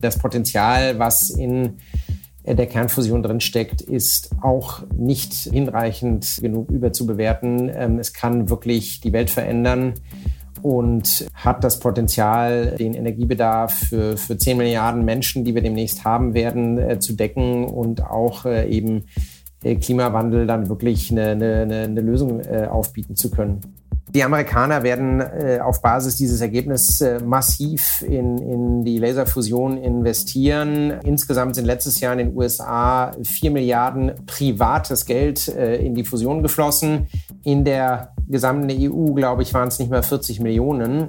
Das 0.00 0.18
Potenzial, 0.18 0.98
was 0.98 1.30
in 1.30 1.78
der 2.44 2.66
Kernfusion 2.66 3.22
drinsteckt, 3.22 3.80
ist 3.80 4.30
auch 4.40 4.82
nicht 4.96 5.32
hinreichend 5.32 6.38
genug 6.40 6.70
überzubewerten. 6.70 7.70
Ähm, 7.74 7.98
es 7.98 8.12
kann 8.12 8.50
wirklich 8.50 9.00
die 9.00 9.12
Welt 9.12 9.30
verändern 9.30 9.94
und 10.62 11.26
hat 11.34 11.64
das 11.64 11.80
Potenzial, 11.80 12.76
den 12.78 12.94
Energiebedarf 12.94 13.74
für, 13.74 14.16
für 14.16 14.38
10 14.38 14.56
Milliarden 14.56 15.04
Menschen, 15.04 15.44
die 15.44 15.54
wir 15.54 15.62
demnächst 15.62 16.04
haben 16.04 16.34
werden, 16.34 16.78
äh, 16.78 16.98
zu 16.98 17.14
decken 17.14 17.64
und 17.64 18.02
auch 18.04 18.46
äh, 18.46 18.68
eben 18.68 19.04
äh, 19.62 19.76
Klimawandel 19.76 20.46
dann 20.46 20.68
wirklich 20.68 21.10
eine, 21.10 21.30
eine, 21.30 21.82
eine 21.82 22.00
Lösung 22.00 22.40
aufbieten 22.46 23.16
zu 23.16 23.30
können. 23.30 23.60
Die 24.14 24.22
Amerikaner 24.22 24.82
werden 24.82 25.20
äh, 25.20 25.58
auf 25.62 25.80
Basis 25.80 26.16
dieses 26.16 26.42
Ergebnisses 26.42 27.00
äh, 27.00 27.18
massiv 27.24 28.02
in, 28.02 28.36
in 28.36 28.84
die 28.84 28.98
Laserfusion 28.98 29.78
investieren. 29.78 31.00
Insgesamt 31.02 31.54
sind 31.54 31.64
letztes 31.64 31.98
Jahr 32.00 32.12
in 32.12 32.18
den 32.18 32.36
USA 32.36 33.12
4 33.22 33.50
Milliarden 33.50 34.12
privates 34.26 35.06
Geld 35.06 35.48
äh, 35.48 35.76
in 35.76 35.94
die 35.94 36.04
Fusion 36.04 36.42
geflossen. 36.42 37.06
In 37.42 37.64
der 37.64 38.12
gesamten 38.28 38.68
EU, 38.70 39.14
glaube 39.14 39.42
ich, 39.44 39.54
waren 39.54 39.68
es 39.68 39.78
nicht 39.78 39.90
mehr 39.90 40.02
40 40.02 40.40
Millionen. 40.40 41.08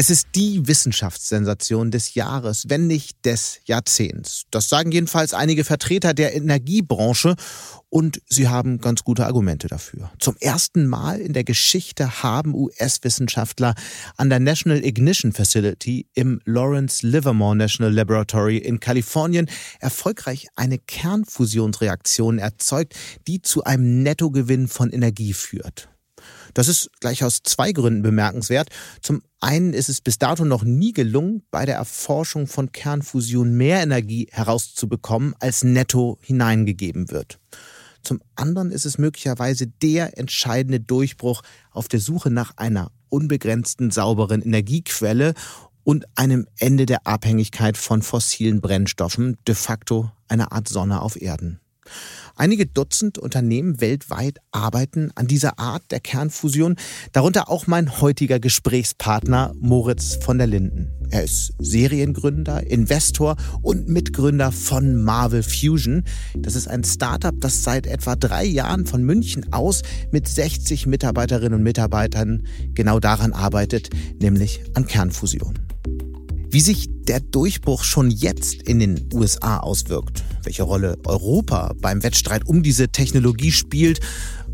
Es 0.00 0.10
ist 0.10 0.28
die 0.36 0.68
Wissenschaftssensation 0.68 1.90
des 1.90 2.14
Jahres, 2.14 2.66
wenn 2.68 2.86
nicht 2.86 3.24
des 3.24 3.58
Jahrzehnts. 3.64 4.44
Das 4.52 4.68
sagen 4.68 4.92
jedenfalls 4.92 5.34
einige 5.34 5.64
Vertreter 5.64 6.14
der 6.14 6.36
Energiebranche 6.36 7.34
und 7.88 8.22
sie 8.28 8.46
haben 8.46 8.78
ganz 8.78 9.02
gute 9.02 9.26
Argumente 9.26 9.66
dafür. 9.66 10.12
Zum 10.20 10.36
ersten 10.38 10.86
Mal 10.86 11.20
in 11.20 11.32
der 11.32 11.42
Geschichte 11.42 12.22
haben 12.22 12.54
US-Wissenschaftler 12.54 13.74
an 14.16 14.30
der 14.30 14.38
National 14.38 14.84
Ignition 14.84 15.32
Facility 15.32 16.06
im 16.14 16.40
Lawrence 16.44 17.04
Livermore 17.04 17.56
National 17.56 17.92
Laboratory 17.92 18.58
in 18.58 18.78
Kalifornien 18.78 19.50
erfolgreich 19.80 20.46
eine 20.54 20.78
Kernfusionsreaktion 20.78 22.38
erzeugt, 22.38 22.94
die 23.26 23.42
zu 23.42 23.64
einem 23.64 24.04
Nettogewinn 24.04 24.68
von 24.68 24.92
Energie 24.92 25.32
führt. 25.32 25.88
Das 26.58 26.66
ist 26.66 26.90
gleich 26.98 27.22
aus 27.22 27.44
zwei 27.44 27.70
Gründen 27.70 28.02
bemerkenswert. 28.02 28.70
Zum 29.00 29.22
einen 29.38 29.72
ist 29.72 29.88
es 29.88 30.00
bis 30.00 30.18
dato 30.18 30.44
noch 30.44 30.64
nie 30.64 30.92
gelungen, 30.92 31.44
bei 31.52 31.64
der 31.64 31.76
Erforschung 31.76 32.48
von 32.48 32.72
Kernfusion 32.72 33.56
mehr 33.56 33.80
Energie 33.80 34.26
herauszubekommen, 34.32 35.36
als 35.38 35.62
netto 35.62 36.18
hineingegeben 36.20 37.12
wird. 37.12 37.38
Zum 38.02 38.20
anderen 38.34 38.72
ist 38.72 38.86
es 38.86 38.98
möglicherweise 38.98 39.68
der 39.68 40.18
entscheidende 40.18 40.80
Durchbruch 40.80 41.42
auf 41.70 41.86
der 41.86 42.00
Suche 42.00 42.32
nach 42.32 42.56
einer 42.56 42.90
unbegrenzten 43.08 43.92
sauberen 43.92 44.42
Energiequelle 44.42 45.34
und 45.84 46.06
einem 46.16 46.48
Ende 46.56 46.86
der 46.86 47.06
Abhängigkeit 47.06 47.76
von 47.76 48.02
fossilen 48.02 48.60
Brennstoffen, 48.60 49.36
de 49.46 49.54
facto 49.54 50.10
eine 50.26 50.50
Art 50.50 50.66
Sonne 50.66 51.02
auf 51.02 51.22
Erden. 51.22 51.60
Einige 52.36 52.66
Dutzend 52.66 53.18
Unternehmen 53.18 53.80
weltweit 53.80 54.38
arbeiten 54.52 55.10
an 55.16 55.26
dieser 55.26 55.58
Art 55.58 55.82
der 55.90 55.98
Kernfusion, 55.98 56.76
darunter 57.12 57.50
auch 57.50 57.66
mein 57.66 58.00
heutiger 58.00 58.38
Gesprächspartner 58.38 59.54
Moritz 59.58 60.18
von 60.22 60.38
der 60.38 60.46
Linden. 60.46 60.88
Er 61.10 61.24
ist 61.24 61.52
Seriengründer, 61.58 62.64
Investor 62.64 63.36
und 63.62 63.88
Mitgründer 63.88 64.52
von 64.52 65.02
Marvel 65.02 65.42
Fusion. 65.42 66.04
Das 66.36 66.54
ist 66.54 66.68
ein 66.68 66.84
Startup, 66.84 67.34
das 67.40 67.64
seit 67.64 67.86
etwa 67.86 68.14
drei 68.14 68.44
Jahren 68.44 68.86
von 68.86 69.02
München 69.02 69.52
aus 69.52 69.82
mit 70.12 70.28
60 70.28 70.86
Mitarbeiterinnen 70.86 71.54
und 71.54 71.62
Mitarbeitern 71.62 72.46
genau 72.74 73.00
daran 73.00 73.32
arbeitet, 73.32 73.90
nämlich 74.20 74.62
an 74.74 74.86
Kernfusion. 74.86 75.58
Wie 76.50 76.60
sich 76.60 76.88
der 77.06 77.20
Durchbruch 77.20 77.84
schon 77.84 78.10
jetzt 78.10 78.62
in 78.62 78.78
den 78.78 79.08
USA 79.12 79.58
auswirkt, 79.58 80.24
welche 80.44 80.62
Rolle 80.62 80.96
Europa 81.04 81.74
beim 81.80 82.02
Wettstreit 82.02 82.46
um 82.46 82.62
diese 82.62 82.88
Technologie 82.88 83.52
spielt, 83.52 84.00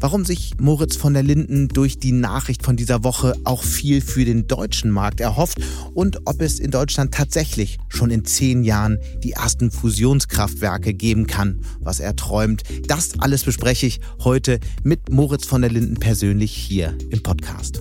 warum 0.00 0.24
sich 0.24 0.54
Moritz 0.58 0.96
von 0.96 1.14
der 1.14 1.22
Linden 1.22 1.68
durch 1.68 1.98
die 1.98 2.10
Nachricht 2.10 2.64
von 2.64 2.76
dieser 2.76 3.04
Woche 3.04 3.34
auch 3.44 3.62
viel 3.62 4.00
für 4.00 4.24
den 4.24 4.48
deutschen 4.48 4.90
Markt 4.90 5.20
erhofft 5.20 5.58
und 5.94 6.18
ob 6.24 6.40
es 6.40 6.58
in 6.58 6.72
Deutschland 6.72 7.14
tatsächlich 7.14 7.78
schon 7.88 8.10
in 8.10 8.24
zehn 8.24 8.64
Jahren 8.64 8.98
die 9.22 9.32
ersten 9.32 9.70
Fusionskraftwerke 9.70 10.94
geben 10.94 11.28
kann, 11.28 11.60
was 11.78 12.00
er 12.00 12.16
träumt. 12.16 12.64
Das 12.88 13.20
alles 13.20 13.44
bespreche 13.44 13.86
ich 13.86 14.00
heute 14.24 14.58
mit 14.82 15.10
Moritz 15.10 15.46
von 15.46 15.62
der 15.62 15.70
Linden 15.70 15.94
persönlich 15.94 16.52
hier 16.52 16.98
im 17.10 17.22
Podcast. 17.22 17.80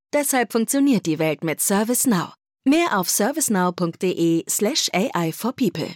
Deshalb 0.13 0.51
funktioniert 0.51 1.05
die 1.05 1.19
Welt 1.19 1.41
mit 1.41 1.61
ServiceNow. 1.61 2.33
Mehr 2.65 2.99
auf 2.99 3.09
servicenow.de/slash 3.09 4.89
AI 4.93 5.31
for 5.31 5.53
People. 5.53 5.95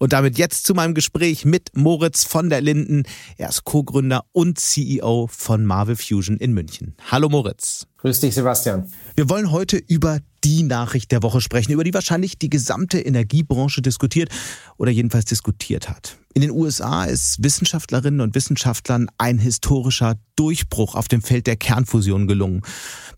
Und 0.00 0.12
damit 0.12 0.36
jetzt 0.36 0.64
zu 0.64 0.74
meinem 0.74 0.94
Gespräch 0.94 1.44
mit 1.44 1.76
Moritz 1.76 2.24
von 2.24 2.50
der 2.50 2.60
Linden. 2.60 3.04
Er 3.36 3.50
ist 3.50 3.62
Co-Gründer 3.62 4.24
und 4.32 4.58
CEO 4.58 5.28
von 5.28 5.64
Marvel 5.64 5.94
Fusion 5.94 6.38
in 6.38 6.54
München. 6.54 6.96
Hallo 7.08 7.28
Moritz. 7.28 7.86
Grüß 8.02 8.18
dich, 8.18 8.34
Sebastian. 8.34 8.88
Wir 9.14 9.28
wollen 9.28 9.52
heute 9.52 9.76
über 9.76 10.18
die 10.42 10.64
Nachricht 10.64 11.12
der 11.12 11.22
Woche 11.22 11.40
sprechen, 11.40 11.70
über 11.70 11.84
die 11.84 11.94
wahrscheinlich 11.94 12.36
die 12.36 12.50
gesamte 12.50 12.98
Energiebranche 12.98 13.80
diskutiert 13.80 14.28
oder 14.76 14.90
jedenfalls 14.90 15.26
diskutiert 15.26 15.88
hat. 15.88 16.18
In 16.34 16.42
den 16.42 16.50
USA 16.50 17.04
ist 17.04 17.44
Wissenschaftlerinnen 17.44 18.20
und 18.20 18.34
Wissenschaftlern 18.34 19.08
ein 19.18 19.38
historischer 19.38 20.16
Durchbruch 20.34 20.96
auf 20.96 21.06
dem 21.06 21.22
Feld 21.22 21.46
der 21.46 21.54
Kernfusion 21.54 22.26
gelungen. 22.26 22.62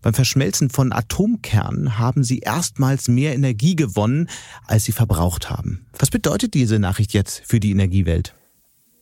Beim 0.03 0.13
Verschmelzen 0.13 0.69
von 0.69 0.93
Atomkernen 0.93 1.97
haben 1.97 2.23
sie 2.23 2.41
erstmals 2.41 3.07
mehr 3.07 3.33
Energie 3.33 3.75
gewonnen, 3.75 4.29
als 4.67 4.83
sie 4.83 4.91
verbraucht 4.91 5.49
haben. 5.49 5.87
Was 5.97 6.11
bedeutet 6.11 6.53
diese 6.53 6.77
Nachricht 6.77 7.13
jetzt 7.13 7.41
für 7.43 7.59
die 7.59 7.71
Energiewelt? 7.71 8.35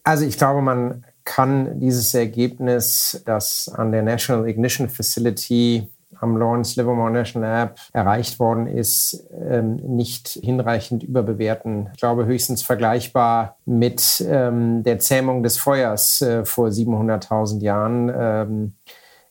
Also 0.06 0.24
ich 0.24 0.38
glaube, 0.38 0.62
man 0.62 1.04
kann 1.26 1.80
dieses 1.80 2.14
Ergebnis, 2.14 3.22
das 3.26 3.72
an 3.74 3.92
der 3.92 4.04
National 4.04 4.48
Ignition 4.48 4.90
Facility 4.90 5.88
am 6.20 6.38
Lawrence 6.38 6.80
Livermore 6.80 7.12
National 7.12 7.50
Lab 7.50 7.80
erreicht 7.92 8.40
worden 8.40 8.68
ist, 8.68 9.26
ähm, 9.34 9.76
nicht 9.76 10.40
hinreichend 10.42 11.04
überbewerten. 11.04 11.90
Ich 11.94 12.00
glaube, 12.00 12.26
höchstens 12.26 12.64
vergleichbar 12.64 13.58
mit 13.66 14.24
ähm, 14.28 14.84
der 14.84 15.00
Zähmung 15.00 15.44
des 15.44 15.58
Feuers 15.58 16.22
äh, 16.22 16.46
vor 16.46 16.70
700.000 16.70 17.62
Jahren. 17.62 18.12
Ähm, 18.16 18.74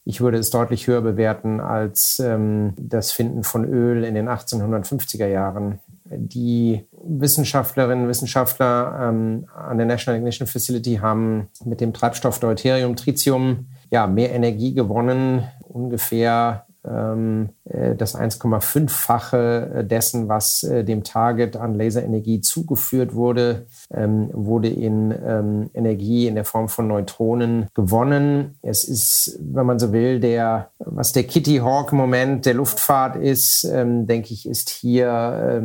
ich 0.04 0.20
würde 0.20 0.38
es 0.38 0.50
deutlich 0.50 0.88
höher 0.88 1.00
bewerten 1.00 1.60
als 1.60 2.20
das 2.20 3.12
Finden 3.12 3.44
von 3.44 3.64
Öl 3.64 4.02
in 4.02 4.16
den 4.16 4.28
1850er 4.28 5.28
Jahren. 5.28 5.78
Die 6.06 6.84
Wissenschaftlerinnen 7.04 8.04
und 8.04 8.08
Wissenschaftler 8.10 9.08
ähm, 9.08 9.46
an 9.54 9.76
der 9.76 9.86
National 9.86 10.18
Ignition 10.18 10.46
Facility 10.46 10.96
haben 10.96 11.48
mit 11.64 11.80
dem 11.80 11.92
Treibstoff 11.92 12.38
Deuterium, 12.40 12.96
Tritium, 12.96 13.68
ja, 13.90 14.06
mehr 14.06 14.32
Energie 14.32 14.74
gewonnen, 14.74 15.46
ungefähr 15.62 16.66
das 16.84 18.18
1,5-fache 18.18 19.84
dessen, 19.84 20.28
was 20.28 20.64
äh, 20.64 20.84
dem 20.84 21.04
Target 21.04 21.56
an 21.56 21.74
Laserenergie 21.74 22.40
zugeführt 22.40 23.14
wurde, 23.14 23.66
ähm, 23.92 24.30
wurde 24.32 24.68
in 24.68 25.14
ähm, 25.24 25.70
Energie 25.74 26.26
in 26.26 26.34
der 26.34 26.44
Form 26.44 26.68
von 26.68 26.88
Neutronen 26.88 27.68
gewonnen. 27.74 28.56
Es 28.62 28.82
ist, 28.84 29.38
wenn 29.40 29.66
man 29.66 29.78
so 29.78 29.92
will, 29.92 30.18
der, 30.18 30.70
was 30.78 31.12
der 31.12 31.24
Kitty 31.24 31.58
Hawk-Moment 31.58 32.46
der 32.46 32.54
Luftfahrt 32.54 33.16
ist, 33.16 33.64
denke 33.64 34.32
ich, 34.32 34.48
ist 34.48 34.70
hier 34.70 35.62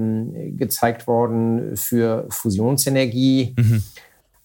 gezeigt 0.55 1.07
worden 1.07 1.75
für 1.75 2.25
Fusionsenergie. 2.29 3.55
Mhm. 3.57 3.83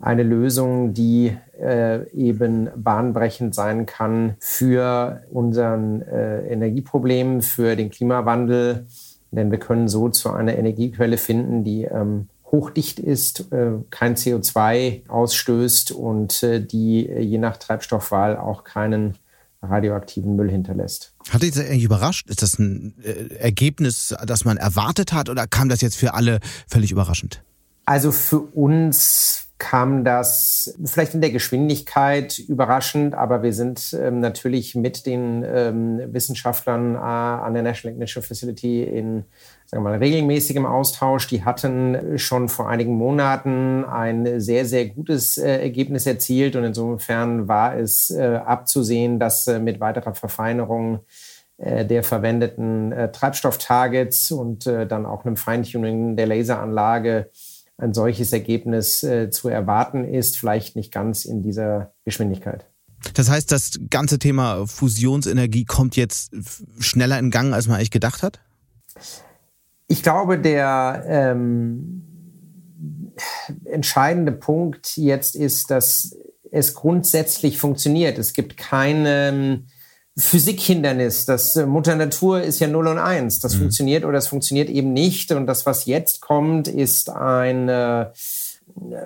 Eine 0.03 0.25
Lösung, 0.25 0.95
die 0.95 1.37
äh, 1.59 2.09
eben 2.11 2.69
bahnbrechend 2.77 3.55
sein 3.55 3.87
kann 3.87 4.35
für 4.41 5.23
unseren 5.31 6.03
äh, 6.03 6.47
Energieproblem, 6.49 7.41
für 7.41 7.77
den 7.77 7.89
Klimawandel. 7.89 8.87
Denn 9.31 9.51
wir 9.51 9.59
können 9.59 9.89
so 9.89 10.09
zu 10.09 10.31
einer 10.31 10.59
Energiequelle 10.59 11.17
finden, 11.17 11.65
die 11.65 11.85
ähm, 11.85 12.29
hochdicht 12.51 12.99
ist, 12.99 13.53
äh, 13.53 13.71
kein 13.91 14.17
CO2 14.17 15.09
ausstößt 15.09 15.93
und 15.93 16.43
äh, 16.43 16.61
die 16.61 17.09
äh, 17.09 17.21
je 17.21 17.39
nach 17.39 17.57
Treibstoffwahl 17.57 18.37
auch 18.37 18.65
keinen 18.65 19.15
radioaktiven 19.63 20.35
Müll 20.35 20.51
hinterlässt. 20.51 21.15
Hat 21.31 21.43
dich 21.43 21.53
das 21.53 21.65
eigentlich 21.65 21.85
überrascht? 21.85 22.29
Ist 22.29 22.43
das 22.43 22.59
ein 22.59 22.95
Ergebnis, 23.39 24.13
das 24.27 24.45
man 24.45 24.57
erwartet 24.57 25.13
hat 25.13 25.29
oder 25.29 25.47
kam 25.47 25.69
das 25.69 25.81
jetzt 25.81 25.95
für 25.95 26.15
alle 26.15 26.41
völlig 26.67 26.91
überraschend? 26.91 27.45
Also 27.85 28.11
für 28.11 28.41
uns 28.41 29.52
kam 29.63 30.03
das 30.03 30.77
vielleicht 30.85 31.15
in 31.15 31.21
der 31.21 31.31
Geschwindigkeit 31.31 32.37
überraschend, 32.41 33.15
aber 33.15 33.45
wir 33.45 33.53
sind 33.53 33.97
ähm, 33.97 34.19
natürlich 34.19 34.75
mit 34.75 35.07
den 35.07 35.45
ähm, 35.47 36.01
Wissenschaftlern 36.13 36.97
äh, 36.97 36.99
an 36.99 37.55
der 37.55 37.63
National 37.63 37.95
Ignition 37.95 38.25
Facility 38.25 38.83
in 38.83 39.25
sagen 39.67 39.85
wir 39.85 39.91
mal, 39.91 39.99
regelmäßigem 39.99 40.67
Austausch. 40.67 41.29
Die 41.29 41.45
hatten 41.45 42.19
schon 42.19 42.49
vor 42.49 42.69
einigen 42.69 42.97
Monaten 42.97 43.85
ein 43.85 44.41
sehr, 44.41 44.67
sehr 44.67 44.87
gutes 44.87 45.39
äh, 45.39 45.61
Ergebnis 45.61 46.07
erzielt 46.07 46.57
und 46.57 46.65
insofern 46.65 47.47
war 47.47 47.77
es 47.77 48.11
äh, 48.11 48.41
abzusehen, 48.45 49.21
dass 49.21 49.47
äh, 49.47 49.61
mit 49.61 49.79
weiterer 49.79 50.15
Verfeinerung 50.15 51.01
äh, 51.57 51.87
der 51.87 52.03
verwendeten 52.03 52.91
äh, 52.91 53.13
Treibstofftargets 53.13 54.33
und 54.33 54.67
dann 54.67 55.07
auch 55.07 55.25
einem 55.25 55.37
Feintuning 55.37 56.17
der 56.17 56.27
Laseranlage 56.27 57.31
ein 57.79 57.95
solches 57.95 58.33
Ergebnis 58.33 59.03
äh, 59.03 59.31
zu 59.31 59.49
erwarten 59.49 60.05
ist, 60.05 60.39
vielleicht 60.39 60.77
nicht 60.77 60.93
ganz 60.93 61.25
in 61.25 61.43
dieser 61.43 61.93
Geschwindigkeit. 62.05 62.67
Das 63.15 63.29
heißt, 63.29 63.51
das 63.51 63.81
ganze 63.91 64.19
Thema 64.19 64.67
Fusionsenergie 64.67 65.65
kommt 65.65 65.97
jetzt 65.97 66.33
schneller 66.79 67.19
in 67.19 67.31
Gang, 67.31 67.53
als 67.53 67.67
man 67.67 67.77
eigentlich 67.77 67.91
gedacht 67.91 68.23
hat? 68.23 68.41
Ich 69.89 70.03
glaube, 70.03 70.39
der 70.39 71.05
ähm, 71.07 72.03
entscheidende 73.65 74.33
Punkt 74.33 74.97
jetzt 74.97 75.35
ist, 75.35 75.71
dass 75.71 76.17
es 76.51 76.75
grundsätzlich 76.75 77.59
funktioniert. 77.59 78.19
Es 78.19 78.35
gibt 78.35 78.57
keine 78.57 79.65
Physikhindernis. 80.17 81.25
Das 81.25 81.57
äh, 81.57 81.67
Mutter 81.67 81.97
Natur 81.97 82.43
ist 82.43 82.61
ja 82.61 82.69
0 82.69 82.89
und 82.89 82.99
1. 82.99 83.39
Das 83.39 83.55
mhm. 83.55 83.61
funktioniert 83.61 84.05
oder 84.05 84.19
es 84.19 84.29
funktioniert 84.29 84.69
eben 84.69 84.93
nicht. 84.93 85.33
Und 85.33 85.47
das, 85.47 85.67
was 85.67 85.87
jetzt 85.87 86.21
kommt, 86.21 86.69
ist 86.69 87.11
eine 87.11 88.13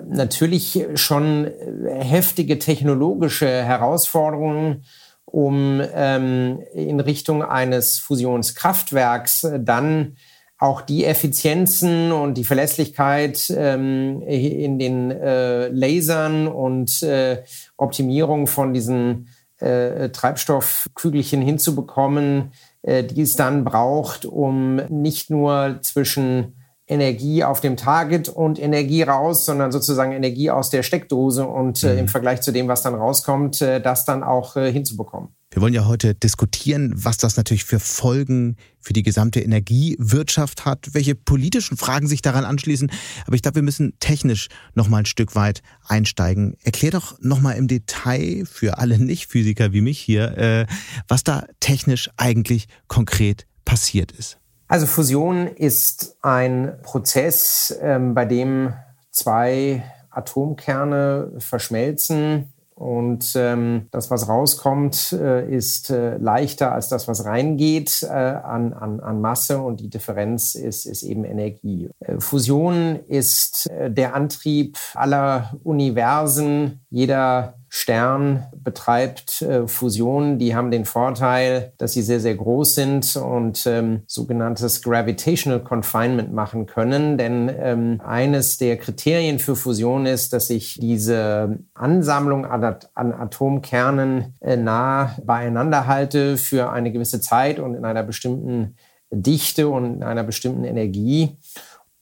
natürlich 0.07 0.85
schon 0.95 1.51
heftige 1.85 2.59
technologische 2.59 3.47
Herausforderung, 3.47 4.83
um 5.25 5.81
ähm, 5.93 6.61
in 6.73 6.99
Richtung 6.99 7.43
eines 7.43 7.99
Fusionskraftwerks 7.99 9.47
dann 9.59 10.15
auch 10.59 10.81
die 10.81 11.05
Effizienzen 11.05 12.11
und 12.11 12.35
die 12.35 12.43
Verlässlichkeit 12.43 13.53
ähm, 13.55 14.21
in 14.23 14.79
den 14.79 15.11
äh, 15.11 15.67
Lasern 15.67 16.47
und 16.47 17.03
äh, 17.03 17.43
Optimierung 17.77 18.47
von 18.47 18.73
diesen 18.73 19.27
äh, 19.59 20.09
Treibstoffkügelchen 20.09 21.41
hinzubekommen, 21.41 22.51
äh, 22.81 23.03
die 23.03 23.21
es 23.21 23.33
dann 23.33 23.63
braucht, 23.63 24.25
um 24.25 24.75
nicht 24.89 25.29
nur 25.29 25.79
zwischen 25.81 26.55
Energie 26.87 27.43
auf 27.43 27.59
dem 27.59 27.75
Target 27.75 28.29
und 28.29 28.59
Energie 28.59 29.03
raus, 29.03 29.45
sondern 29.45 29.71
sozusagen 29.71 30.13
Energie 30.13 30.49
aus 30.49 30.69
der 30.69 30.83
Steckdose 30.83 31.45
und 31.45 31.83
äh, 31.83 31.95
im 31.95 32.05
mhm. 32.05 32.07
Vergleich 32.07 32.41
zu 32.41 32.51
dem, 32.51 32.67
was 32.67 32.81
dann 32.81 32.95
rauskommt, 32.95 33.61
äh, 33.61 33.81
das 33.81 34.05
dann 34.05 34.23
auch 34.23 34.55
äh, 34.55 34.71
hinzubekommen. 34.71 35.36
Wir 35.57 35.61
wollen 35.61 35.73
ja 35.73 35.87
heute 35.87 36.13
diskutieren, 36.13 36.93
was 36.95 37.17
das 37.17 37.35
natürlich 37.35 37.65
für 37.65 37.79
Folgen 37.79 38.57
für 38.79 38.93
die 38.93 39.01
gesamte 39.01 39.39
Energiewirtschaft 39.39 40.65
hat, 40.65 40.89
welche 40.93 41.15
politischen 41.15 41.77
Fragen 41.77 42.05
sich 42.05 42.21
daran 42.21 42.45
anschließen. 42.45 42.91
Aber 43.25 43.35
ich 43.35 43.41
glaube, 43.41 43.55
wir 43.55 43.63
müssen 43.63 43.93
technisch 43.99 44.49
noch 44.75 44.87
mal 44.87 44.99
ein 44.99 45.07
Stück 45.07 45.33
weit 45.33 45.63
einsteigen. 45.87 46.55
Erklär 46.63 46.91
doch 46.91 47.17
noch 47.21 47.41
mal 47.41 47.53
im 47.53 47.67
Detail 47.67 48.43
für 48.45 48.77
alle 48.77 48.99
Nicht-Physiker 48.99 49.73
wie 49.73 49.81
mich 49.81 49.99
hier, 49.99 50.37
äh, 50.37 50.67
was 51.07 51.23
da 51.23 51.47
technisch 51.59 52.11
eigentlich 52.17 52.67
konkret 52.87 53.47
passiert 53.65 54.11
ist. 54.11 54.37
Also 54.67 54.85
Fusion 54.85 55.47
ist 55.47 56.17
ein 56.21 56.75
Prozess, 56.83 57.75
ähm, 57.81 58.13
bei 58.13 58.25
dem 58.25 58.73
zwei 59.09 59.83
Atomkerne 60.11 61.31
verschmelzen 61.39 62.53
und 62.77 63.33
ähm, 63.35 63.87
das, 63.89 64.11
was 64.11 64.29
rauskommt, 64.29 65.11
äh, 65.11 65.51
ist 65.51 65.89
äh, 65.89 66.17
leichter 66.17 66.73
als 66.73 66.89
das, 66.89 67.07
was 67.07 67.25
reingeht 67.25 68.03
äh, 68.03 68.13
an, 68.13 68.71
an, 68.73 68.99
an 68.99 69.19
Masse 69.19 69.59
und 69.59 69.79
die 69.79 69.89
Differenz 69.89 70.53
ist, 70.53 70.85
ist 70.85 71.01
eben 71.01 71.23
Energie. 71.23 71.89
Äh, 71.99 72.19
Fusion 72.19 72.99
ist 73.07 73.67
äh, 73.71 73.89
der 73.89 74.13
Antrieb 74.13 74.77
aller 74.93 75.55
Universen. 75.63 76.85
Jeder 76.91 77.56
Stern 77.69 78.45
betreibt 78.55 79.41
äh, 79.41 79.67
Fusionen, 79.67 80.39
die 80.39 80.55
haben 80.55 80.71
den 80.71 80.85
Vorteil, 80.85 81.73
dass 81.77 81.93
sie 81.93 82.01
sehr, 82.01 82.19
sehr 82.19 82.35
groß 82.35 82.75
sind 82.75 83.15
und 83.17 83.65
ähm, 83.65 84.03
sogenanntes 84.07 84.81
Gravitational 84.81 85.59
Confinement 85.59 86.33
machen 86.33 86.65
können. 86.65 87.17
Denn 87.17 87.51
ähm, 87.59 88.01
eines 88.05 88.57
der 88.57 88.77
Kriterien 88.77 89.39
für 89.39 89.55
Fusion 89.55 90.05
ist, 90.05 90.33
dass 90.33 90.47
sich 90.47 90.77
diese 90.79 91.59
Ansammlung 91.73 92.45
an, 92.45 92.77
an 92.93 93.13
Atomkernen 93.13 94.35
äh, 94.39 94.55
nah 94.55 95.15
beieinander 95.25 95.87
halte 95.87 96.37
für 96.37 96.71
eine 96.71 96.91
gewisse 96.91 97.19
Zeit 97.19 97.59
und 97.59 97.75
in 97.75 97.83
einer 97.83 98.03
bestimmten 98.03 98.75
Dichte 99.11 99.69
und 99.69 99.95
in 99.95 100.03
einer 100.03 100.23
bestimmten 100.23 100.63
Energie. 100.63 101.37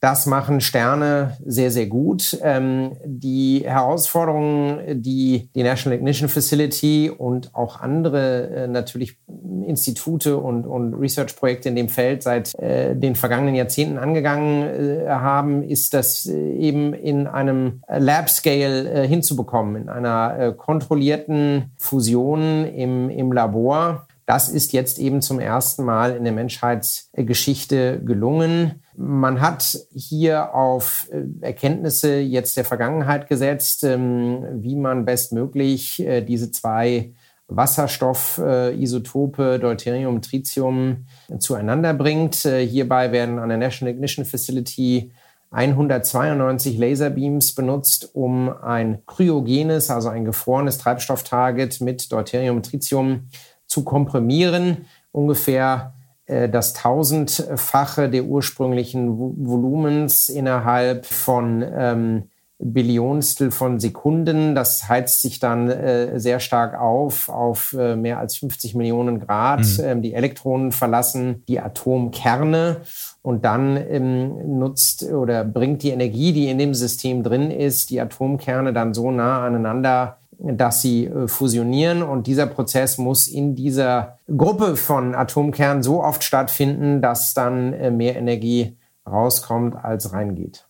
Das 0.05 0.27
machen 0.27 0.61
Sterne 0.61 1.35
sehr, 1.43 1.71
sehr 1.71 1.87
gut. 1.87 2.37
Ähm, 2.43 2.91
die 3.03 3.63
Herausforderungen, 3.65 5.01
die 5.01 5.49
die 5.55 5.63
National 5.63 5.97
Ignition 5.97 6.29
Facility 6.29 7.09
und 7.09 7.55
auch 7.55 7.81
andere 7.81 8.49
äh, 8.49 8.67
natürlich 8.67 9.17
Institute 9.65 10.37
und, 10.37 10.67
und 10.67 10.93
Research-Projekte 10.93 11.69
in 11.69 11.75
dem 11.75 11.89
Feld 11.89 12.21
seit 12.21 12.53
äh, 12.59 12.95
den 12.95 13.15
vergangenen 13.15 13.55
Jahrzehnten 13.55 13.97
angegangen 13.97 14.67
äh, 14.67 15.09
haben, 15.09 15.63
ist 15.63 15.95
das 15.95 16.27
äh, 16.27 16.53
eben 16.53 16.93
in 16.93 17.25
einem 17.25 17.81
Lab-Scale 17.87 18.87
äh, 18.87 19.07
hinzubekommen, 19.07 19.75
in 19.75 19.89
einer 19.89 20.37
äh, 20.37 20.53
kontrollierten 20.53 21.71
Fusion 21.77 22.65
im, 22.65 23.09
im 23.09 23.31
Labor. 23.31 24.05
Das 24.25 24.49
ist 24.49 24.73
jetzt 24.73 24.97
eben 24.97 25.21
zum 25.21 25.39
ersten 25.39 25.83
Mal 25.83 26.15
in 26.15 26.23
der 26.23 26.33
Menschheitsgeschichte 26.33 28.01
gelungen. 28.03 28.81
Man 28.97 29.39
hat 29.39 29.77
hier 29.93 30.55
auf 30.55 31.07
äh, 31.11 31.25
Erkenntnisse 31.41 32.17
jetzt 32.19 32.57
der 32.57 32.65
Vergangenheit 32.65 33.27
gesetzt, 33.27 33.83
ähm, 33.83 34.43
wie 34.63 34.75
man 34.75 35.05
bestmöglich 35.05 35.99
äh, 35.99 36.21
diese 36.21 36.49
zwei 36.51 37.13
Wasserstoffisotope 37.47 39.59
Deuterium, 39.59 40.23
Tritium 40.23 41.05
zueinander 41.37 41.93
bringt. 41.93 42.45
Äh, 42.45 42.65
hierbei 42.65 43.11
werden 43.11 43.37
an 43.37 43.49
der 43.49 43.59
National 43.59 43.93
Ignition 43.93 44.25
Facility 44.25 45.11
192 45.51 46.75
Laserbeams 46.77 47.53
benutzt, 47.53 48.09
um 48.13 48.49
ein 48.49 49.05
kryogenes, 49.05 49.91
also 49.91 50.09
ein 50.09 50.25
gefrorenes 50.25 50.79
Treibstofftarget 50.79 51.79
mit 51.81 52.11
Deuterium, 52.11 52.63
Tritium 52.63 53.27
zu 53.75 53.83
komprimieren, 53.83 54.85
ungefähr 55.11 55.93
äh, 56.27 56.47
das 56.47 56.71
tausendfache 56.71 58.09
der 58.09 58.23
ursprünglichen 58.23 59.17
Volumens 59.17 60.29
innerhalb 60.29 61.05
von 61.05 61.61
ähm, 61.61 62.23
Billionstel 62.57 63.51
von 63.51 63.81
Sekunden. 63.81 64.55
Das 64.55 64.87
heizt 64.87 65.21
sich 65.21 65.39
dann 65.39 65.69
äh, 65.69 66.21
sehr 66.21 66.39
stark 66.39 66.79
auf, 66.79 67.27
auf 67.27 67.75
äh, 67.77 67.97
mehr 67.97 68.17
als 68.17 68.37
50 68.37 68.75
Millionen 68.75 69.19
Grad. 69.19 69.59
Mhm. 69.59 69.83
Ähm, 69.83 70.01
die 70.01 70.13
Elektronen 70.13 70.71
verlassen 70.71 71.43
die 71.49 71.59
Atomkerne 71.59 72.77
und 73.21 73.43
dann 73.43 73.75
ähm, 73.75 74.57
nutzt 74.57 75.03
oder 75.03 75.43
bringt 75.43 75.83
die 75.83 75.89
Energie, 75.89 76.31
die 76.31 76.49
in 76.49 76.57
dem 76.57 76.73
System 76.73 77.23
drin 77.23 77.51
ist, 77.51 77.89
die 77.89 77.99
Atomkerne 77.99 78.71
dann 78.71 78.93
so 78.93 79.11
nah 79.11 79.45
aneinander 79.45 80.19
dass 80.39 80.81
sie 80.81 81.05
äh, 81.05 81.27
fusionieren 81.27 82.03
und 82.03 82.27
dieser 82.27 82.47
Prozess 82.47 82.97
muss 82.97 83.27
in 83.27 83.55
dieser 83.55 84.19
Gruppe 84.27 84.75
von 84.75 85.15
Atomkernen 85.15 85.83
so 85.83 86.03
oft 86.03 86.23
stattfinden, 86.23 87.01
dass 87.01 87.33
dann 87.33 87.73
äh, 87.73 87.91
mehr 87.91 88.15
Energie 88.15 88.77
rauskommt, 89.07 89.75
als 89.75 90.13
reingeht. 90.13 90.67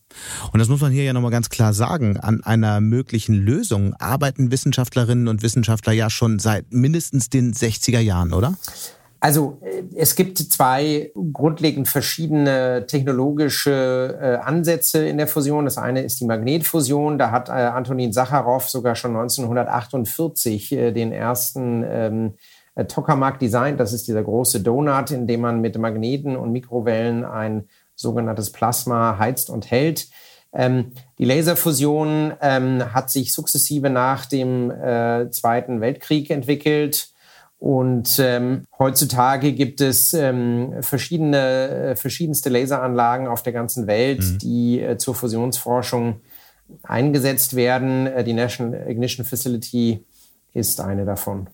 Und 0.51 0.59
das 0.59 0.67
muss 0.67 0.81
man 0.81 0.91
hier 0.91 1.03
ja 1.03 1.13
nochmal 1.13 1.31
ganz 1.31 1.49
klar 1.49 1.73
sagen. 1.73 2.17
An 2.17 2.43
einer 2.43 2.81
möglichen 2.81 3.35
Lösung 3.35 3.93
arbeiten 3.95 4.51
Wissenschaftlerinnen 4.51 5.27
und 5.27 5.41
Wissenschaftler 5.41 5.93
ja 5.93 6.09
schon 6.09 6.39
seit 6.39 6.71
mindestens 6.71 7.29
den 7.29 7.53
60er 7.53 7.99
Jahren, 7.99 8.33
oder? 8.33 8.55
Also 9.25 9.57
äh, 9.61 9.81
es 9.95 10.15
gibt 10.15 10.37
zwei 10.37 11.11
grundlegend 11.33 11.87
verschiedene 11.87 12.85
technologische 12.85 14.19
äh, 14.21 14.35
Ansätze 14.35 15.07
in 15.07 15.17
der 15.17 15.27
Fusion. 15.27 15.65
Das 15.65 15.79
eine 15.79 16.01
ist 16.01 16.19
die 16.19 16.25
Magnetfusion. 16.25 17.17
Da 17.17 17.31
hat 17.31 17.49
äh, 17.49 17.53
Antonin 17.53 18.13
Sacharow 18.13 18.63
sogar 18.69 18.95
schon 18.95 19.15
1948 19.15 20.71
äh, 20.73 20.91
den 20.91 21.11
ersten 21.11 21.83
ähm, 21.89 22.33
äh, 22.75 22.85
Tokamak 22.85 23.39
designt. 23.39 23.79
Das 23.79 23.93
ist 23.93 24.07
dieser 24.07 24.21
große 24.21 24.61
Donut, 24.61 25.09
in 25.09 25.25
dem 25.25 25.41
man 25.41 25.59
mit 25.59 25.75
Magneten 25.75 26.35
und 26.35 26.51
Mikrowellen 26.51 27.25
ein 27.25 27.67
sogenanntes 27.95 28.51
Plasma 28.51 29.17
heizt 29.17 29.49
und 29.49 29.71
hält. 29.71 30.07
Ähm, 30.53 30.91
die 31.17 31.25
Laserfusion 31.25 32.33
ähm, 32.41 32.93
hat 32.93 33.09
sich 33.09 33.33
sukzessive 33.33 33.89
nach 33.89 34.27
dem 34.27 34.69
äh, 34.69 35.31
Zweiten 35.31 35.81
Weltkrieg 35.81 36.29
entwickelt. 36.29 37.14
Und 37.57 38.19
ähm, 38.19 38.65
heutzutage 38.77 39.53
gibt 39.53 39.81
es 39.81 40.13
ähm, 40.13 40.73
verschiedene, 40.81 41.69
äh, 41.69 41.95
verschiedenste 41.95 42.49
Laseranlagen 42.49 43.27
auf 43.27 43.43
der 43.43 43.53
ganzen 43.53 43.87
Welt, 43.87 44.23
mhm. 44.23 44.37
die 44.39 44.81
äh, 44.81 44.97
zur 44.97 45.15
Fusionsforschung 45.15 46.21
eingesetzt 46.83 47.55
werden. 47.55 48.07
Äh, 48.07 48.23
die 48.23 48.33
National 48.33 48.89
Ignition 48.89 49.25
Facility 49.25 50.03
ist 50.53 50.79
eine 50.81 51.05
davon. 51.05 51.47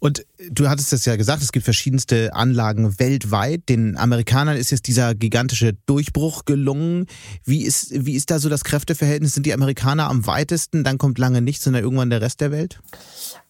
Und 0.00 0.24
du 0.50 0.68
hattest 0.68 0.92
es 0.92 1.04
ja 1.04 1.16
gesagt, 1.16 1.42
es 1.42 1.50
gibt 1.50 1.64
verschiedenste 1.64 2.32
Anlagen 2.32 3.00
weltweit. 3.00 3.68
Den 3.68 3.96
Amerikanern 3.96 4.56
ist 4.56 4.70
jetzt 4.70 4.86
dieser 4.86 5.14
gigantische 5.14 5.72
Durchbruch 5.86 6.44
gelungen. 6.44 7.06
Wie 7.44 7.64
ist, 7.64 7.90
wie 7.92 8.14
ist 8.14 8.30
da 8.30 8.38
so 8.38 8.48
das 8.48 8.62
Kräfteverhältnis? 8.62 9.34
Sind 9.34 9.44
die 9.44 9.54
Amerikaner 9.54 10.08
am 10.08 10.26
weitesten? 10.26 10.84
Dann 10.84 10.98
kommt 10.98 11.18
lange 11.18 11.42
nichts 11.42 11.66
und 11.66 11.72
dann 11.72 11.82
irgendwann 11.82 12.10
der 12.10 12.20
Rest 12.20 12.40
der 12.40 12.52
Welt? 12.52 12.80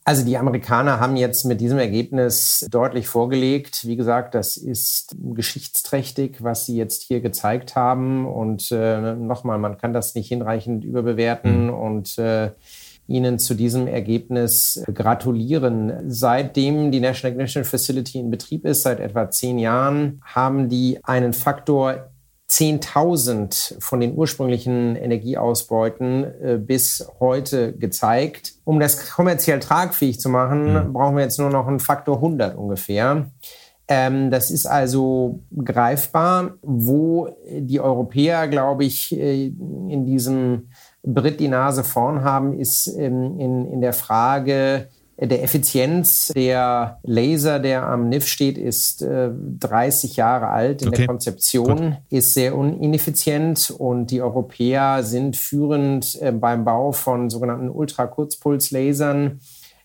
Also 0.09 0.25
die 0.25 0.38
Amerikaner 0.38 1.00
haben 1.00 1.17
jetzt 1.17 1.45
mit 1.45 1.61
diesem 1.61 1.79
Ergebnis 1.79 2.67
deutlich 2.71 3.07
vorgelegt. 3.07 3.87
Wie 3.87 3.95
gesagt, 3.95 4.35
das 4.35 4.57
ist 4.57 5.15
geschichtsträchtig, 5.21 6.43
was 6.43 6.65
sie 6.65 6.79
jetzt 6.79 7.03
hier 7.03 7.21
gezeigt 7.21 7.77
haben. 7.77 8.27
Und 8.27 8.73
äh, 8.73 9.15
nochmal, 9.17 9.59
man 9.59 9.77
kann 9.77 9.93
das 9.93 10.15
nicht 10.15 10.29
hinreichend 10.29 10.83
überbewerten. 10.83 11.67
Mhm. 11.67 11.75
Und 11.75 12.17
äh, 12.17 12.53
Ihnen 13.07 13.38
zu 13.38 13.53
diesem 13.53 13.87
Ergebnis 13.87 14.83
gratulieren. 14.95 15.93
Seitdem 16.07 16.91
die 16.91 17.00
National 17.00 17.35
Ignition 17.35 17.65
Facility 17.65 18.19
in 18.19 18.31
Betrieb 18.31 18.65
ist, 18.65 18.85
seit 18.85 19.00
etwa 19.00 19.29
zehn 19.29 19.59
Jahren, 19.59 20.23
haben 20.25 20.71
die 20.71 21.00
einen 21.05 21.35
Faktor 21.35 22.09
10.000 22.50 23.76
von 23.81 24.00
den 24.00 24.17
ursprünglichen 24.17 24.97
Energieausbeuten 24.97 26.25
äh, 26.25 26.59
bis 26.59 27.07
heute 27.21 27.75
gezeigt. 27.75 28.55
Um 28.64 28.81
das 28.81 29.11
kommerziell 29.11 29.61
tragfähig 29.61 30.19
zu 30.19 30.31
machen, 30.31 30.73
mhm. 30.73 30.93
brauchen 30.93 31.17
wir 31.17 31.25
jetzt 31.25 31.38
nur 31.38 31.50
noch 31.50 31.67
einen 31.67 31.81
Faktor 31.81 32.17
100 32.17 32.57
ungefähr. 32.57 33.31
Ähm, 33.87 34.31
das 34.31 34.50
ist 34.50 34.67
also 34.67 35.40
greifbar, 35.62 36.55
wo 36.62 37.35
die 37.50 37.81
Europäer, 37.81 38.49
glaube 38.49 38.85
ich, 38.85 39.17
äh, 39.19 39.47
in 39.47 40.05
diesem 40.05 40.69
Brit 41.02 41.40
die 41.40 41.49
Nase 41.49 41.85
vorn 41.85 42.23
haben, 42.23 42.52
ist 42.52 42.87
ähm, 42.87 43.38
in, 43.38 43.73
in 43.73 43.81
der 43.81 43.95
Frage 43.95 44.88
der 45.27 45.43
Effizienz. 45.43 46.29
Der 46.35 46.99
Laser, 47.03 47.59
der 47.59 47.87
am 47.87 48.09
NIF 48.09 48.27
steht, 48.27 48.57
ist 48.57 49.03
äh, 49.03 49.31
30 49.59 50.17
Jahre 50.17 50.49
alt 50.49 50.83
in 50.83 50.89
okay. 50.89 50.99
der 50.99 51.07
Konzeption, 51.07 51.77
Gut. 51.77 51.97
ist 52.11 52.35
sehr 52.35 52.53
ineffizient 52.53 53.71
und 53.77 54.11
die 54.11 54.23
Europäer 54.23 55.03
sind 55.03 55.37
führend 55.37 56.21
äh, 56.23 56.33
beim 56.33 56.65
Bau 56.65 56.93
von 56.93 57.31
sogenannten 57.31 57.69
Ultrakurzpulslasern, 57.69 59.41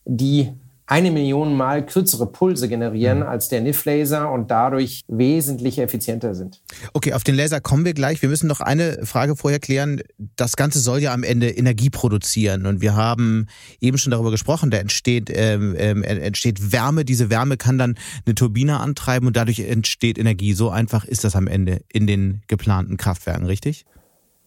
die 0.05 0.53
eine 0.85 1.11
Million 1.11 1.55
Mal 1.55 1.85
kürzere 1.85 2.27
Pulse 2.27 2.67
generieren 2.67 3.19
mhm. 3.19 3.25
als 3.25 3.49
der 3.49 3.61
NIF-Laser 3.61 4.31
und 4.31 4.51
dadurch 4.51 5.01
wesentlich 5.07 5.79
effizienter 5.79 6.35
sind. 6.35 6.61
Okay, 6.93 7.13
auf 7.13 7.23
den 7.23 7.35
Laser 7.35 7.61
kommen 7.61 7.85
wir 7.85 7.93
gleich. 7.93 8.21
Wir 8.21 8.29
müssen 8.29 8.47
noch 8.47 8.59
eine 8.59 9.05
Frage 9.05 9.35
vorher 9.35 9.59
klären. 9.59 10.01
Das 10.35 10.55
Ganze 10.55 10.79
soll 10.79 10.99
ja 10.99 11.13
am 11.13 11.23
Ende 11.23 11.49
Energie 11.49 11.89
produzieren 11.89 12.65
und 12.65 12.81
wir 12.81 12.95
haben 12.95 13.47
eben 13.79 13.97
schon 13.97 14.11
darüber 14.11 14.31
gesprochen, 14.31 14.71
da 14.71 14.77
entsteht, 14.77 15.31
ähm, 15.33 15.75
ähm, 15.77 16.03
entsteht 16.03 16.71
Wärme. 16.71 17.05
Diese 17.05 17.29
Wärme 17.29 17.57
kann 17.57 17.77
dann 17.77 17.95
eine 18.25 18.35
Turbine 18.35 18.79
antreiben 18.79 19.27
und 19.27 19.37
dadurch 19.37 19.59
entsteht 19.59 20.17
Energie. 20.17 20.53
So 20.53 20.69
einfach 20.69 21.05
ist 21.05 21.23
das 21.23 21.35
am 21.35 21.47
Ende 21.47 21.81
in 21.91 22.07
den 22.07 22.41
geplanten 22.47 22.97
Kraftwerken, 22.97 23.45
richtig? 23.45 23.85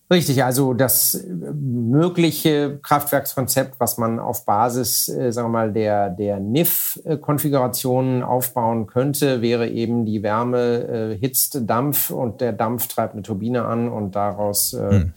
Richtig, 0.08 0.44
also 0.44 0.72
das 0.72 1.14
äh, 1.14 1.26
mögliche 1.26 2.78
Kraftwerkskonzept, 2.80 3.80
was 3.80 3.98
man 3.98 4.20
auf 4.20 4.44
Basis, 4.44 5.08
äh, 5.08 5.32
sagen 5.32 5.48
wir 5.48 5.52
mal, 5.52 5.72
der, 5.72 6.10
der 6.10 6.38
NIF-Konfiguration 6.38 8.22
aufbauen 8.22 8.86
könnte, 8.86 9.42
wäre 9.42 9.68
eben 9.68 10.06
die 10.06 10.22
Wärme 10.22 11.16
äh, 11.16 11.18
hitzt 11.18 11.58
Dampf 11.62 12.10
und 12.10 12.40
der 12.40 12.52
Dampf 12.52 12.86
treibt 12.86 13.14
eine 13.14 13.22
Turbine 13.22 13.64
an 13.64 13.88
und 13.88 14.14
daraus 14.14 14.74
äh, 14.74 14.90
hm. 14.90 15.12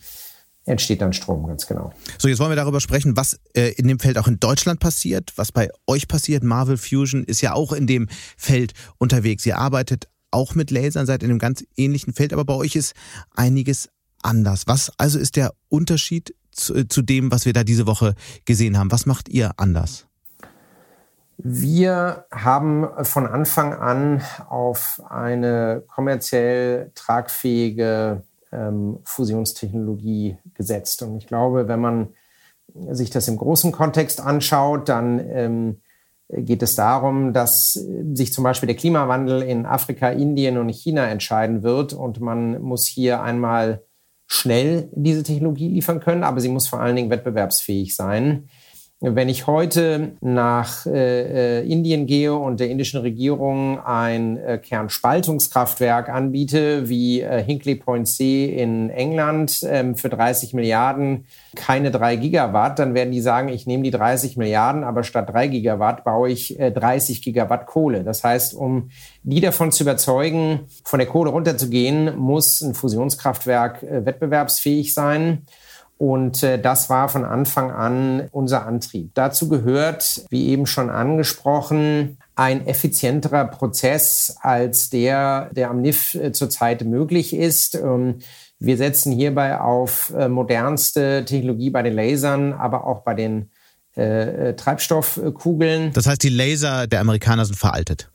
entsteht 0.65 1.01
dann 1.01 1.13
Strom, 1.13 1.45
ganz 1.45 1.67
genau. 1.67 1.93
So, 2.17 2.27
jetzt 2.27 2.39
wollen 2.39 2.51
wir 2.51 2.55
darüber 2.55 2.81
sprechen, 2.81 3.15
was 3.15 3.39
äh, 3.53 3.73
in 3.73 3.87
dem 3.87 3.99
Feld 3.99 4.17
auch 4.17 4.27
in 4.27 4.39
Deutschland 4.39 4.79
passiert, 4.79 5.33
was 5.35 5.51
bei 5.51 5.69
euch 5.85 6.07
passiert. 6.07 6.43
Marvel 6.43 6.77
Fusion 6.77 7.23
ist 7.25 7.41
ja 7.41 7.53
auch 7.53 7.73
in 7.73 7.85
dem 7.85 8.07
Feld 8.37 8.73
unterwegs. 8.97 9.45
Ihr 9.45 9.59
arbeitet 9.59 10.07
auch 10.31 10.55
mit 10.55 10.71
Lasern, 10.71 11.05
seid 11.05 11.21
in 11.21 11.29
einem 11.29 11.39
ganz 11.39 11.63
ähnlichen 11.75 12.13
Feld, 12.13 12.33
aber 12.33 12.45
bei 12.45 12.55
euch 12.55 12.75
ist 12.75 12.93
einiges 13.35 13.89
anders? 14.23 14.67
Was 14.67 14.91
also 14.97 15.19
ist 15.19 15.35
der 15.35 15.53
Unterschied 15.69 16.35
zu, 16.51 16.75
äh, 16.75 16.87
zu 16.87 17.01
dem, 17.01 17.31
was 17.31 17.45
wir 17.45 17.53
da 17.53 17.63
diese 17.63 17.87
Woche 17.87 18.15
gesehen 18.45 18.77
haben? 18.77 18.91
Was 18.91 19.05
macht 19.05 19.29
ihr 19.29 19.51
anders? 19.57 20.05
Wir 21.37 22.25
haben 22.31 22.85
von 23.03 23.25
Anfang 23.25 23.73
an 23.73 24.21
auf 24.49 25.01
eine 25.07 25.83
kommerziell 25.87 26.91
tragfähige 26.95 28.23
ähm, 28.51 28.99
Fusionstechnologie 29.05 30.37
gesetzt. 30.53 31.01
Und 31.01 31.17
ich 31.17 31.27
glaube, 31.27 31.69
wenn 31.69 31.79
man 31.79 32.09
sich 32.91 33.09
das 33.09 33.29
im 33.29 33.37
großen 33.37 33.71
Kontext 33.71 34.19
anschaut, 34.19 34.89
dann 34.89 35.19
ähm, 35.29 35.77
geht 36.27 36.61
es 36.61 36.75
darum, 36.75 37.31
dass 37.31 37.73
sich 38.13 38.33
zum 38.33 38.43
Beispiel 38.43 38.67
der 38.67 38.75
Klimawandel 38.75 39.41
in 39.41 39.65
Afrika, 39.65 40.09
Indien 40.09 40.57
und 40.57 40.69
China 40.69 41.07
entscheiden 41.07 41.63
wird. 41.63 41.93
Und 41.93 42.19
man 42.19 42.61
muss 42.61 42.85
hier 42.85 43.21
einmal 43.21 43.81
schnell 44.29 44.89
diese 44.93 45.23
Technologie 45.23 45.69
liefern 45.69 45.99
können, 45.99 46.23
aber 46.23 46.39
sie 46.39 46.49
muss 46.49 46.67
vor 46.67 46.79
allen 46.79 46.95
Dingen 46.95 47.09
wettbewerbsfähig 47.09 47.95
sein. 47.95 48.47
Wenn 49.01 49.29
ich 49.29 49.47
heute 49.47 50.11
nach 50.19 50.85
äh, 50.85 51.61
äh, 51.61 51.65
Indien 51.65 52.05
gehe 52.05 52.35
und 52.35 52.59
der 52.59 52.69
indischen 52.69 52.99
Regierung 52.99 53.79
ein 53.79 54.35
äh, 54.35 54.57
Kernspaltungskraftwerk 54.57 56.09
anbiete, 56.09 56.89
wie 56.89 57.21
äh, 57.21 57.41
Hinkley 57.41 57.75
Point 57.75 58.09
C 58.09 58.47
in 58.47 58.89
England 58.89 59.61
ähm, 59.63 59.95
für 59.95 60.09
30 60.09 60.53
Milliarden, 60.53 61.27
keine 61.55 61.91
drei 61.91 62.17
Gigawatt, 62.17 62.77
dann 62.77 62.93
werden 62.93 63.11
die 63.11 63.21
sagen, 63.21 63.47
ich 63.47 63.65
nehme 63.65 63.83
die 63.83 63.91
30 63.91 64.35
Milliarden, 64.35 64.83
aber 64.83 65.03
statt 65.03 65.29
drei 65.29 65.47
Gigawatt 65.47 66.03
baue 66.03 66.29
ich 66.29 66.59
äh, 66.59 66.69
30 66.69 67.21
Gigawatt 67.21 67.67
Kohle. 67.67 68.03
Das 68.03 68.25
heißt, 68.25 68.53
um 68.53 68.89
die 69.23 69.39
davon 69.39 69.71
zu 69.71 69.83
überzeugen, 69.83 70.67
von 70.83 70.99
der 70.99 71.07
Kohle 71.07 71.29
runterzugehen, 71.29 72.17
muss 72.17 72.59
ein 72.59 72.73
Fusionskraftwerk 72.73 73.81
äh, 73.81 74.05
wettbewerbsfähig 74.05 74.93
sein. 74.93 75.43
Und 75.99 76.41
äh, 76.43 76.57
das 76.57 76.89
war 76.89 77.09
von 77.09 77.25
Anfang 77.25 77.71
an 77.71 78.29
unser 78.31 78.65
Antrieb. 78.65 79.11
Dazu 79.15 79.49
gehört, 79.49 80.23
wie 80.29 80.47
eben 80.47 80.65
schon 80.65 80.89
angesprochen, 80.89 82.17
ein 82.35 82.65
effizienterer 82.65 83.43
Prozess 83.43 84.37
als 84.39 84.89
der, 84.89 85.49
der 85.51 85.69
am 85.69 85.81
NIF 85.81 86.15
äh, 86.15 86.31
zurzeit 86.31 86.85
möglich 86.85 87.35
ist. 87.35 87.75
Ähm, 87.75 88.19
wir 88.59 88.77
setzen 88.77 89.11
hierbei 89.11 89.59
auf 89.59 90.13
äh, 90.17 90.29
modernste 90.29 91.25
Technologie 91.25 91.69
bei 91.69 91.83
den 91.83 91.95
Lasern, 91.95 92.53
aber 92.53 92.87
auch 92.87 93.01
bei 93.01 93.13
den 93.13 93.51
Treibstoffkugeln. 93.95 95.91
Das 95.91 96.05
heißt, 96.05 96.23
die 96.23 96.29
Laser 96.29 96.87
der 96.87 97.01
Amerikaner 97.01 97.43
sind 97.43 97.57
veraltet. 97.57 98.07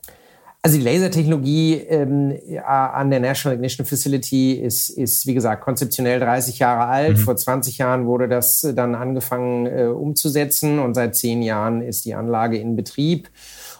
Also 0.65 0.79
die 0.79 0.83
Lasertechnologie 0.83 1.75
ähm, 1.75 2.39
an 2.65 3.11
der 3.11 3.19
National 3.19 3.55
Ignition 3.55 3.85
Facility 3.85 4.53
ist, 4.53 4.89
ist, 4.89 5.27
wie 5.27 5.35
gesagt, 5.35 5.63
konzeptionell 5.63 6.19
30 6.19 6.57
Jahre 6.57 6.87
alt. 6.87 7.17
Mhm. 7.17 7.21
Vor 7.21 7.37
20 7.37 7.77
Jahren 7.77 8.07
wurde 8.07 8.27
das 8.27 8.67
dann 8.75 8.95
angefangen 8.95 9.67
äh, 9.67 9.83
umzusetzen 9.85 10.79
und 10.79 10.95
seit 10.95 11.15
zehn 11.15 11.43
Jahren 11.43 11.83
ist 11.83 12.05
die 12.05 12.15
Anlage 12.15 12.57
in 12.57 12.75
Betrieb 12.75 13.29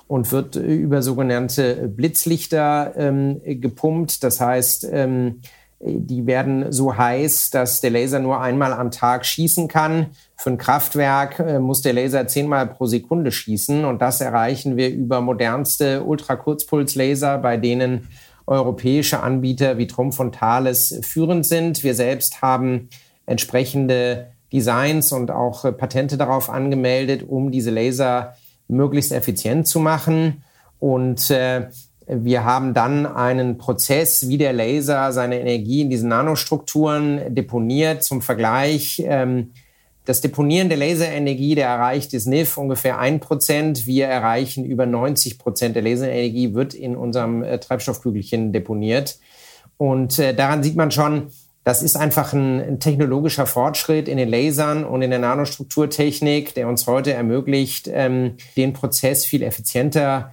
und 0.05 0.31
wird 0.31 0.57
über 0.57 1.01
sogenannte 1.01 1.87
Blitzlichter 1.87 2.93
ähm, 2.95 3.41
gepumpt. 3.43 4.23
Das 4.23 4.39
heißt, 4.39 4.87
ähm, 4.91 5.41
die 5.79 6.25
werden 6.25 6.71
so 6.71 6.97
heiß, 6.97 7.49
dass 7.49 7.81
der 7.81 7.91
Laser 7.91 8.19
nur 8.19 8.41
einmal 8.41 8.73
am 8.73 8.91
Tag 8.91 9.25
schießen 9.25 9.67
kann. 9.67 10.07
Für 10.37 10.51
ein 10.51 10.57
Kraftwerk 10.57 11.39
äh, 11.39 11.59
muss 11.59 11.81
der 11.81 11.93
Laser 11.93 12.27
zehnmal 12.27 12.67
pro 12.67 12.85
Sekunde 12.85 13.31
schießen. 13.31 13.85
Und 13.85 14.01
das 14.01 14.21
erreichen 14.21 14.77
wir 14.77 14.89
über 14.89 15.21
modernste 15.21 16.03
Ultrakurzpulslaser, 16.03 17.37
bei 17.39 17.57
denen 17.57 18.07
europäische 18.47 19.21
Anbieter 19.21 19.77
wie 19.77 19.87
Trumpf 19.87 20.19
und 20.19 20.35
Thales 20.35 20.99
führend 21.01 21.45
sind. 21.45 21.83
Wir 21.83 21.95
selbst 21.95 22.41
haben 22.41 22.89
entsprechende 23.25 24.27
Designs 24.53 25.11
und 25.11 25.31
auch 25.31 25.63
Patente 25.77 26.17
darauf 26.17 26.49
angemeldet, 26.49 27.23
um 27.27 27.51
diese 27.51 27.71
Laser 27.71 28.35
möglichst 28.67 29.11
effizient 29.11 29.67
zu 29.67 29.79
machen. 29.79 30.43
Und 30.79 31.29
äh, 31.31 31.67
wir 32.07 32.43
haben 32.43 32.73
dann 32.73 33.05
einen 33.05 33.57
Prozess, 33.57 34.27
wie 34.27 34.37
der 34.37 34.53
Laser 34.53 35.11
seine 35.11 35.39
Energie 35.39 35.81
in 35.81 35.89
diesen 35.89 36.09
Nanostrukturen 36.09 37.33
deponiert. 37.33 38.03
Zum 38.03 38.21
Vergleich, 38.21 39.03
ähm, 39.05 39.51
das 40.05 40.21
Deponieren 40.21 40.69
der 40.69 40.77
Laserenergie, 40.77 41.55
der 41.55 41.67
erreicht 41.67 42.13
das 42.13 42.27
NIF 42.27 42.57
ungefähr 42.57 42.99
ein 42.99 43.19
Prozent. 43.19 43.87
Wir 43.87 44.05
erreichen 44.05 44.63
über 44.63 44.85
90 44.85 45.39
Prozent 45.39 45.75
der 45.75 45.81
Laserenergie, 45.81 46.53
wird 46.53 46.75
in 46.75 46.95
unserem 46.95 47.43
äh, 47.43 47.57
Treibstoffkügelchen 47.57 48.53
deponiert. 48.53 49.17
Und 49.77 50.19
äh, 50.19 50.35
daran 50.35 50.61
sieht 50.61 50.75
man 50.75 50.91
schon, 50.91 51.31
das 51.63 51.81
ist 51.81 51.95
einfach 51.95 52.33
ein, 52.33 52.79
technologischer 52.79 53.47
Fortschritt 53.47 54.07
in 54.07 54.17
den 54.17 54.29
Lasern 54.29 54.85
und 54.85 55.01
in 55.01 55.09
der 55.09 55.17
Nanostrukturtechnik, 55.17 56.53
der 56.53 56.67
uns 56.67 56.85
heute 56.85 57.13
ermöglicht, 57.13 57.89
ähm, 57.91 58.35
den 58.55 58.73
Prozess 58.73 59.25
viel 59.25 59.41
effizienter 59.41 60.31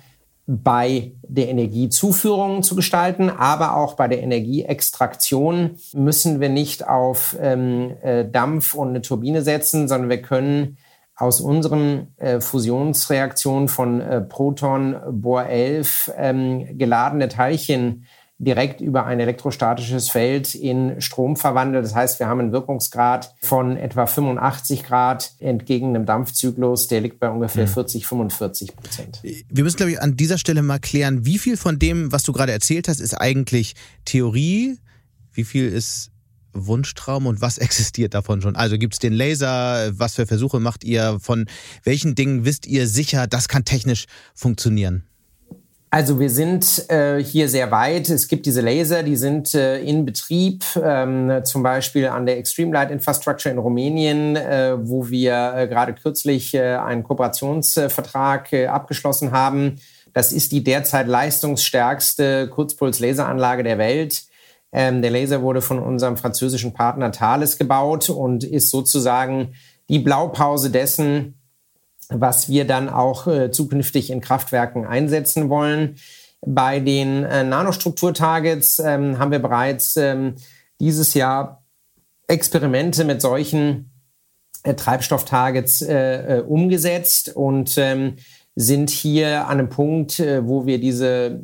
bei 0.63 1.13
der 1.23 1.49
Energiezuführung 1.49 2.63
zu 2.63 2.77
gestalten, 2.77 3.31
aber 3.31 3.77
auch 3.77 3.95
bei 3.95 4.07
der 4.07 4.23
Energieextraktion 4.23 5.79
müssen 5.95 6.41
wir 6.41 6.51
nicht 6.51 6.87
auf 6.87 7.37
ähm, 7.41 7.97
äh, 8.03 8.29
Dampf 8.29 8.75
und 8.75 8.89
eine 8.89 9.01
Turbine 9.01 9.43
setzen, 9.43 9.89
sondern 9.89 10.11
wir 10.11 10.21
können 10.21 10.77
aus 11.17 11.41
unseren 11.41 12.09
äh, 12.19 12.41
Fusionsreaktionen 12.41 13.69
von 13.69 14.01
äh, 14.01 14.21
Proton 14.21 14.97
Bohr 15.11 15.47
11 15.47 16.13
ähm, 16.17 16.79
geladene 16.79 17.29
Teilchen 17.29 18.07
direkt 18.43 18.81
über 18.81 19.07
ein 19.07 19.21
elektrostatisches 19.21 20.11
Feld 20.11 20.55
in 20.55 21.01
Strom 21.01 21.37
verwandelt. 21.37 21.85
Das 21.85 21.95
heißt, 21.95 22.19
wir 22.19 22.27
haben 22.27 22.41
einen 22.41 22.53
Wirkungsgrad 22.53 23.35
von 23.41 23.77
etwa 23.77 24.07
85 24.07 24.83
Grad 24.83 25.33
entgegen 25.39 25.89
einem 25.91 26.07
Dampfzyklus, 26.07 26.89
der 26.89 27.03
liegt 27.03 27.21
bei 27.21 27.31
ungefähr 27.31 27.69
40, 27.69 28.03
mhm. 28.03 28.09
45 28.09 28.77
Prozent. 28.77 29.21
Wir 29.23 29.65
müssen, 29.65 29.77
glaube 29.77 29.93
ich, 29.93 30.03
an 30.03 30.17
dieser 30.17 30.39
Stelle 30.39 30.63
mal 30.63 30.81
klären, 30.81 31.25
wie 31.25 31.39
viel 31.39 31.57
von 31.57 31.79
dem, 31.79 32.11
was 32.11 32.25
du 32.25 32.33
gerade 32.33 32.51
erzählt 32.51 32.89
hast, 32.89 33.01
ist 33.01 33.15
eigentlich 33.15 33.75
Theorie, 34.05 34.79
wie 35.33 35.45
viel 35.45 35.69
ist 35.69 36.11
Wunschtraum 36.53 37.27
und 37.27 37.41
was 37.41 37.59
existiert 37.59 38.13
davon 38.13 38.43
schon? 38.43 38.57
Also 38.57 38.77
gibt 38.77 38.95
es 38.95 38.99
den 38.99 39.13
Laser, 39.13 39.93
was 39.97 40.17
für 40.17 40.27
Versuche 40.27 40.59
macht 40.59 40.83
ihr, 40.83 41.19
von 41.21 41.47
welchen 41.85 42.17
Dingen 42.17 42.45
wisst 42.45 42.67
ihr 42.67 42.89
sicher, 42.89 43.29
das 43.29 43.47
kann 43.47 43.65
technisch 43.65 44.07
funktionieren? 44.35 45.05
Also 45.95 46.19
wir 46.19 46.31
sind 46.31 46.89
äh, 46.89 47.23
hier 47.23 47.51
sehr 47.51 47.71
weit. 47.71 48.09
Es 48.09 48.27
gibt 48.27 48.47
diese 48.47 48.63
Laser, 48.63 49.03
die 49.03 49.15
sind 49.15 49.53
äh, 49.53 49.79
in 49.83 50.07
Betrieb, 50.07 50.65
ähm, 50.83 51.43
zum 51.45 51.63
Beispiel 51.63 52.07
an 52.07 52.25
der 52.25 52.39
Extreme 52.39 52.73
Light 52.73 52.91
Infrastructure 52.91 53.53
in 53.53 53.59
Rumänien, 53.59 54.37
äh, 54.37 54.75
wo 54.81 55.11
wir 55.11 55.53
äh, 55.55 55.69
gerade 55.69 55.93
kürzlich 55.93 56.55
äh, 56.55 56.77
einen 56.77 57.03
Kooperationsvertrag 57.03 58.55
äh, 58.55 58.67
abgeschlossen 58.69 59.33
haben. 59.33 59.83
Das 60.15 60.33
ist 60.33 60.53
die 60.53 60.65
derzeit 60.65 61.09
leistungsstärkste 61.09 62.49
Kurzpuls-Laseranlage 62.49 63.63
der 63.63 63.77
Welt. 63.77 64.23
Ähm, 64.73 65.03
der 65.03 65.11
Laser 65.11 65.43
wurde 65.43 65.61
von 65.61 65.79
unserem 65.79 66.17
französischen 66.17 66.73
Partner 66.73 67.13
Thales 67.13 67.59
gebaut 67.59 68.09
und 68.09 68.45
ist 68.45 68.71
sozusagen 68.71 69.53
die 69.91 69.99
Blaupause 69.99 70.71
dessen, 70.71 71.42
was 72.17 72.49
wir 72.49 72.67
dann 72.67 72.89
auch 72.89 73.27
äh, 73.27 73.51
zukünftig 73.51 74.11
in 74.11 74.21
Kraftwerken 74.21 74.87
einsetzen 74.87 75.49
wollen. 75.49 75.97
Bei 76.45 76.81
den 76.81 77.25
äh, 77.25 77.45
Nanostrukturtargets 77.45 78.79
ähm, 78.81 79.19
haben 79.19 79.31
wir 79.31 79.39
bereits 79.39 79.97
ähm, 79.97 80.35
dieses 80.81 81.15
Jahr 81.15 81.63
Experimente 82.27 83.05
mit 83.05 83.21
solchen 83.21 83.91
äh, 84.65 84.75
Treibstofftargets 84.75 85.83
äh, 85.83 86.39
äh, 86.39 86.41
umgesetzt 86.41 87.35
und 87.35 87.77
ähm, 87.79 88.17
sind 88.55 88.91
hier 88.91 89.47
an 89.47 89.59
einem 89.59 89.69
Punkt, 89.71 90.19
wo 90.19 90.67
wir 90.67 90.79
diese 90.79 91.41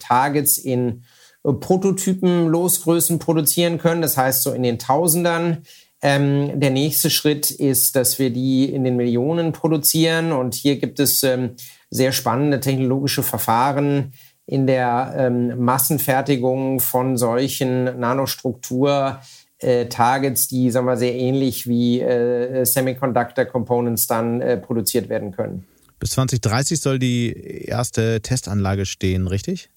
Targets 0.00 0.58
in 0.58 1.04
Prototypen 1.44 2.48
Losgrößen 2.48 3.20
produzieren 3.20 3.78
können. 3.78 4.02
Das 4.02 4.16
heißt 4.16 4.42
so 4.42 4.52
in 4.52 4.64
den 4.64 4.80
Tausendern. 4.80 5.62
Ähm, 6.00 6.60
der 6.60 6.70
nächste 6.70 7.10
Schritt 7.10 7.50
ist, 7.50 7.96
dass 7.96 8.18
wir 8.18 8.30
die 8.30 8.66
in 8.66 8.84
den 8.84 8.96
Millionen 8.96 9.52
produzieren. 9.52 10.32
Und 10.32 10.54
hier 10.54 10.76
gibt 10.76 11.00
es 11.00 11.22
ähm, 11.22 11.56
sehr 11.90 12.12
spannende 12.12 12.60
technologische 12.60 13.22
Verfahren 13.22 14.12
in 14.46 14.66
der 14.66 15.14
ähm, 15.16 15.58
Massenfertigung 15.62 16.80
von 16.80 17.16
solchen 17.16 17.98
Nanostruktur. 17.98 19.20
Äh, 19.58 19.86
Targets, 19.86 20.46
die 20.46 20.70
sagen 20.70 20.86
wir, 20.86 20.96
sehr 20.96 21.14
ähnlich 21.14 21.66
wie 21.66 22.00
äh, 22.00 22.64
Semiconductor 22.64 23.44
Components 23.44 24.06
dann 24.06 24.40
äh, 24.40 24.56
produziert 24.56 25.08
werden 25.08 25.32
können. 25.32 25.66
Bis 25.98 26.10
2030 26.10 26.80
soll 26.80 27.00
die 27.00 27.64
erste 27.66 28.20
Testanlage 28.20 28.86
stehen, 28.86 29.26
richtig? 29.26 29.68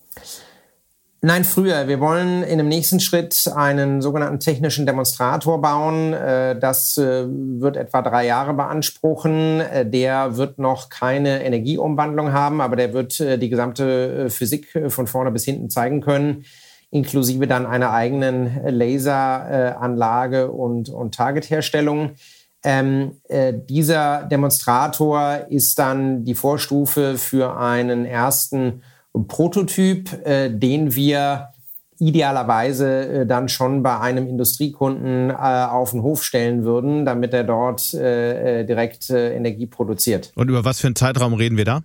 Nein, 1.24 1.44
früher. 1.44 1.88
Wir 1.88 2.00
wollen 2.00 2.42
in 2.42 2.58
dem 2.58 2.68
nächsten 2.68 3.00
Schritt 3.00 3.48
einen 3.56 4.02
sogenannten 4.02 4.40
technischen 4.40 4.88
Demonstrator 4.88 5.62
bauen. 5.62 6.14
Äh, 6.14 6.58
das 6.60 6.98
äh, 6.98 7.28
wird 7.28 7.78
etwa 7.78 8.02
drei 8.02 8.26
Jahre 8.26 8.56
beanspruchen. 8.56 9.60
Äh, 9.62 9.86
der 9.86 10.38
wird 10.38 10.58
noch 10.58 10.90
keine 10.90 11.44
Energieumwandlung 11.44 12.34
haben, 12.34 12.60
aber 12.60 12.76
der 12.76 12.94
wird 12.94 13.20
die 13.20 13.50
gesamte 13.50 14.32
Physik 14.32 14.76
von 14.88 15.06
vorne 15.06 15.30
bis 15.30 15.46
hinten 15.46 15.70
zeigen 15.70 16.02
können, 16.02 16.44
inklusive 16.90 17.46
dann 17.46 17.68
einer 17.68 17.92
eigenen 17.92 18.60
Laseranlage 18.66 20.52
und, 20.52 20.90
und 20.90 21.14
Targetherstellung. 21.14 22.16
Ähm, 22.64 23.18
äh, 23.28 23.54
dieser 23.54 24.24
Demonstrator 24.24 25.46
ist 25.50 25.78
dann 25.78 26.26
die 26.26 26.36
Vorstufe 26.36 27.20
für 27.20 27.58
einen 27.58 28.06
ersten 28.06 28.82
Prototyp, 29.14 30.26
äh, 30.26 30.50
den 30.50 30.96
wir 30.96 31.50
idealerweise 32.02 33.08
äh, 33.08 33.26
dann 33.28 33.48
schon 33.48 33.84
bei 33.84 34.00
einem 34.00 34.28
Industriekunden 34.28 35.30
äh, 35.30 35.34
auf 35.34 35.92
den 35.92 36.02
Hof 36.02 36.24
stellen 36.24 36.64
würden, 36.64 37.06
damit 37.06 37.32
er 37.32 37.44
dort 37.44 37.94
äh, 37.94 38.66
direkt 38.66 39.10
Energie 39.12 39.68
produziert. 39.68 40.32
Und 40.36 40.50
über 40.50 40.66
was 40.66 40.80
für 40.80 40.88
einen 40.88 40.96
Zeitraum 40.96 41.36
reden 41.36 41.58
wir 41.58 41.66
da? 41.66 41.82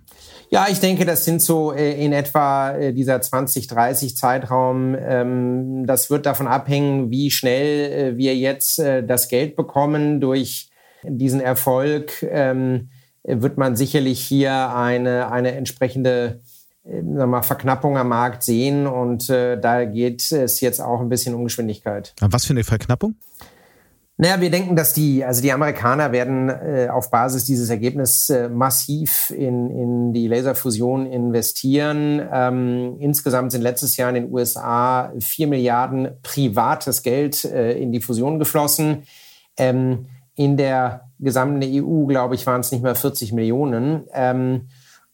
Ja, 0.49 0.67
ich 0.71 0.79
denke, 0.79 1.05
das 1.05 1.23
sind 1.25 1.41
so 1.41 1.71
in 1.71 2.13
etwa 2.13 2.91
dieser 2.91 3.21
2030 3.21 4.15
Zeitraum. 4.15 4.95
Ähm, 4.97 5.85
das 5.85 6.09
wird 6.09 6.25
davon 6.25 6.47
abhängen, 6.47 7.11
wie 7.11 7.29
schnell 7.29 8.17
wir 8.17 8.35
jetzt 8.35 8.79
das 8.79 9.27
Geld 9.27 9.55
bekommen 9.55 10.21
durch 10.21 10.69
diesen 11.03 11.41
Erfolg. 11.41 12.23
Ähm, 12.23 12.89
wird 13.23 13.57
man 13.57 13.75
sicherlich 13.75 14.21
hier 14.21 14.73
eine, 14.73 15.31
eine 15.31 15.51
entsprechende 15.53 16.39
mal, 17.03 17.41
Verknappung 17.41 17.97
am 17.97 18.09
Markt 18.09 18.43
sehen 18.43 18.87
und 18.87 19.29
äh, 19.29 19.59
da 19.59 19.85
geht 19.85 20.31
es 20.31 20.61
jetzt 20.61 20.79
auch 20.79 21.01
ein 21.01 21.09
bisschen 21.09 21.35
um 21.35 21.43
Geschwindigkeit. 21.43 22.13
Was 22.21 22.45
für 22.45 22.53
eine 22.53 22.63
Verknappung? 22.63 23.15
Naja, 24.19 24.41
wir 24.41 24.49
denken, 24.49 24.75
dass 24.75 24.93
die, 24.93 25.23
also 25.23 25.43
die 25.43 25.51
Amerikaner 25.51 26.11
werden 26.11 26.49
äh, 26.49 26.87
auf 26.89 27.11
Basis 27.11 27.45
dieses 27.45 27.69
Ergebnisses 27.69 28.31
äh, 28.31 28.49
massiv 28.49 29.29
in, 29.29 29.69
in 29.69 30.13
die 30.13 30.27
Laserfusion 30.27 31.05
investieren. 31.05 32.27
Ähm, 32.33 32.97
insgesamt 32.99 33.51
sind 33.51 33.61
letztes 33.61 33.95
Jahr 33.95 34.09
in 34.09 34.15
den 34.15 34.33
USA 34.33 35.13
vier 35.19 35.45
Milliarden 35.45 36.09
privates 36.23 37.03
Geld 37.03 37.45
äh, 37.45 37.73
in 37.73 37.91
die 37.91 38.01
Fusion 38.01 38.39
geflossen. 38.39 39.03
Ähm, 39.55 40.07
in 40.33 40.57
der 40.57 41.11
gesamten 41.19 41.61
EU, 41.63 42.05
glaube 42.07 42.33
ich, 42.33 42.47
waren 42.47 42.61
es 42.61 42.71
nicht 42.71 42.81
mehr 42.81 42.95
40 42.95 43.33
Millionen. 43.33 44.05
Ähm, 44.13 44.67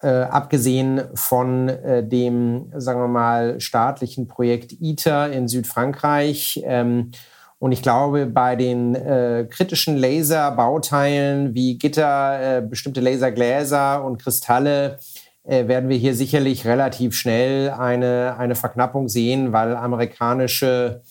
äh, 0.04 0.24
abgesehen 0.24 1.02
von 1.16 1.70
äh, 1.70 2.06
dem, 2.06 2.72
sagen 2.76 3.00
wir 3.00 3.08
mal, 3.08 3.60
staatlichen 3.60 4.28
Projekt 4.28 4.74
ITER 4.82 5.32
in 5.32 5.48
Südfrankreich. 5.48 6.62
Ähm, 6.66 7.12
und 7.60 7.72
ich 7.72 7.82
glaube, 7.82 8.26
bei 8.26 8.58
den 8.58 8.94
äh, 8.94 9.48
kritischen 9.50 9.96
Laserbauteilen 9.96 11.56
wie 11.56 11.78
Gitter, 11.78 12.58
äh, 12.58 12.62
bestimmte 12.62 13.00
Lasergläser 13.00 14.04
und 14.04 14.22
Kristalle 14.22 15.00
äh, 15.46 15.68
werden 15.70 15.90
wir 15.90 15.96
hier 15.96 16.14
sicherlich 16.14 16.66
relativ 16.66 17.16
schnell 17.16 17.70
eine, 17.70 18.36
eine 18.38 18.56
Verknappung 18.56 19.08
sehen, 19.08 19.54
weil 19.54 19.78
amerikanische 19.78 21.02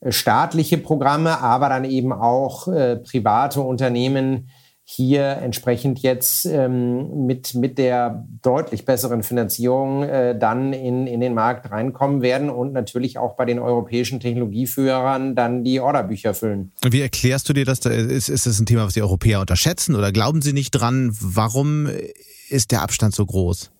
äh, 0.00 0.10
staatliche 0.10 0.78
Programme, 0.78 1.40
aber 1.40 1.68
dann 1.68 1.84
eben 1.84 2.14
auch 2.14 2.64
private 2.64 3.60
Unternehmen 3.60 4.48
hier 4.90 5.36
entsprechend 5.42 5.98
jetzt 5.98 6.46
ähm, 6.46 7.26
mit, 7.26 7.54
mit 7.54 7.76
der 7.76 8.26
deutlich 8.40 8.86
besseren 8.86 9.22
Finanzierung 9.22 10.02
äh, 10.02 10.36
dann 10.36 10.72
in, 10.72 11.06
in 11.06 11.20
den 11.20 11.34
Markt 11.34 11.70
reinkommen 11.70 12.22
werden 12.22 12.48
und 12.48 12.72
natürlich 12.72 13.18
auch 13.18 13.36
bei 13.36 13.44
den 13.44 13.58
europäischen 13.58 14.18
Technologieführern 14.18 15.34
dann 15.34 15.62
die 15.62 15.80
Orderbücher 15.80 16.32
füllen. 16.32 16.72
Wie 16.88 17.02
erklärst 17.02 17.50
du 17.50 17.52
dir 17.52 17.66
das? 17.66 17.80
Ist, 17.80 18.30
ist 18.30 18.46
das 18.46 18.58
ein 18.58 18.64
Thema, 18.64 18.86
was 18.86 18.94
die 18.94 19.02
Europäer 19.02 19.40
unterschätzen 19.40 19.94
oder 19.94 20.10
glauben 20.10 20.40
sie 20.40 20.54
nicht 20.54 20.70
dran? 20.70 21.14
Warum 21.20 21.90
ist 22.48 22.70
der 22.70 22.80
Abstand 22.80 23.14
so 23.14 23.26
groß? 23.26 23.70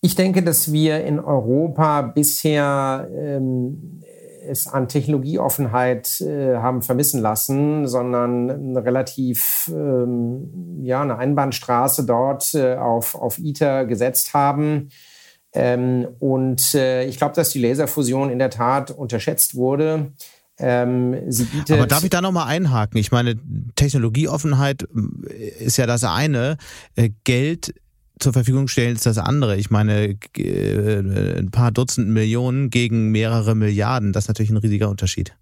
Ich 0.00 0.16
denke, 0.16 0.42
dass 0.42 0.72
wir 0.72 1.04
in 1.04 1.20
Europa 1.20 2.02
bisher 2.02 3.08
ähm, 3.16 4.02
es 4.48 4.66
an 4.66 4.88
Technologieoffenheit 4.88 6.20
äh, 6.20 6.56
haben 6.56 6.82
vermissen 6.82 7.20
lassen, 7.20 7.86
sondern 7.86 8.50
eine 8.50 8.84
relativ 8.84 9.70
ähm, 9.72 10.80
ja 10.82 11.02
eine 11.02 11.18
Einbahnstraße 11.18 12.04
dort 12.04 12.54
äh, 12.54 12.76
auf 12.76 13.14
auf 13.14 13.38
ITER 13.38 13.86
gesetzt 13.86 14.34
haben. 14.34 14.90
Ähm, 15.54 16.08
und 16.18 16.74
äh, 16.74 17.04
ich 17.04 17.18
glaube, 17.18 17.34
dass 17.34 17.50
die 17.50 17.60
Laserfusion 17.60 18.30
in 18.30 18.38
der 18.38 18.50
Tat 18.50 18.90
unterschätzt 18.90 19.54
wurde. 19.54 20.12
Ähm, 20.58 21.16
Aber 21.70 21.86
darf 21.86 22.04
ich 22.04 22.10
da 22.10 22.20
nochmal 22.20 22.46
einhaken? 22.46 22.98
Ich 22.98 23.10
meine, 23.10 23.36
Technologieoffenheit 23.74 24.86
äh, 25.28 25.64
ist 25.64 25.76
ja 25.76 25.86
das 25.86 26.04
eine. 26.04 26.56
Äh, 26.94 27.10
Geld 27.24 27.74
zur 28.22 28.32
Verfügung 28.32 28.68
stellen 28.68 28.96
ist 28.96 29.06
das 29.06 29.18
andere. 29.18 29.56
Ich 29.56 29.70
meine, 29.70 30.16
äh, 30.36 31.38
ein 31.38 31.50
paar 31.50 31.72
Dutzend 31.72 32.08
Millionen 32.08 32.70
gegen 32.70 33.10
mehrere 33.10 33.54
Milliarden, 33.54 34.12
das 34.12 34.24
ist 34.24 34.28
natürlich 34.28 34.50
ein 34.50 34.56
riesiger 34.56 34.88
Unterschied. 34.88 35.34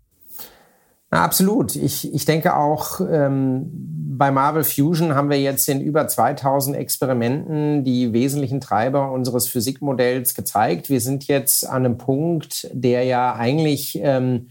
Na, 1.13 1.25
absolut. 1.25 1.75
Ich, 1.75 2.13
ich 2.15 2.25
denke 2.25 2.57
auch, 2.57 3.01
ähm, 3.01 3.69
bei 4.17 4.31
Marvel 4.31 4.65
Fusion 4.65 5.15
haben 5.15 5.29
wir 5.29 5.41
jetzt 5.41 5.69
in 5.69 5.81
über 5.81 6.07
2000 6.07 6.77
Experimenten 6.77 7.85
die 7.85 8.13
wesentlichen 8.13 8.61
Treiber 8.61 9.11
unseres 9.11 9.49
Physikmodells 9.49 10.35
gezeigt. 10.35 10.89
Wir 10.89 11.01
sind 11.01 11.27
jetzt 11.27 11.69
an 11.69 11.85
einem 11.85 11.99
Punkt, 11.99 12.69
der 12.73 13.05
ja 13.05 13.35
eigentlich 13.35 13.99
ähm, 14.01 14.51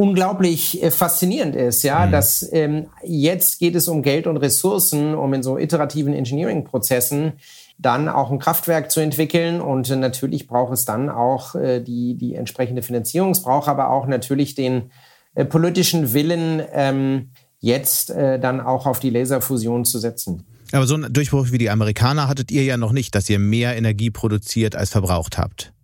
unglaublich 0.00 0.82
äh, 0.82 0.90
faszinierend 0.90 1.54
ist, 1.54 1.82
ja, 1.82 2.06
mhm. 2.06 2.10
dass 2.10 2.48
ähm, 2.52 2.86
jetzt 3.04 3.58
geht 3.58 3.74
es 3.74 3.86
um 3.86 4.02
Geld 4.02 4.26
und 4.26 4.38
Ressourcen, 4.38 5.14
um 5.14 5.34
in 5.34 5.42
so 5.42 5.58
iterativen 5.58 6.14
Engineering-Prozessen 6.14 7.34
dann 7.76 8.08
auch 8.08 8.30
ein 8.30 8.38
Kraftwerk 8.38 8.90
zu 8.90 9.00
entwickeln 9.00 9.60
und 9.60 9.90
äh, 9.90 9.96
natürlich 9.96 10.46
braucht 10.46 10.72
es 10.72 10.86
dann 10.86 11.10
auch 11.10 11.54
äh, 11.54 11.80
die 11.80 12.16
die 12.16 12.34
entsprechende 12.34 12.82
Finanzierung, 12.82 13.32
es 13.32 13.42
braucht 13.42 13.68
aber 13.68 13.90
auch 13.90 14.06
natürlich 14.06 14.54
den 14.54 14.90
äh, 15.34 15.44
politischen 15.44 16.14
Willen, 16.14 16.62
ähm, 16.72 17.28
jetzt 17.58 18.08
äh, 18.08 18.40
dann 18.40 18.62
auch 18.62 18.86
auf 18.86 19.00
die 19.00 19.10
Laserfusion 19.10 19.84
zu 19.84 19.98
setzen. 19.98 20.46
Aber 20.72 20.86
so 20.86 20.94
einen 20.94 21.12
Durchbruch 21.12 21.48
wie 21.50 21.58
die 21.58 21.68
Amerikaner 21.68 22.26
hattet 22.26 22.50
ihr 22.50 22.64
ja 22.64 22.78
noch 22.78 22.92
nicht, 22.92 23.14
dass 23.14 23.28
ihr 23.28 23.38
mehr 23.38 23.76
Energie 23.76 24.10
produziert 24.10 24.76
als 24.76 24.88
verbraucht 24.88 25.36
habt. 25.36 25.74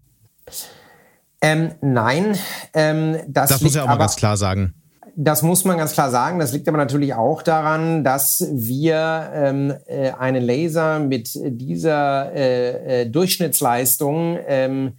Ähm, 1.46 1.70
nein, 1.80 2.36
ähm, 2.74 3.18
das, 3.28 3.50
das 3.50 3.62
muss 3.62 3.74
ja 3.74 3.84
auch 3.84 3.88
mal 3.88 3.98
ganz 3.98 4.16
klar 4.16 4.36
sagen. 4.36 4.74
Das 5.18 5.42
muss 5.42 5.64
man 5.64 5.78
ganz 5.78 5.92
klar 5.92 6.10
sagen. 6.10 6.38
Das 6.40 6.52
liegt 6.52 6.68
aber 6.68 6.76
natürlich 6.76 7.14
auch 7.14 7.42
daran, 7.42 8.04
dass 8.04 8.46
wir 8.52 9.30
ähm, 9.32 9.72
äh, 9.86 10.10
einen 10.10 10.44
Laser 10.44 10.98
mit 10.98 11.30
dieser 11.34 12.32
äh, 12.34 13.02
äh, 13.02 13.06
Durchschnittsleistung 13.06 14.38
ähm, 14.46 14.94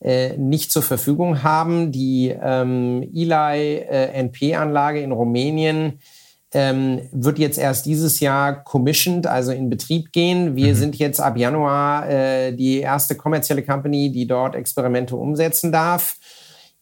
äh, 0.00 0.36
nicht 0.36 0.72
zur 0.72 0.82
Verfügung 0.82 1.42
haben. 1.42 1.92
Die 1.92 2.28
ähm, 2.28 3.02
Eli 3.14 3.76
äh, 3.78 4.12
NP-Anlage 4.12 5.00
in 5.00 5.12
Rumänien 5.12 6.00
ähm, 6.52 7.08
wird 7.12 7.38
jetzt 7.38 7.58
erst 7.58 7.86
dieses 7.86 8.20
Jahr 8.20 8.62
commissioned, 8.64 9.26
also 9.26 9.52
in 9.52 9.70
Betrieb 9.70 10.12
gehen. 10.12 10.54
Wir 10.54 10.74
mhm. 10.74 10.74
sind 10.74 10.96
jetzt 10.96 11.20
ab 11.20 11.36
Januar 11.36 12.08
äh, 12.08 12.52
die 12.52 12.80
erste 12.80 13.14
kommerzielle 13.14 13.62
Company, 13.62 14.12
die 14.12 14.26
dort 14.26 14.54
Experimente 14.54 15.16
umsetzen 15.16 15.72
darf. 15.72 16.16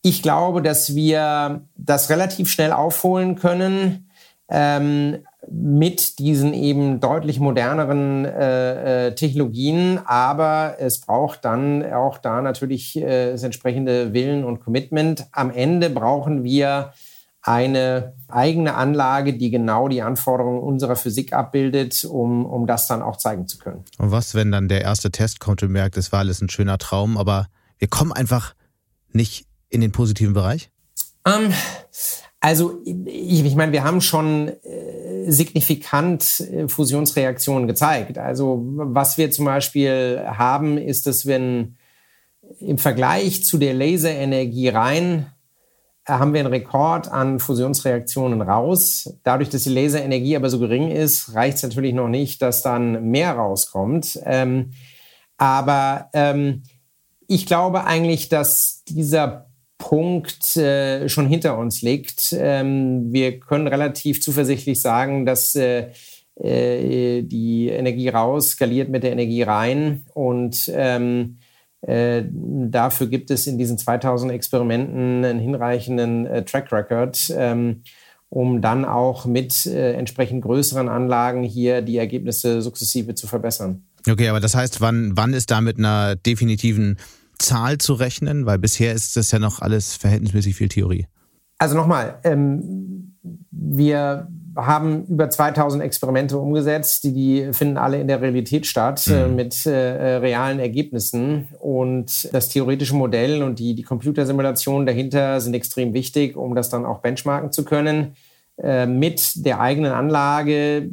Ich 0.02 0.22
glaube, 0.22 0.62
dass 0.62 0.94
wir 0.94 1.62
das 1.76 2.10
relativ 2.10 2.50
schnell 2.50 2.72
aufholen 2.72 3.36
können 3.36 4.10
ähm, 4.48 5.18
mit 5.48 6.18
diesen 6.18 6.52
eben 6.52 7.00
deutlich 7.00 7.40
moderneren 7.40 8.24
äh, 8.24 9.06
äh, 9.06 9.14
Technologien. 9.14 10.00
Aber 10.04 10.76
es 10.78 11.00
braucht 11.00 11.44
dann 11.44 11.84
auch 11.92 12.18
da 12.18 12.42
natürlich 12.42 12.96
äh, 12.96 13.32
das 13.32 13.42
entsprechende 13.42 14.12
Willen 14.12 14.44
und 14.44 14.60
Commitment. 14.60 15.26
Am 15.32 15.50
Ende 15.50 15.90
brauchen 15.90 16.44
wir 16.44 16.92
eine 17.42 18.14
eigene 18.28 18.74
Anlage, 18.74 19.34
die 19.34 19.50
genau 19.50 19.88
die 19.88 20.02
Anforderungen 20.02 20.60
unserer 20.60 20.96
Physik 20.96 21.32
abbildet, 21.32 22.04
um, 22.04 22.44
um 22.44 22.66
das 22.66 22.86
dann 22.86 23.02
auch 23.02 23.16
zeigen 23.16 23.48
zu 23.48 23.58
können. 23.58 23.84
Und 23.98 24.10
was, 24.10 24.34
wenn 24.34 24.52
dann 24.52 24.68
der 24.68 24.82
erste 24.82 25.10
Test 25.10 25.40
kommt 25.40 25.62
und 25.62 25.72
merkt, 25.72 25.96
es 25.96 26.12
war 26.12 26.20
alles 26.20 26.42
ein 26.42 26.50
schöner 26.50 26.78
Traum, 26.78 27.16
aber 27.16 27.46
wir 27.78 27.88
kommen 27.88 28.12
einfach 28.12 28.54
nicht 29.12 29.46
in 29.70 29.80
den 29.80 29.92
positiven 29.92 30.34
Bereich? 30.34 30.70
Ähm, 31.26 31.52
also 32.40 32.80
ich, 32.84 33.44
ich 33.44 33.54
meine, 33.54 33.72
wir 33.72 33.84
haben 33.84 34.00
schon 34.00 34.48
äh, 34.48 35.30
signifikant 35.30 36.40
äh, 36.40 36.68
Fusionsreaktionen 36.68 37.66
gezeigt. 37.66 38.18
Also 38.18 38.62
was 38.64 39.16
wir 39.16 39.30
zum 39.30 39.46
Beispiel 39.46 40.22
haben, 40.26 40.76
ist, 40.76 41.06
dass 41.06 41.26
wenn 41.26 41.76
im 42.58 42.78
Vergleich 42.78 43.44
zu 43.44 43.58
der 43.58 43.74
Laserenergie 43.74 44.68
rein 44.68 45.26
haben 46.18 46.32
wir 46.32 46.40
einen 46.40 46.52
Rekord 46.52 47.08
an 47.08 47.38
Fusionsreaktionen 47.38 48.42
raus. 48.42 49.16
Dadurch, 49.22 49.48
dass 49.48 49.64
die 49.64 49.70
Laserenergie 49.70 50.36
aber 50.36 50.50
so 50.50 50.58
gering 50.58 50.90
ist, 50.90 51.34
reicht 51.34 51.58
es 51.58 51.62
natürlich 51.62 51.94
noch 51.94 52.08
nicht, 52.08 52.42
dass 52.42 52.62
dann 52.62 53.10
mehr 53.10 53.32
rauskommt. 53.32 54.18
Ähm, 54.24 54.72
aber 55.38 56.10
ähm, 56.12 56.62
ich 57.26 57.46
glaube 57.46 57.84
eigentlich, 57.84 58.28
dass 58.28 58.84
dieser 58.88 59.46
Punkt 59.78 60.56
äh, 60.56 61.08
schon 61.08 61.26
hinter 61.26 61.58
uns 61.58 61.82
liegt. 61.82 62.34
Ähm, 62.38 63.12
wir 63.12 63.40
können 63.40 63.66
relativ 63.66 64.20
zuversichtlich 64.20 64.82
sagen, 64.82 65.24
dass 65.24 65.56
äh, 65.56 65.90
äh 66.36 67.22
die 67.22 67.68
Energie 67.68 68.08
raus 68.10 68.50
skaliert 68.50 68.90
mit 68.90 69.02
der 69.02 69.12
Energie 69.12 69.42
rein 69.42 70.04
und 70.12 70.70
ähm, 70.74 71.38
äh, 71.38 71.39
dafür 71.82 73.06
gibt 73.06 73.30
es 73.30 73.46
in 73.46 73.58
diesen 73.58 73.78
2000 73.78 74.32
Experimenten 74.32 75.24
einen 75.24 75.40
hinreichenden 75.40 76.26
äh, 76.26 76.44
Track 76.44 76.70
Record, 76.72 77.32
ähm, 77.36 77.82
um 78.28 78.60
dann 78.60 78.84
auch 78.84 79.24
mit 79.24 79.66
äh, 79.66 79.94
entsprechend 79.94 80.42
größeren 80.42 80.88
Anlagen 80.88 81.42
hier 81.42 81.82
die 81.82 81.96
Ergebnisse 81.96 82.62
sukzessive 82.62 83.14
zu 83.14 83.26
verbessern. 83.26 83.82
Okay, 84.08 84.28
aber 84.28 84.40
das 84.40 84.54
heißt, 84.54 84.80
wann, 84.80 85.16
wann 85.16 85.32
ist 85.32 85.50
da 85.50 85.60
mit 85.60 85.78
einer 85.78 86.16
definitiven 86.16 86.98
Zahl 87.38 87.78
zu 87.78 87.94
rechnen? 87.94 88.46
Weil 88.46 88.58
bisher 88.58 88.92
ist 88.92 89.16
das 89.16 89.30
ja 89.30 89.38
noch 89.38 89.60
alles 89.60 89.96
verhältnismäßig 89.96 90.54
viel 90.56 90.68
Theorie. 90.68 91.06
Also 91.58 91.76
nochmal, 91.76 92.18
ähm, 92.24 93.16
wir 93.50 94.28
haben 94.56 95.04
über 95.06 95.30
2000 95.30 95.82
Experimente 95.82 96.38
umgesetzt, 96.38 97.04
die, 97.04 97.12
die 97.12 97.52
finden 97.52 97.76
alle 97.76 98.00
in 98.00 98.08
der 98.08 98.20
Realität 98.20 98.66
statt 98.66 99.06
äh, 99.06 99.26
mhm. 99.26 99.32
äh, 99.32 99.42
mit 99.42 99.66
äh, 99.66 99.70
realen 99.70 100.58
Ergebnissen. 100.58 101.48
Und 101.58 102.32
das 102.32 102.48
theoretische 102.48 102.94
Modell 102.94 103.42
und 103.42 103.58
die, 103.58 103.74
die 103.74 103.82
Computersimulationen 103.82 104.86
dahinter 104.86 105.40
sind 105.40 105.54
extrem 105.54 105.94
wichtig, 105.94 106.36
um 106.36 106.54
das 106.54 106.70
dann 106.70 106.84
auch 106.84 107.00
benchmarken 107.00 107.52
zu 107.52 107.64
können. 107.64 108.14
Äh, 108.62 108.86
mit 108.86 109.46
der 109.46 109.60
eigenen 109.60 109.92
Anlage 109.92 110.90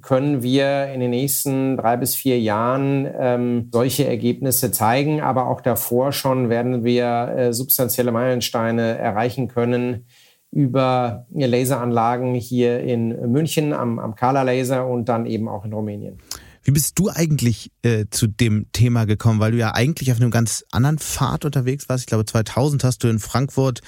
können 0.00 0.42
wir 0.42 0.86
in 0.86 1.00
den 1.00 1.10
nächsten 1.10 1.76
drei 1.76 1.96
bis 1.96 2.14
vier 2.14 2.40
Jahren 2.40 3.06
ähm, 3.18 3.68
solche 3.70 4.06
Ergebnisse 4.06 4.70
zeigen, 4.70 5.20
aber 5.20 5.48
auch 5.48 5.60
davor 5.60 6.12
schon 6.12 6.48
werden 6.48 6.84
wir 6.84 7.34
äh, 7.36 7.52
substanzielle 7.52 8.12
Meilensteine 8.12 8.96
erreichen 8.98 9.48
können, 9.48 10.06
über 10.52 11.26
Laseranlagen 11.32 12.34
hier 12.34 12.80
in 12.80 13.08
München 13.32 13.72
am, 13.72 13.98
am 13.98 14.14
Kala 14.14 14.42
Laser 14.42 14.86
und 14.86 15.08
dann 15.08 15.26
eben 15.26 15.48
auch 15.48 15.64
in 15.64 15.72
Rumänien. 15.72 16.18
Wie 16.62 16.70
bist 16.70 16.96
du 16.98 17.08
eigentlich 17.08 17.72
äh, 17.82 18.04
zu 18.10 18.28
dem 18.28 18.66
Thema 18.70 19.04
gekommen? 19.04 19.40
Weil 19.40 19.52
du 19.52 19.58
ja 19.58 19.74
eigentlich 19.74 20.12
auf 20.12 20.20
einem 20.20 20.30
ganz 20.30 20.64
anderen 20.70 20.98
Pfad 20.98 21.44
unterwegs 21.44 21.88
warst. 21.88 22.02
Ich 22.02 22.06
glaube, 22.06 22.24
2000 22.24 22.84
hast 22.84 23.02
du 23.02 23.08
in 23.08 23.18
Frankfurt 23.18 23.80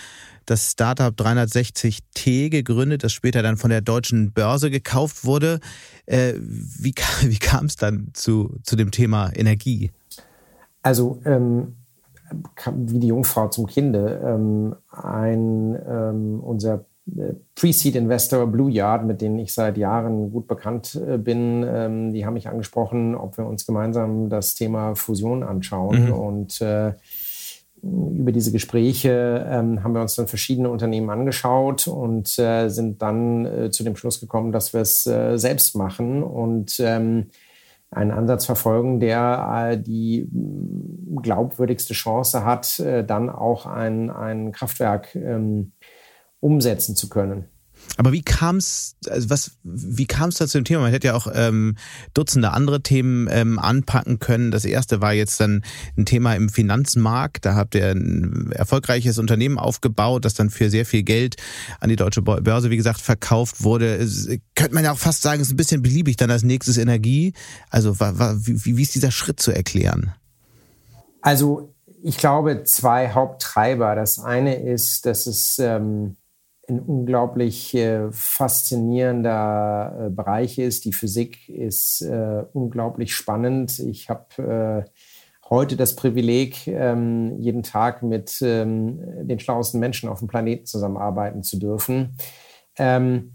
das 0.47 0.73
Startup 0.73 1.15
360T 1.15 2.51
gegründet, 2.51 3.05
das 3.05 3.13
später 3.13 3.43
dann 3.43 3.57
von 3.57 3.71
der 3.71 3.81
deutschen 3.81 4.33
Börse 4.33 4.71
gekauft 4.71 5.25
wurde. 5.25 5.61
Äh, 6.07 6.35
wie 6.41 6.95
wie 7.23 7.39
kam 7.39 7.67
es 7.67 7.77
dann 7.77 8.09
zu, 8.15 8.57
zu 8.65 8.75
dem 8.75 8.91
Thema 8.91 9.31
Energie? 9.35 9.93
Also 10.83 11.21
ähm, 11.25 11.77
wie 12.75 12.99
die 12.99 13.09
Jungfrau 13.09 13.49
zum 13.49 13.67
Kinde. 13.67 14.21
Ähm, 14.25 14.77
ein, 14.91 15.79
ähm, 15.89 16.41
unser 16.41 16.85
äh, 17.17 17.35
Pre-Seed-Investor 17.55 18.47
Blue 18.47 18.71
Yard, 18.71 19.05
mit 19.05 19.21
denen 19.21 19.39
ich 19.39 19.53
seit 19.53 19.77
Jahren 19.77 20.31
gut 20.33 20.47
bekannt 20.47 20.95
äh, 21.07 21.19
bin, 21.19 21.65
ähm, 21.69 22.13
die 22.13 22.25
haben 22.25 22.35
mich 22.35 22.49
angesprochen, 22.49 23.15
ob 23.15 23.37
wir 23.37 23.47
uns 23.47 23.67
gemeinsam 23.67 24.29
das 24.31 24.55
Thema 24.55 24.95
Fusion 24.95 25.43
anschauen. 25.43 26.07
Mhm. 26.07 26.13
Und 26.13 26.61
äh, 26.61 26.93
über 27.83 28.33
diese 28.33 28.53
Gespräche 28.53 29.47
ähm, 29.49 29.85
haben 29.85 29.95
wir 29.95 30.01
uns 30.01 30.15
dann 30.15 30.27
verschiedene 30.27 30.71
Unternehmen 30.71 31.11
angeschaut 31.11 31.87
und 31.87 32.39
äh, 32.39 32.69
sind 32.69 33.03
dann 33.03 33.45
äh, 33.45 33.71
zu 33.71 33.85
dem 33.85 33.97
Schluss 33.97 34.21
gekommen, 34.21 34.53
dass 34.53 34.73
wir 34.73 34.81
es 34.81 35.07
äh, 35.07 35.37
selbst 35.37 35.77
machen. 35.77 36.23
Und 36.23 36.77
ähm, 36.81 37.27
einen 37.95 38.11
Ansatz 38.11 38.47
verfolgen, 38.47 39.01
der 39.01 39.71
äh, 39.73 39.79
die 39.79 40.29
mm, 40.31 41.23
glaubwürdigste 41.23 41.95
Chance 41.95 42.45
hat, 42.45 42.79
äh, 42.81 43.05
dann 43.05 43.31
auch 43.31 43.67
ein, 43.67 44.11
ein 44.11 44.53
Kraftwerk 44.53 45.15
ähm, 45.15 45.73
umsetzen 46.41 46.97
zu 46.97 47.09
können. 47.09 47.49
Aber 47.97 48.13
wie 48.13 48.23
kam 48.23 48.57
es, 48.57 48.97
also 49.09 49.31
was, 49.31 49.53
wie 49.63 50.07
kam 50.07 50.31
es 50.31 50.37
da 50.37 50.47
zu 50.47 50.59
dem 50.59 50.65
Thema? 50.65 50.83
Man 50.83 50.91
hätte 50.91 51.09
ja 51.09 51.15
auch 51.15 51.29
ähm, 51.33 51.77
Dutzende 52.13 52.53
andere 52.53 52.83
Themen 52.83 53.29
ähm, 53.31 53.59
anpacken 53.59 54.19
können. 54.19 54.51
Das 54.51 54.65
erste 54.65 55.01
war 55.01 55.13
jetzt 55.13 55.39
dann 55.41 55.63
ein 55.97 56.05
Thema 56.05 56.35
im 56.35 56.49
Finanzmarkt. 56.49 57.45
Da 57.45 57.55
habt 57.55 57.75
ihr 57.75 57.91
ein 57.91 58.51
erfolgreiches 58.53 59.19
Unternehmen 59.19 59.59
aufgebaut, 59.59 60.25
das 60.25 60.35
dann 60.35 60.51
für 60.51 60.71
sehr 60.71 60.87
viel 60.87 61.05
Geld 61.05 61.37
an 61.81 61.89
die 61.89 61.97
deutsche 61.97 62.23
Börse, 62.23 62.71
wie 62.71 62.77
gesagt, 62.77 63.01
verkauft 63.01 63.63
wurde. 63.63 63.95
Es, 63.97 64.29
könnte 64.55 64.75
man 64.75 64.85
ja 64.85 64.93
auch 64.93 64.99
fast 64.99 65.23
sagen, 65.23 65.41
ist 65.41 65.53
ein 65.53 65.57
bisschen 65.57 65.83
beliebig 65.83 66.17
dann 66.17 66.31
als 66.31 66.43
nächstes 66.43 66.79
Energie. 66.79 67.33
Also 67.71 68.01
wie, 68.01 68.77
wie 68.77 68.83
ist 68.83 68.95
dieser 68.95 69.13
Schritt 69.13 69.41
zu 69.41 69.53
erklären? 69.53 70.13
Also 71.21 71.75
ich 72.03 72.19
glaube, 72.19 72.65
zwei 72.65 73.13
Haupttreiber. 73.13 73.95
Das 73.95 74.19
eine 74.19 74.57
ist, 74.57 75.07
dass 75.07 75.27
es 75.27 75.59
ähm, 75.59 76.17
ein 76.69 76.81
unglaublich 76.81 77.75
äh, 77.75 78.11
faszinierender 78.11 80.07
äh, 80.07 80.11
Bereich 80.11 80.59
ist. 80.59 80.85
Die 80.85 80.93
Physik 80.93 81.49
ist 81.49 82.03
äh, 82.03 82.45
unglaublich 82.53 83.15
spannend. 83.15 83.79
Ich 83.79 84.09
habe 84.09 84.85
äh, 84.87 84.91
heute 85.51 85.77
das 85.77 85.97
Privileg, 85.97 86.67
ähm, 86.67 87.39
jeden 87.39 87.63
Tag 87.63 88.03
mit 88.03 88.39
ähm, 88.43 88.99
den 89.27 89.39
schlauesten 89.39 89.81
Menschen 89.81 90.09
auf 90.09 90.21
dem 90.21 90.29
Planeten 90.29 90.67
zusammenarbeiten 90.67 91.43
zu 91.43 91.59
dürfen. 91.59 92.17
Ähm, 92.77 93.33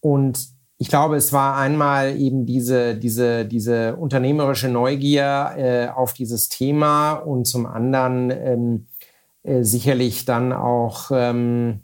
und 0.00 0.38
ich 0.78 0.88
glaube, 0.88 1.16
es 1.16 1.32
war 1.32 1.56
einmal 1.56 2.16
eben 2.16 2.44
diese, 2.44 2.96
diese, 2.96 3.46
diese 3.46 3.96
unternehmerische 3.96 4.68
Neugier 4.68 5.54
äh, 5.56 5.88
auf 5.88 6.12
dieses 6.12 6.50
Thema 6.50 7.14
und 7.14 7.46
zum 7.46 7.64
anderen 7.64 8.30
ähm, 8.30 8.86
äh, 9.42 9.62
sicherlich 9.62 10.26
dann 10.26 10.52
auch 10.52 11.10
ähm, 11.12 11.80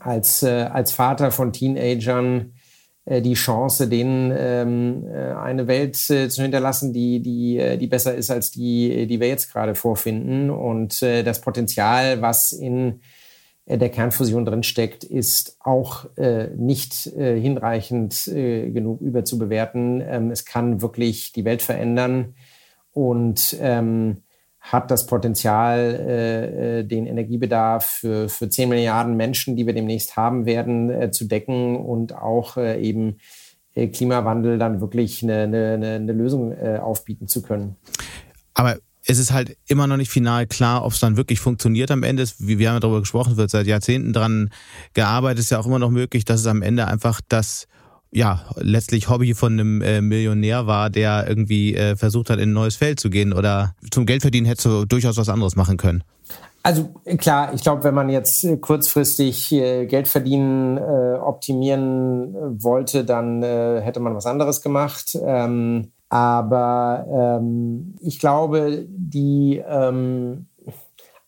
als, 0.00 0.42
äh, 0.42 0.68
als 0.70 0.92
Vater 0.92 1.30
von 1.30 1.52
Teenagern 1.52 2.52
äh, 3.04 3.20
die 3.20 3.34
Chance, 3.34 3.88
denen 3.88 4.32
ähm, 4.36 5.06
äh, 5.06 5.34
eine 5.34 5.66
Welt 5.66 5.98
äh, 6.10 6.28
zu 6.28 6.42
hinterlassen, 6.42 6.92
die, 6.92 7.20
die, 7.20 7.78
die 7.78 7.86
besser 7.86 8.14
ist 8.14 8.30
als 8.30 8.50
die, 8.50 9.06
die 9.06 9.20
wir 9.20 9.28
jetzt 9.28 9.52
gerade 9.52 9.74
vorfinden. 9.74 10.50
Und 10.50 11.02
das 11.02 11.40
Potenzial, 11.40 12.22
was 12.22 12.52
in 12.52 13.00
der 13.66 13.88
Kernfusion 13.88 14.44
drinsteckt, 14.44 15.04
ist 15.04 15.56
auch 15.60 16.06
äh, 16.16 16.48
nicht 16.56 17.06
äh, 17.06 17.40
hinreichend 17.40 18.26
äh, 18.28 18.70
genug 18.70 19.00
überzubewerten. 19.00 20.02
Ähm, 20.04 20.30
es 20.30 20.44
kann 20.44 20.82
wirklich 20.82 21.32
die 21.32 21.44
Welt 21.44 21.62
verändern 21.62 22.34
und 22.92 23.56
ähm, 23.60 24.18
hat 24.62 24.90
das 24.90 25.06
Potenzial, 25.06 25.78
äh, 25.78 26.78
äh 26.80 26.84
den 26.84 27.06
Energiebedarf 27.06 27.84
für, 27.84 28.28
für 28.28 28.48
10 28.48 28.68
Milliarden 28.68 29.16
Menschen, 29.16 29.56
die 29.56 29.66
wir 29.66 29.74
demnächst 29.74 30.16
haben 30.16 30.46
werden, 30.46 30.88
äh, 30.88 31.10
zu 31.10 31.26
decken 31.26 31.76
und 31.76 32.14
auch 32.14 32.56
äh, 32.56 32.80
eben 32.80 33.18
äh, 33.74 33.88
Klimawandel 33.88 34.58
dann 34.58 34.80
wirklich 34.80 35.22
eine, 35.22 35.42
eine, 35.42 35.96
eine 35.96 36.12
Lösung 36.12 36.52
äh, 36.52 36.78
aufbieten 36.80 37.26
zu 37.26 37.42
können. 37.42 37.76
Aber 38.54 38.76
es 39.04 39.18
ist 39.18 39.32
halt 39.32 39.56
immer 39.66 39.86
noch 39.86 39.96
nicht 39.96 40.10
final 40.10 40.46
klar, 40.46 40.84
ob 40.84 40.92
es 40.92 41.00
dann 41.00 41.16
wirklich 41.16 41.40
funktioniert 41.40 41.90
am 41.90 42.02
Ende. 42.02 42.24
Wie 42.38 42.58
wir 42.58 42.70
haben 42.70 42.80
darüber 42.80 43.00
gesprochen, 43.00 43.36
wird 43.36 43.50
seit 43.50 43.66
Jahrzehnten 43.66 44.12
dran 44.12 44.50
gearbeitet. 44.94 45.40
ist 45.40 45.50
ja 45.50 45.58
auch 45.58 45.66
immer 45.66 45.80
noch 45.80 45.90
möglich, 45.90 46.24
dass 46.24 46.40
es 46.40 46.46
am 46.46 46.62
Ende 46.62 46.86
einfach 46.86 47.20
das 47.28 47.66
ja, 48.12 48.44
letztlich 48.56 49.08
Hobby 49.08 49.34
von 49.34 49.54
einem 49.54 49.80
äh, 49.80 50.00
Millionär 50.02 50.66
war, 50.66 50.90
der 50.90 51.26
irgendwie 51.26 51.74
äh, 51.74 51.96
versucht 51.96 52.28
hat, 52.30 52.38
in 52.38 52.50
ein 52.50 52.52
neues 52.52 52.76
Feld 52.76 53.00
zu 53.00 53.08
gehen 53.08 53.32
oder 53.32 53.74
zum 53.90 54.04
Geldverdienen 54.04 54.46
hätte 54.46 54.68
du 54.68 54.84
durchaus 54.84 55.16
was 55.16 55.30
anderes 55.30 55.56
machen 55.56 55.78
können. 55.78 56.04
Also 56.62 56.90
klar, 57.18 57.52
ich 57.54 57.62
glaube, 57.62 57.82
wenn 57.84 57.94
man 57.94 58.08
jetzt 58.08 58.44
äh, 58.44 58.56
kurzfristig 58.56 59.50
äh, 59.52 59.86
Geld 59.86 60.06
verdienen, 60.06 60.76
äh, 60.76 61.18
optimieren 61.18 62.62
wollte, 62.62 63.04
dann 63.04 63.42
äh, 63.42 63.80
hätte 63.80 63.98
man 63.98 64.14
was 64.14 64.26
anderes 64.26 64.62
gemacht. 64.62 65.18
Ähm, 65.20 65.90
aber 66.08 67.06
ähm, 67.40 67.94
ich 68.00 68.20
glaube, 68.20 68.86
die 68.88 69.62
ähm, 69.66 70.46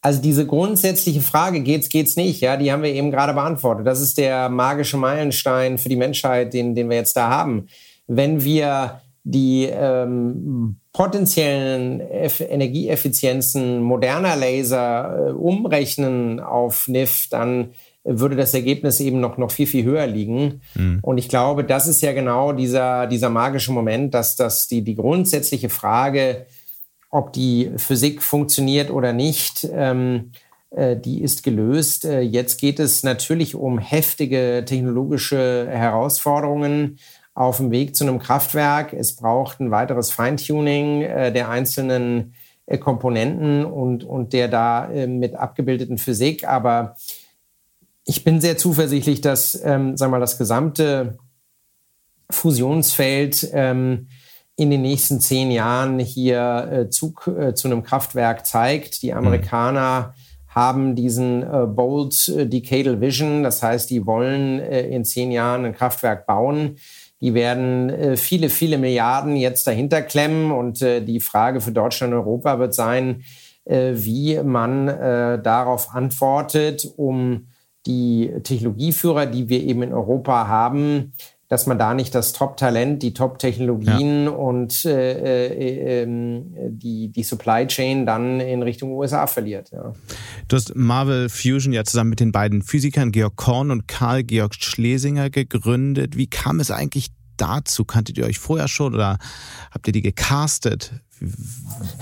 also 0.04 0.20
diese 0.20 0.46
grundsätzliche 0.46 1.22
Frage, 1.22 1.60
geht's, 1.60 1.88
geht's 1.88 2.14
nicht, 2.14 2.42
ja, 2.42 2.58
die 2.58 2.70
haben 2.70 2.82
wir 2.82 2.92
eben 2.92 3.10
gerade 3.10 3.32
beantwortet. 3.32 3.86
Das 3.86 4.02
ist 4.02 4.18
der 4.18 4.50
magische 4.50 4.98
Meilenstein 4.98 5.78
für 5.78 5.88
die 5.88 5.96
Menschheit, 5.96 6.52
den, 6.52 6.74
den 6.74 6.90
wir 6.90 6.98
jetzt 6.98 7.16
da 7.16 7.30
haben. 7.30 7.68
Wenn 8.06 8.44
wir 8.44 9.00
die 9.22 9.64
ähm, 9.64 10.76
potenziellen 10.92 12.00
Eff 12.00 12.42
Energieeffizienzen 12.42 13.80
moderner 13.80 14.36
Laser 14.36 15.28
äh, 15.28 15.30
umrechnen 15.30 16.38
auf 16.38 16.86
NIF, 16.86 17.28
dann 17.30 17.70
würde 18.04 18.36
das 18.36 18.52
Ergebnis 18.52 19.00
eben 19.00 19.20
noch, 19.20 19.38
noch 19.38 19.52
viel, 19.52 19.66
viel 19.66 19.84
höher 19.84 20.06
liegen. 20.06 20.60
Mhm. 20.74 20.98
Und 21.00 21.16
ich 21.16 21.30
glaube, 21.30 21.64
das 21.64 21.86
ist 21.86 22.02
ja 22.02 22.12
genau 22.12 22.52
dieser, 22.52 23.06
dieser 23.06 23.30
magische 23.30 23.72
Moment, 23.72 24.12
dass, 24.12 24.36
dass 24.36 24.66
die, 24.66 24.82
die 24.82 24.96
grundsätzliche 24.96 25.70
Frage, 25.70 26.44
ob 27.14 27.32
die 27.32 27.70
Physik 27.76 28.22
funktioniert 28.22 28.90
oder 28.90 29.12
nicht, 29.12 29.68
ähm, 29.72 30.32
äh, 30.70 30.96
die 30.96 31.22
ist 31.22 31.44
gelöst. 31.44 32.04
Äh, 32.04 32.22
jetzt 32.22 32.58
geht 32.58 32.80
es 32.80 33.04
natürlich 33.04 33.54
um 33.54 33.78
heftige 33.78 34.64
technologische 34.66 35.68
Herausforderungen 35.70 36.98
auf 37.32 37.58
dem 37.58 37.70
Weg 37.70 37.94
zu 37.94 38.02
einem 38.02 38.18
Kraftwerk. 38.18 38.92
Es 38.92 39.14
braucht 39.14 39.60
ein 39.60 39.70
weiteres 39.70 40.10
Feintuning 40.10 41.02
äh, 41.02 41.32
der 41.32 41.50
einzelnen 41.50 42.34
äh, 42.66 42.78
Komponenten 42.78 43.64
und, 43.64 44.02
und 44.02 44.32
der 44.32 44.48
da 44.48 44.90
äh, 44.90 45.06
mit 45.06 45.36
abgebildeten 45.36 45.98
Physik. 45.98 46.48
Aber 46.48 46.96
ich 48.04 48.24
bin 48.24 48.40
sehr 48.40 48.56
zuversichtlich, 48.56 49.20
dass 49.20 49.62
ähm, 49.64 49.96
wir 50.00 50.08
mal, 50.08 50.18
das 50.18 50.36
gesamte 50.36 51.16
Fusionsfeld 52.28 53.50
ähm, 53.52 54.08
in 54.56 54.70
den 54.70 54.82
nächsten 54.82 55.20
zehn 55.20 55.50
Jahren 55.50 55.98
hier 55.98 56.68
äh, 56.70 56.90
Zug 56.90 57.26
äh, 57.26 57.54
zu 57.54 57.68
einem 57.68 57.82
Kraftwerk 57.82 58.46
zeigt. 58.46 59.02
Die 59.02 59.12
Amerikaner 59.12 60.14
mhm. 60.14 60.54
haben 60.54 60.94
diesen 60.94 61.42
äh, 61.42 61.66
Bold 61.66 62.32
Decadal 62.52 63.00
Vision, 63.00 63.42
das 63.42 63.62
heißt, 63.62 63.90
die 63.90 64.06
wollen 64.06 64.60
in 64.60 65.04
zehn 65.04 65.32
Jahren 65.32 65.64
ein 65.64 65.74
Kraftwerk 65.74 66.26
bauen. 66.26 66.76
Die 67.20 67.32
werden 67.32 68.16
viele, 68.18 68.50
viele 68.50 68.76
Milliarden 68.76 69.36
jetzt 69.36 69.66
dahinter 69.66 70.02
klemmen. 70.02 70.52
Und 70.52 70.80
die 70.82 71.20
Frage 71.20 71.62
für 71.62 71.72
Deutschland 71.72 72.12
und 72.12 72.18
Europa 72.18 72.58
wird 72.58 72.74
sein, 72.74 73.22
wie 73.64 74.38
man 74.42 74.86
darauf 74.86 75.94
antwortet, 75.94 76.86
um 76.96 77.46
die 77.86 78.30
Technologieführer, 78.42 79.24
die 79.24 79.48
wir 79.48 79.62
eben 79.62 79.84
in 79.84 79.94
Europa 79.94 80.48
haben, 80.48 81.14
dass 81.48 81.66
man 81.66 81.78
da 81.78 81.94
nicht 81.94 82.14
das 82.14 82.32
Top-Talent, 82.32 83.02
die 83.02 83.12
Top-Technologien 83.12 84.24
ja. 84.24 84.30
und 84.30 84.84
äh, 84.84 85.48
äh, 85.48 86.02
äh, 86.02 86.06
die, 86.70 87.08
die 87.08 87.22
Supply 87.22 87.66
Chain 87.66 88.06
dann 88.06 88.40
in 88.40 88.62
Richtung 88.62 88.92
USA 88.92 89.26
verliert. 89.26 89.70
Ja. 89.70 89.92
Du 90.48 90.56
hast 90.56 90.74
Marvel 90.74 91.28
Fusion 91.28 91.72
ja 91.72 91.84
zusammen 91.84 92.10
mit 92.10 92.20
den 92.20 92.32
beiden 92.32 92.62
Physikern 92.62 93.12
Georg 93.12 93.36
Korn 93.36 93.70
und 93.70 93.88
Karl 93.88 94.22
Georg 94.22 94.54
Schlesinger 94.54 95.30
gegründet. 95.30 96.16
Wie 96.16 96.26
kam 96.26 96.60
es 96.60 96.70
eigentlich 96.70 97.08
dazu? 97.36 97.84
Kanntet 97.84 98.16
ihr 98.18 98.24
euch 98.24 98.38
vorher 98.38 98.68
schon 98.68 98.94
oder 98.94 99.18
habt 99.70 99.86
ihr 99.86 99.92
die 99.92 100.02
gecastet? 100.02 100.92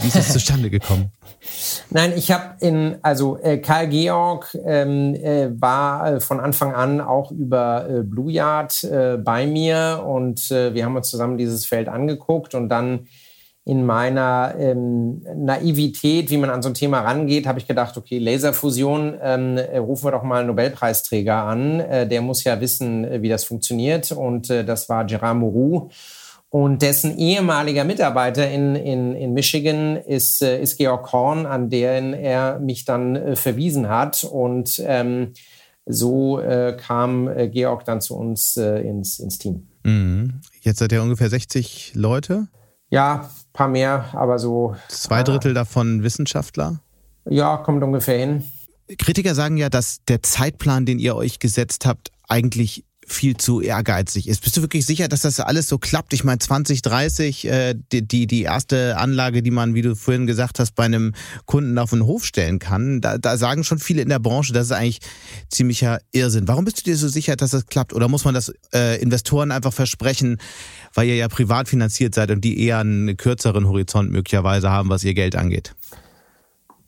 Wie 0.01 0.09
ist 0.09 0.17
es 0.17 0.33
zustande 0.33 0.71
gekommen? 0.71 1.11
Nein, 1.91 2.13
ich 2.17 2.31
habe 2.31 2.55
in, 2.61 2.97
also 3.03 3.39
äh, 3.39 3.59
Karl 3.59 3.89
Georg 3.89 4.57
ähm, 4.65 5.15
äh, 5.15 5.49
war 5.61 6.15
äh, 6.15 6.21
von 6.21 6.41
Anfang 6.41 6.75
an 6.75 7.01
auch 7.01 7.31
über 7.31 7.89
äh, 7.89 8.03
Blue 8.03 8.31
Yard 8.31 8.85
äh, 8.85 9.17
bei 9.17 9.47
mir 9.47 10.05
und 10.07 10.51
äh, 10.51 10.75
wir 10.75 10.85
haben 10.85 10.97
uns 10.97 11.11
zusammen 11.11 11.39
dieses 11.39 11.67
Feld 11.67 11.89
angeguckt 11.89 12.55
und 12.55 12.69
dann 12.69 13.07
in 13.65 13.87
meiner 13.87 14.55
ähm, 14.59 15.23
Naivität, 15.37 16.31
wie 16.31 16.37
man 16.37 16.51
an 16.51 16.63
so 16.63 16.69
ein 16.69 16.75
Thema 16.75 17.01
rangeht, 17.01 17.47
habe 17.47 17.61
ich 17.61 17.69
gedacht, 17.69 17.97
okay, 17.97 18.19
Laserfusion, 18.19 19.17
ähm, 19.23 19.57
rufen 19.57 20.05
wir 20.05 20.11
doch 20.11 20.25
mal 20.25 20.41
einen 20.41 20.49
Nobelpreisträger 20.49 21.45
an. 21.45 21.79
Der 21.79 22.23
muss 22.23 22.43
ja 22.43 22.61
wissen, 22.61 23.23
wie 23.23 23.29
das 23.29 23.45
funktioniert. 23.45 24.11
Und 24.11 24.51
das 24.51 24.89
war 24.89 25.05
Gérard 25.05 25.35
Mourou. 25.35 25.91
Und 26.53 26.83
dessen 26.83 27.17
ehemaliger 27.17 27.85
Mitarbeiter 27.85 28.51
in, 28.51 28.77
in, 28.77 29.15
in 29.15 29.33
Michigan 29.33 29.97
ist, 29.97 30.43
äh, 30.43 30.61
ist 30.61 30.77
Georg 30.77 31.05
Korn, 31.05 31.47
an 31.47 31.71
den 31.71 32.13
er 32.13 32.59
mich 32.59 32.85
dann 32.85 33.17
äh, 33.17 33.37
verwiesen 33.37 33.89
hat. 33.89 34.23
Und 34.23 34.79
ähm, 34.85 35.33
so 35.87 36.41
äh, 36.41 36.77
kam 36.79 37.27
äh, 37.27 37.49
Georg 37.49 37.87
dann 37.87 38.03
zu 38.03 38.19
uns 38.19 38.59
äh, 38.59 38.81
ins, 38.81 39.19
ins 39.19 39.39
Team. 39.39 39.67
Mhm. 39.85 40.43
Jetzt 40.61 40.81
seid 40.81 40.93
ihr 40.93 41.03
ungefähr 41.03 41.31
60 41.31 41.93
Leute? 41.95 42.49
Ja, 42.91 43.31
paar 43.55 43.69
mehr, 43.69 44.11
aber 44.13 44.39
so. 44.39 44.77
Zwei 44.89 45.23
Drittel 45.23 45.55
davon 45.55 46.03
Wissenschaftler? 46.03 46.83
Ja, 47.31 47.57
kommt 47.57 47.83
ungefähr 47.83 48.19
hin. 48.19 48.45
Kritiker 48.99 49.35
sagen 49.35 49.57
ja, 49.57 49.71
dass 49.71 50.05
der 50.07 50.23
Zeitplan, 50.23 50.85
den 50.85 50.99
ihr 50.99 51.17
euch 51.17 51.39
gesetzt 51.39 51.87
habt, 51.87 52.13
eigentlich 52.29 52.85
viel 53.07 53.37
zu 53.37 53.61
ehrgeizig 53.61 54.29
ist. 54.29 54.43
Bist 54.43 54.57
du 54.57 54.63
wirklich 54.63 54.87
sicher, 54.87 55.09
dass 55.09 55.23
das 55.23 55.41
alles 55.41 55.69
so 55.69 55.79
klappt? 55.79 56.13
Ich 56.13 56.25
meine, 56.25 56.39
2030, 56.39 57.47
äh, 57.47 57.75
die, 57.93 58.07
die, 58.07 58.27
die 58.27 58.43
erste 58.43 58.97
Anlage, 58.97 59.43
die 59.43 59.51
man, 59.51 59.75
wie 59.75 59.83
du 59.83 59.95
vorhin 59.95 60.27
gesagt 60.27 60.59
hast, 60.59 60.75
bei 60.75 60.85
einem 60.85 61.15
Kunden 61.47 61.79
auf 61.79 61.91
den 61.91 62.07
Hof 62.07 62.25
stellen 62.25 62.59
kann, 62.59 63.01
da, 63.01 63.19
da 63.19 63.37
sagen 63.37 63.65
schon 63.65 63.79
viele 63.79 64.03
in 64.03 64.09
der 64.09 64.19
Branche, 64.19 64.53
das 64.53 64.67
ist 64.67 64.73
eigentlich 64.73 65.01
ziemlicher 65.51 66.01
Irrsinn. 66.13 66.49
Warum 66.49 66.65
bist 66.65 66.81
du 66.81 66.85
dir 66.85 66.97
so 66.97 67.09
sicher, 67.09 67.37
dass 67.37 67.51
das 67.51 67.67
klappt? 67.67 67.93
Oder 67.93 68.09
muss 68.09 68.25
man 68.25 68.35
das 68.35 68.53
äh, 68.73 69.01
Investoren 69.03 69.51
einfach 69.51 69.73
versprechen, 69.73 70.39
weil 70.95 71.09
ihr 71.09 71.17
ja 71.17 71.29
privat 71.29 71.69
finanziert 71.69 72.15
seid 72.15 72.31
und 72.31 72.43
die 72.43 72.65
eher 72.65 72.79
einen 72.79 73.17
kürzeren 73.17 73.67
Horizont 73.69 74.11
möglicherweise 74.11 74.71
haben, 74.71 74.89
was 74.89 75.05
ihr 75.05 75.15
Geld 75.15 75.37
angeht? 75.37 75.75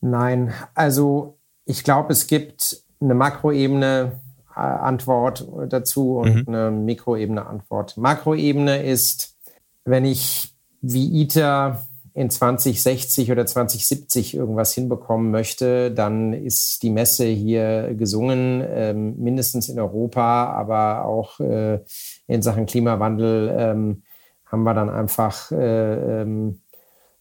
Nein, 0.01 0.53
also 0.75 1.39
ich 1.65 1.83
glaube, 1.83 2.13
es 2.13 2.27
gibt 2.27 2.85
eine 3.01 3.15
Makroebene, 3.15 4.21
Antwort 4.55 5.47
dazu 5.69 6.19
und 6.19 6.47
mhm. 6.47 6.55
eine 6.55 6.71
Mikroebene 6.71 7.47
Antwort. 7.47 7.97
Makroebene 7.97 8.83
ist, 8.83 9.37
wenn 9.85 10.05
ich 10.05 10.55
wie 10.81 11.23
ITER 11.23 11.87
in 12.15 12.31
2060 12.31 13.33
oder 13.33 13.45
2070 13.45 14.35
irgendwas 14.35 14.73
hinbekommen 14.73 15.33
möchte, 15.33 15.91
dann 15.91 16.33
ist 16.33 16.85
die 16.85 16.91
Messe 16.91 17.27
hier 17.27 17.95
gesungen, 17.95 18.65
ähm, 18.65 19.17
mindestens 19.19 19.69
in 19.69 19.81
Europa, 19.81 20.53
aber 20.53 21.05
auch 21.07 21.41
äh, 21.41 21.81
in 22.29 22.41
Sachen 22.41 22.67
Klimawandel 22.67 23.53
ähm, 23.59 24.03
haben 24.47 24.63
wir 24.63 24.75
dann 24.75 24.91
einfach 24.91 25.51
äh, 25.51 26.23
ähm, 26.23 26.61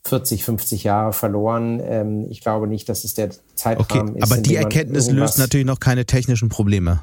40, 0.06 0.43
50 0.43 0.84
Jahre 0.84 1.13
verloren. 1.13 1.82
Ähm, 1.84 2.28
ich 2.30 2.41
glaube 2.41 2.67
nicht, 2.67 2.88
dass 2.88 3.04
es 3.04 3.15
der 3.15 3.32
Zeitrahmen 3.56 4.10
okay, 4.10 4.19
ist. 4.19 4.32
Aber 4.32 4.41
die 4.41 4.56
Erkenntnis 4.56 5.10
löst 5.10 5.39
natürlich 5.39 5.65
noch 5.65 5.80
keine 5.80 6.06
technischen 6.06 6.50
Probleme. 6.50 7.02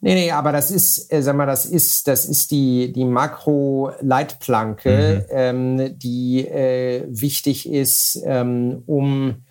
Nee, 0.00 0.14
nee, 0.14 0.30
aber 0.30 0.52
das 0.52 0.70
ist, 0.70 1.12
äh, 1.12 1.22
sag 1.22 1.36
mal, 1.36 1.46
das 1.46 1.66
ist, 1.66 2.08
das 2.08 2.26
ist 2.26 2.50
die, 2.50 2.92
die 2.92 3.04
Makro-Leitplanke, 3.04 5.26
mhm. 5.28 5.30
ähm, 5.30 5.98
die 5.98 6.46
äh, 6.46 7.04
wichtig 7.08 7.70
ist, 7.70 8.22
ähm, 8.24 8.82
um 8.86 9.44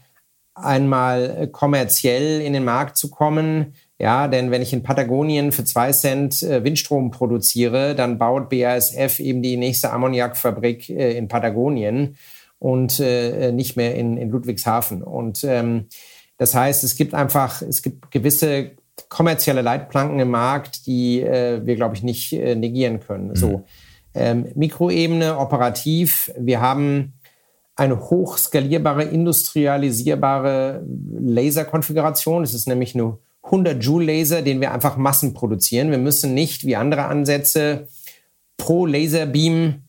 einmal 0.55 1.47
kommerziell 1.47 2.41
in 2.41 2.53
den 2.53 2.63
Markt 2.63 2.97
zu 2.97 3.09
kommen. 3.09 3.73
Ja, 3.99 4.27
denn 4.27 4.51
wenn 4.51 4.61
ich 4.61 4.73
in 4.73 4.83
Patagonien 4.83 5.51
für 5.51 5.63
zwei 5.63 5.91
Cent 5.91 6.43
äh, 6.43 6.63
Windstrom 6.63 7.11
produziere, 7.11 7.95
dann 7.95 8.17
baut 8.17 8.49
BASF 8.49 9.19
eben 9.19 9.41
die 9.41 9.57
nächste 9.57 9.91
Ammoniakfabrik 9.91 10.89
äh, 10.89 11.17
in 11.17 11.27
Patagonien 11.27 12.17
und 12.59 12.99
äh, 12.99 13.51
nicht 13.51 13.77
mehr 13.77 13.95
in, 13.95 14.17
in 14.17 14.29
Ludwigshafen. 14.29 15.03
Und 15.03 15.43
ähm, 15.43 15.87
das 16.37 16.55
heißt, 16.55 16.83
es 16.83 16.95
gibt 16.95 17.13
einfach, 17.13 17.61
es 17.61 17.81
gibt 17.81 18.11
gewisse 18.11 18.71
kommerzielle 19.09 19.61
Leitplanken 19.61 20.19
im 20.19 20.29
Markt, 20.29 20.85
die 20.85 21.21
äh, 21.21 21.65
wir, 21.65 21.75
glaube 21.75 21.95
ich, 21.95 22.03
nicht 22.03 22.33
äh, 22.33 22.55
negieren 22.55 22.99
können. 22.99 23.29
Mhm. 23.29 23.35
So, 23.35 23.63
ähm, 24.13 24.47
Mikroebene, 24.55 25.37
operativ. 25.37 26.31
Wir 26.37 26.61
haben 26.61 27.13
eine 27.75 27.99
hochskalierbare, 27.99 29.03
industrialisierbare 29.03 30.85
Laserkonfiguration. 31.19 32.43
Es 32.43 32.53
ist 32.53 32.67
nämlich 32.67 32.93
eine 32.93 33.17
100 33.43 33.83
Joule 33.83 34.05
Laser, 34.05 34.41
den 34.41 34.61
wir 34.61 34.71
einfach 34.71 34.97
Massen 34.97 35.33
produzieren. 35.33 35.91
Wir 35.91 35.97
müssen 35.97 36.33
nicht 36.33 36.65
wie 36.65 36.75
andere 36.75 37.05
Ansätze 37.05 37.87
pro 38.57 38.85
Laserbeam 38.85 39.83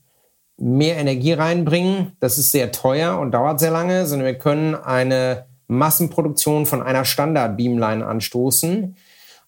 mehr 0.57 0.97
Energie 0.97 1.33
reinbringen. 1.33 2.13
Das 2.21 2.39
ist 2.39 2.53
sehr 2.53 2.73
teuer 2.73 3.19
und 3.19 3.33
dauert 3.33 3.61
sehr 3.61 3.71
lange, 3.71 4.07
sondern 4.07 4.27
wir 4.27 4.39
können 4.39 4.75
eine 4.75 5.47
Massenproduktion 5.67 6.67
von 6.67 6.83
einer 6.83 7.05
Standard-Beamline 7.05 8.07
anstoßen. 8.07 8.97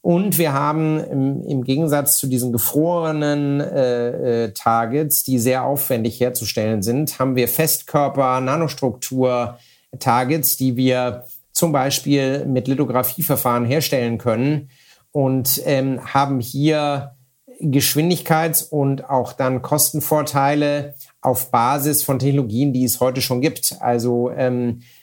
Und 0.03 0.39
wir 0.39 0.53
haben 0.53 1.01
im, 1.01 1.43
im 1.43 1.65
Gegensatz 1.65 2.19
zu 2.19 2.29
diesen 2.29 2.53
gefrorenen 2.53 3.61
äh, 3.61 4.45
äh, 4.45 4.53
Targets, 4.53 5.25
die 5.25 5.39
sehr 5.39 5.65
aufwendig 5.65 6.21
herzustellen 6.21 6.83
sind, 6.83 7.19
haben 7.19 7.35
wir 7.35 7.49
Festkörper, 7.49 8.41
Nanostruktur 8.41 9.59
Targets, 9.99 10.57
die 10.57 10.77
wir 10.77 11.25
zum 11.53 11.73
Beispiel 11.73 12.45
mit 12.47 12.69
Lithografieverfahren 12.69 13.65
herstellen 13.65 14.19
können 14.19 14.69
und 15.11 15.61
ähm, 15.65 16.01
haben 16.13 16.39
hier 16.39 17.17
Geschwindigkeits- 17.61 18.69
und 18.69 19.09
auch 19.09 19.33
dann 19.33 19.63
Kostenvorteile 19.63 20.95
auf 21.23 21.51
Basis 21.51 22.03
von 22.03 22.19
Technologien, 22.19 22.73
die 22.73 22.85
es 22.85 23.01
heute 23.01 23.23
schon 23.23 23.41
gibt. 23.41 23.77
Also 23.81 24.31
ähm, 24.31 24.81
äh, 24.81 24.96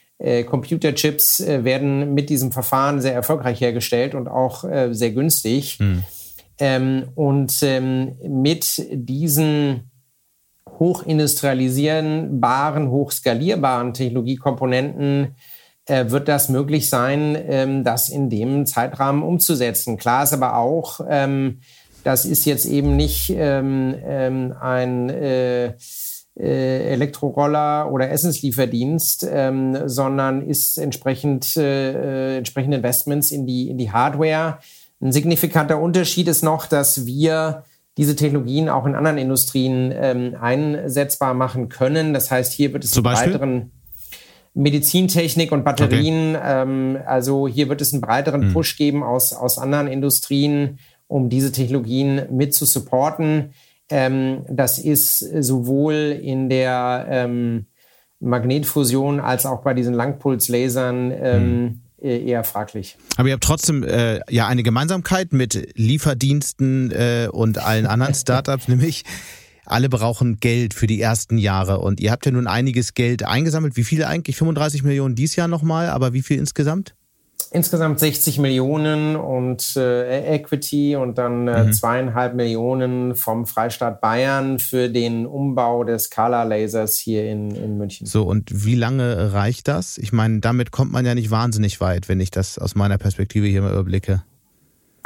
Computerchips 0.44 1.40
äh, 1.40 1.64
werden 1.64 2.14
mit 2.14 2.30
diesem 2.30 2.52
Verfahren 2.52 3.00
sehr 3.00 3.14
erfolgreich 3.14 3.60
hergestellt 3.60 4.14
und 4.14 4.28
auch 4.28 4.62
äh, 4.64 4.90
sehr 4.92 5.10
günstig. 5.10 5.78
Hm. 5.78 6.04
Ähm, 6.58 7.08
und 7.16 7.58
ähm, 7.62 8.12
mit 8.22 8.80
diesen 8.92 9.90
hochindustrialisierbaren, 10.78 12.90
hochskalierbaren 12.90 13.92
Technologiekomponenten 13.92 15.34
äh, 15.86 16.10
wird 16.10 16.28
das 16.28 16.48
möglich 16.48 16.88
sein, 16.88 17.36
ähm, 17.48 17.82
das 17.84 18.08
in 18.08 18.30
dem 18.30 18.66
Zeitrahmen 18.66 19.22
umzusetzen. 19.22 19.98
Klar 19.98 20.24
ist 20.24 20.32
aber 20.32 20.56
auch, 20.56 21.00
ähm, 21.08 21.60
das 22.04 22.24
ist 22.24 22.44
jetzt 22.44 22.66
eben 22.66 22.96
nicht 22.96 23.30
ähm, 23.30 23.94
ähm 24.04 24.54
ein 24.60 25.10
äh, 25.10 25.66
äh, 25.66 25.72
Elektroroller 26.36 27.92
oder 27.92 28.10
Essenslieferdienst, 28.10 29.26
ähm, 29.30 29.88
sondern 29.88 30.42
ist 30.42 30.78
entsprechend 30.78 31.56
äh, 31.56 32.34
äh, 32.34 32.38
entsprechende 32.38 32.76
Investments 32.78 33.30
in 33.30 33.46
die 33.46 33.68
in 33.68 33.78
die 33.78 33.92
Hardware. 33.92 34.58
Ein 35.00 35.12
signifikanter 35.12 35.80
Unterschied 35.80 36.26
ist 36.26 36.42
noch, 36.42 36.66
dass 36.66 37.06
wir 37.06 37.64
diese 37.96 38.16
Technologien 38.16 38.68
auch 38.68 38.86
in 38.86 38.96
anderen 38.96 39.18
Industrien 39.18 39.92
ähm, 39.96 40.36
einsetzbar 40.40 41.34
machen 41.34 41.68
können. 41.68 42.12
Das 42.12 42.30
heißt, 42.30 42.52
hier 42.52 42.72
wird 42.72 42.82
es 42.82 42.90
Zum 42.90 43.06
einen 43.06 43.16
breiteren 43.16 43.70
Medizintechnik 44.54 45.52
und 45.52 45.64
Batterien. 45.64 46.34
Okay. 46.34 46.62
Ähm, 46.62 46.98
also 47.06 47.46
hier 47.46 47.68
wird 47.68 47.80
es 47.80 47.92
einen 47.92 48.00
breiteren 48.00 48.42
hm. 48.42 48.52
Push 48.52 48.76
geben 48.76 49.04
aus 49.04 49.32
aus 49.32 49.58
anderen 49.58 49.86
Industrien, 49.86 50.80
um 51.06 51.28
diese 51.28 51.52
Technologien 51.52 52.22
mit 52.30 52.54
zu 52.54 52.64
supporten. 52.64 53.50
Ähm, 53.90 54.44
das 54.48 54.78
ist 54.78 55.18
sowohl 55.18 56.18
in 56.22 56.48
der 56.48 57.06
ähm, 57.08 57.66
Magnetfusion 58.20 59.20
als 59.20 59.46
auch 59.46 59.62
bei 59.62 59.74
diesen 59.74 59.94
Langpulslasern 59.94 61.12
ähm, 61.12 61.62
mhm 61.62 61.80
eher 62.04 62.44
fraglich. 62.44 62.98
Aber 63.16 63.28
ihr 63.28 63.34
habt 63.34 63.44
trotzdem 63.44 63.82
äh, 63.82 64.20
ja 64.28 64.46
eine 64.46 64.62
Gemeinsamkeit 64.62 65.32
mit 65.32 65.72
Lieferdiensten 65.74 66.90
äh, 66.90 67.28
und 67.32 67.58
allen 67.58 67.86
anderen 67.86 68.14
Startups, 68.14 68.68
nämlich 68.68 69.04
alle 69.64 69.88
brauchen 69.88 70.36
Geld 70.36 70.74
für 70.74 70.86
die 70.86 71.00
ersten 71.00 71.38
Jahre 71.38 71.78
und 71.78 72.00
ihr 72.00 72.10
habt 72.12 72.26
ja 72.26 72.32
nun 72.32 72.46
einiges 72.46 72.94
Geld 72.94 73.24
eingesammelt. 73.24 73.76
Wie 73.76 73.84
viel 73.84 74.04
eigentlich? 74.04 74.36
35 74.36 74.82
Millionen 74.82 75.14
dies 75.14 75.36
Jahr 75.36 75.48
nochmal, 75.48 75.88
aber 75.88 76.12
wie 76.12 76.22
viel 76.22 76.38
insgesamt? 76.38 76.94
Insgesamt 77.54 78.00
60 78.00 78.38
Millionen 78.40 79.14
und 79.14 79.76
äh, 79.76 80.34
Equity 80.34 80.96
und 80.96 81.18
dann 81.18 81.46
äh, 81.46 81.64
mhm. 81.64 81.72
zweieinhalb 81.72 82.34
Millionen 82.34 83.14
vom 83.14 83.46
Freistaat 83.46 84.00
Bayern 84.00 84.58
für 84.58 84.90
den 84.90 85.24
Umbau 85.24 85.84
des 85.84 86.04
Scala-Lasers 86.04 86.98
hier 86.98 87.30
in, 87.30 87.54
in 87.54 87.78
München. 87.78 88.06
So, 88.06 88.24
und 88.24 88.64
wie 88.66 88.74
lange 88.74 89.32
reicht 89.32 89.68
das? 89.68 89.98
Ich 89.98 90.12
meine, 90.12 90.40
damit 90.40 90.72
kommt 90.72 90.90
man 90.90 91.06
ja 91.06 91.14
nicht 91.14 91.30
wahnsinnig 91.30 91.80
weit, 91.80 92.08
wenn 92.08 92.18
ich 92.18 92.32
das 92.32 92.58
aus 92.58 92.74
meiner 92.74 92.98
Perspektive 92.98 93.46
hier 93.46 93.62
mal 93.62 93.72
überblicke. 93.72 94.24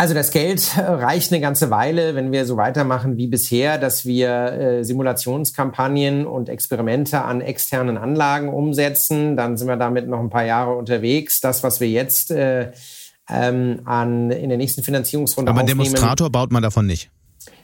Also 0.00 0.14
das 0.14 0.30
Geld 0.30 0.78
reicht 0.78 1.32
eine 1.32 1.40
ganze 1.40 1.70
Weile, 1.70 2.14
wenn 2.14 2.30
wir 2.30 2.46
so 2.46 2.56
weitermachen 2.56 3.16
wie 3.16 3.26
bisher, 3.26 3.78
dass 3.78 4.06
wir 4.06 4.30
äh, 4.30 4.84
Simulationskampagnen 4.84 6.24
und 6.24 6.48
Experimente 6.48 7.22
an 7.22 7.40
externen 7.40 7.98
Anlagen 7.98 8.48
umsetzen. 8.48 9.36
Dann 9.36 9.56
sind 9.56 9.66
wir 9.66 9.76
damit 9.76 10.06
noch 10.06 10.20
ein 10.20 10.30
paar 10.30 10.44
Jahre 10.44 10.76
unterwegs. 10.76 11.40
Das, 11.40 11.64
was 11.64 11.80
wir 11.80 11.88
jetzt 11.88 12.30
äh, 12.30 12.70
ähm, 13.28 13.80
an, 13.86 14.30
in 14.30 14.48
der 14.48 14.56
nächsten 14.56 14.84
Finanzierungsrunde 14.84 15.50
Aber 15.50 15.62
aufnehmen. 15.62 15.80
Aber 15.80 15.84
Demonstrator 15.84 16.30
baut 16.30 16.52
man 16.52 16.62
davon 16.62 16.86
nicht. 16.86 17.10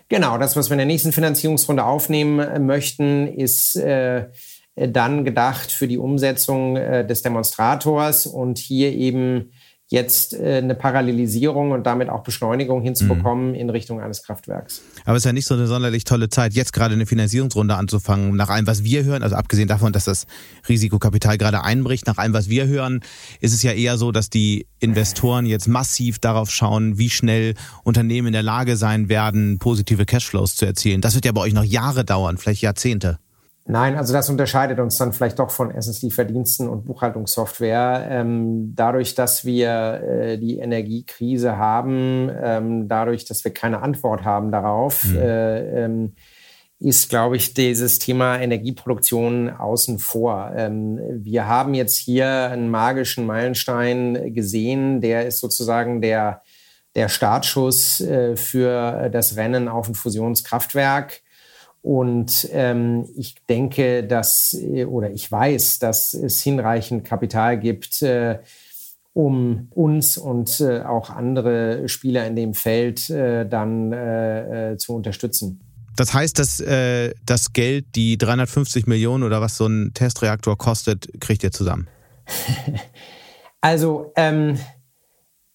Genau, 0.08 0.36
das, 0.36 0.56
was 0.56 0.70
wir 0.70 0.74
in 0.74 0.78
der 0.78 0.86
nächsten 0.86 1.12
Finanzierungsrunde 1.12 1.84
aufnehmen 1.84 2.40
äh, 2.40 2.58
möchten, 2.58 3.28
ist 3.28 3.76
äh, 3.76 4.26
dann 4.74 5.24
gedacht 5.24 5.70
für 5.70 5.86
die 5.86 5.98
Umsetzung 5.98 6.76
äh, 6.76 7.06
des 7.06 7.22
Demonstrators 7.22 8.26
und 8.26 8.58
hier 8.58 8.92
eben 8.92 9.52
jetzt 9.88 10.32
äh, 10.34 10.58
eine 10.58 10.74
Parallelisierung 10.74 11.72
und 11.72 11.84
damit 11.84 12.08
auch 12.08 12.22
Beschleunigung 12.22 12.82
hinzubekommen 12.82 13.50
mhm. 13.50 13.54
in 13.54 13.70
Richtung 13.70 14.00
eines 14.00 14.22
Kraftwerks. 14.22 14.82
Aber 15.04 15.16
es 15.16 15.22
ist 15.22 15.26
ja 15.26 15.32
nicht 15.32 15.46
so 15.46 15.54
eine 15.54 15.66
sonderlich 15.66 16.04
tolle 16.04 16.28
Zeit, 16.28 16.54
jetzt 16.54 16.72
gerade 16.72 16.94
eine 16.94 17.06
Finanzierungsrunde 17.06 17.74
anzufangen. 17.74 18.34
Nach 18.34 18.48
allem, 18.48 18.66
was 18.66 18.82
wir 18.82 19.04
hören, 19.04 19.22
also 19.22 19.36
abgesehen 19.36 19.68
davon, 19.68 19.92
dass 19.92 20.04
das 20.04 20.26
Risikokapital 20.68 21.36
gerade 21.38 21.62
einbricht, 21.62 22.06
nach 22.06 22.18
allem, 22.18 22.32
was 22.32 22.48
wir 22.48 22.66
hören, 22.66 23.00
ist 23.40 23.52
es 23.52 23.62
ja 23.62 23.72
eher 23.72 23.98
so, 23.98 24.10
dass 24.10 24.30
die 24.30 24.66
Investoren 24.80 25.46
jetzt 25.46 25.68
massiv 25.68 26.18
darauf 26.18 26.50
schauen, 26.50 26.98
wie 26.98 27.10
schnell 27.10 27.54
Unternehmen 27.82 28.28
in 28.28 28.32
der 28.32 28.42
Lage 28.42 28.76
sein 28.76 29.08
werden, 29.08 29.58
positive 29.58 30.06
Cashflows 30.06 30.56
zu 30.56 30.64
erzielen. 30.64 31.02
Das 31.02 31.14
wird 31.14 31.26
ja 31.26 31.32
bei 31.32 31.42
euch 31.42 31.52
noch 31.52 31.64
Jahre 31.64 32.04
dauern, 32.04 32.38
vielleicht 32.38 32.62
Jahrzehnte. 32.62 33.18
Nein, 33.66 33.96
also 33.96 34.12
das 34.12 34.28
unterscheidet 34.28 34.78
uns 34.78 34.98
dann 34.98 35.14
vielleicht 35.14 35.38
doch 35.38 35.50
von 35.50 35.70
SSD-Verdiensten 35.70 36.68
und 36.68 36.84
Buchhaltungssoftware. 36.84 38.06
Ähm, 38.10 38.74
dadurch, 38.74 39.14
dass 39.14 39.46
wir 39.46 40.02
äh, 40.02 40.38
die 40.38 40.58
Energiekrise 40.58 41.56
haben, 41.56 42.30
ähm, 42.42 42.88
dadurch, 42.88 43.24
dass 43.24 43.42
wir 43.42 43.54
keine 43.54 43.80
Antwort 43.80 44.22
haben 44.24 44.52
darauf, 44.52 45.04
mhm. 45.04 45.16
äh, 45.16 45.84
ähm, 45.84 46.12
ist, 46.78 47.08
glaube 47.08 47.36
ich, 47.36 47.54
dieses 47.54 47.98
Thema 47.98 48.38
Energieproduktion 48.38 49.48
außen 49.48 49.98
vor. 49.98 50.52
Ähm, 50.54 51.00
wir 51.10 51.48
haben 51.48 51.72
jetzt 51.72 51.96
hier 51.96 52.28
einen 52.28 52.68
magischen 52.68 53.24
Meilenstein 53.24 54.34
gesehen, 54.34 55.00
der 55.00 55.26
ist 55.26 55.40
sozusagen 55.40 56.02
der, 56.02 56.42
der 56.94 57.08
Startschuss 57.08 58.02
äh, 58.02 58.36
für 58.36 59.08
das 59.08 59.36
Rennen 59.38 59.68
auf 59.68 59.88
ein 59.88 59.94
Fusionskraftwerk. 59.94 61.22
Und 61.84 62.48
ähm, 62.52 63.06
ich 63.14 63.34
denke, 63.46 64.04
dass 64.04 64.54
äh, 64.58 64.86
oder 64.86 65.10
ich 65.10 65.30
weiß, 65.30 65.80
dass 65.80 66.14
es 66.14 66.40
hinreichend 66.40 67.04
Kapital 67.04 67.60
gibt, 67.60 68.00
äh, 68.00 68.38
um 69.12 69.68
uns 69.74 70.16
und 70.16 70.60
äh, 70.60 70.80
auch 70.80 71.10
andere 71.10 71.86
Spieler 71.90 72.26
in 72.26 72.36
dem 72.36 72.54
Feld 72.54 73.10
äh, 73.10 73.46
dann 73.46 73.92
äh, 73.92 74.72
äh, 74.72 74.76
zu 74.78 74.94
unterstützen. 74.94 75.60
Das 75.94 76.14
heißt, 76.14 76.38
dass 76.38 76.56
das 77.24 77.52
Geld, 77.52 77.94
die 77.94 78.18
350 78.18 78.88
Millionen 78.88 79.22
oder 79.22 79.40
was 79.40 79.56
so 79.56 79.66
ein 79.66 79.92
Testreaktor 79.94 80.58
kostet, 80.58 81.08
kriegt 81.20 81.44
ihr 81.44 81.52
zusammen? 81.52 81.86
also 83.60 84.10
ähm, 84.16 84.58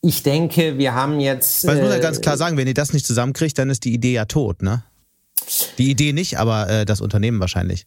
ich 0.01 0.23
denke, 0.23 0.77
wir 0.77 0.93
haben 0.93 1.19
jetzt. 1.19 1.67
Weil 1.67 1.77
ich 1.77 1.83
muss 1.83 1.91
ja 1.91 1.99
ganz 1.99 2.21
klar 2.21 2.37
sagen, 2.37 2.55
wenn 2.55 2.67
ihr 2.67 2.73
das 2.73 2.93
nicht 2.93 3.05
zusammenkriegt, 3.05 3.57
dann 3.57 3.69
ist 3.69 3.83
die 3.83 3.93
Idee 3.93 4.13
ja 4.13 4.25
tot, 4.25 4.61
ne? 4.61 4.83
Die 5.77 5.89
Idee 5.89 6.13
nicht, 6.13 6.37
aber 6.37 6.69
äh, 6.69 6.85
das 6.85 7.01
Unternehmen 7.01 7.39
wahrscheinlich. 7.39 7.85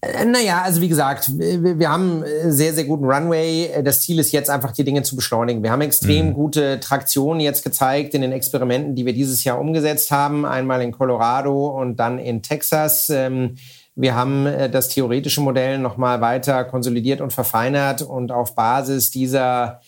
Äh, 0.00 0.24
naja, 0.24 0.62
also 0.62 0.80
wie 0.80 0.88
gesagt, 0.88 1.30
wir, 1.36 1.88
haben 1.88 2.22
äh, 2.22 2.50
sehr, 2.52 2.72
sehr 2.72 2.84
guten 2.84 3.04
Runway. 3.04 3.82
Das 3.82 4.00
Ziel 4.00 4.18
ist 4.18 4.32
jetzt 4.32 4.50
einfach, 4.50 4.72
die 4.72 4.84
Dinge 4.84 5.02
zu 5.02 5.16
beschleunigen. 5.16 5.62
Wir 5.62 5.72
haben 5.72 5.80
extrem 5.80 6.28
mhm. 6.28 6.34
gute 6.34 6.80
Traktion 6.80 7.40
jetzt 7.40 7.64
gezeigt 7.64 8.14
in 8.14 8.22
den 8.22 8.32
Experimenten, 8.32 8.94
die 8.94 9.06
wir 9.06 9.12
dieses 9.12 9.42
Jahr 9.44 9.60
umgesetzt 9.60 10.10
haben. 10.10 10.46
Einmal 10.46 10.82
in 10.82 10.92
Colorado 10.92 11.68
und 11.68 11.96
dann 11.96 12.18
in 12.18 12.42
Texas. 12.42 13.10
Ähm, 13.10 13.56
wir 13.96 14.14
haben 14.14 14.46
äh, 14.46 14.70
das 14.70 14.88
theoretische 14.88 15.40
Modell 15.40 15.78
nochmal 15.78 16.20
weiter 16.20 16.64
konsolidiert 16.64 17.20
und 17.20 17.32
verfeinert 17.32 18.02
und 18.02 18.30
auf 18.30 18.54
Basis 18.54 19.10
dieser 19.10 19.80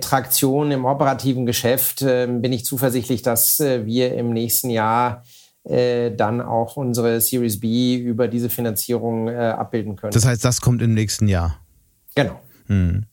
Traktion 0.00 0.72
im 0.72 0.86
operativen 0.86 1.44
Geschäft 1.44 2.02
ähm, 2.02 2.40
bin 2.40 2.52
ich 2.52 2.64
zuversichtlich, 2.64 3.20
dass 3.20 3.60
wir 3.60 4.14
im 4.14 4.32
nächsten 4.32 4.70
Jahr 4.70 5.22
äh, 5.22 5.35
dann 6.10 6.40
auch 6.40 6.76
unsere 6.76 7.20
Series 7.20 7.58
B 7.60 7.96
über 7.96 8.28
diese 8.28 8.48
Finanzierung 8.48 9.28
äh, 9.28 9.34
abbilden 9.34 9.96
können. 9.96 10.12
Das 10.12 10.24
heißt, 10.24 10.44
das 10.44 10.60
kommt 10.60 10.82
im 10.82 10.94
nächsten 10.94 11.28
Jahr. 11.28 11.58
Genau. 12.14 12.40
Hm 12.66 13.06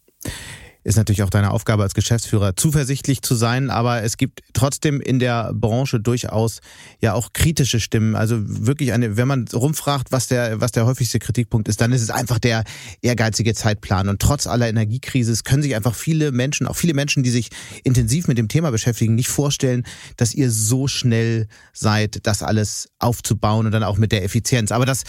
ist 0.83 0.97
natürlich 0.97 1.23
auch 1.23 1.29
deine 1.29 1.51
Aufgabe 1.51 1.83
als 1.83 1.93
Geschäftsführer, 1.93 2.55
zuversichtlich 2.55 3.21
zu 3.21 3.35
sein, 3.35 3.69
aber 3.69 4.03
es 4.03 4.17
gibt 4.17 4.41
trotzdem 4.53 4.99
in 4.99 5.19
der 5.19 5.53
Branche 5.53 5.99
durchaus 5.99 6.59
ja 7.01 7.13
auch 7.13 7.33
kritische 7.33 7.79
Stimmen. 7.79 8.15
Also 8.15 8.37
wirklich 8.43 8.93
eine, 8.93 9.17
wenn 9.17 9.27
man 9.27 9.45
rumfragt, 9.53 10.11
was 10.11 10.27
der, 10.27 10.59
was 10.59 10.71
der 10.71 10.85
häufigste 10.85 11.19
Kritikpunkt 11.19 11.67
ist, 11.67 11.81
dann 11.81 11.91
ist 11.91 12.01
es 12.01 12.09
einfach 12.09 12.39
der 12.39 12.63
ehrgeizige 13.01 13.53
Zeitplan. 13.53 14.09
Und 14.09 14.21
trotz 14.21 14.47
aller 14.47 14.67
Energiekrise 14.67 15.33
können 15.43 15.63
sich 15.63 15.75
einfach 15.75 15.95
viele 15.95 16.31
Menschen, 16.31 16.67
auch 16.67 16.75
viele 16.75 16.93
Menschen, 16.93 17.23
die 17.23 17.29
sich 17.29 17.49
intensiv 17.83 18.27
mit 18.27 18.37
dem 18.37 18.47
Thema 18.47 18.71
beschäftigen, 18.71 19.15
nicht 19.15 19.29
vorstellen, 19.29 19.83
dass 20.17 20.33
ihr 20.33 20.51
so 20.51 20.87
schnell 20.87 21.47
seid, 21.73 22.19
das 22.27 22.43
alles 22.43 22.89
aufzubauen 22.99 23.65
und 23.65 23.71
dann 23.71 23.83
auch 23.83 23.97
mit 23.97 24.11
der 24.11 24.23
Effizienz. 24.23 24.71
Aber 24.71 24.85
das 24.85 25.03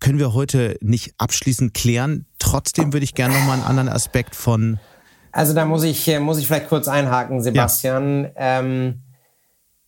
können 0.00 0.18
wir 0.18 0.32
heute 0.32 0.76
nicht 0.80 1.14
abschließend 1.18 1.74
klären. 1.74 2.26
Trotzdem 2.38 2.92
würde 2.92 3.04
ich 3.04 3.14
gerne 3.14 3.34
nochmal 3.34 3.58
einen 3.58 3.66
anderen 3.66 3.88
Aspekt 3.88 4.34
von 4.34 4.78
also 5.32 5.54
da 5.54 5.64
muss 5.64 5.84
ich, 5.84 6.18
muss 6.20 6.38
ich 6.38 6.46
vielleicht 6.46 6.68
kurz 6.68 6.88
einhaken, 6.88 7.42
Sebastian. 7.42 8.24
Ja. 8.24 8.60
Ähm, 8.60 9.02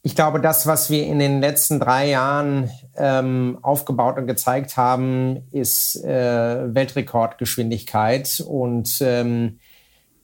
ich 0.05 0.17
glaube, 0.17 0.41
das, 0.41 0.67
was 0.67 0.91
wir 0.91 1.07
in 1.07 1.21
den 1.21 1.41
letzten 1.41 1.79
drei 1.79 2.09
Jahren 2.09 2.71
ähm, 2.97 3.59
aufgebaut 3.63 4.19
und 4.19 4.27
gezeigt 4.27 4.77
haben, 4.77 5.43
ist 5.53 6.03
äh, 6.05 6.75
Weltrekordgeschwindigkeit. 6.75 8.43
Und 8.45 8.99
ähm, 9.01 9.61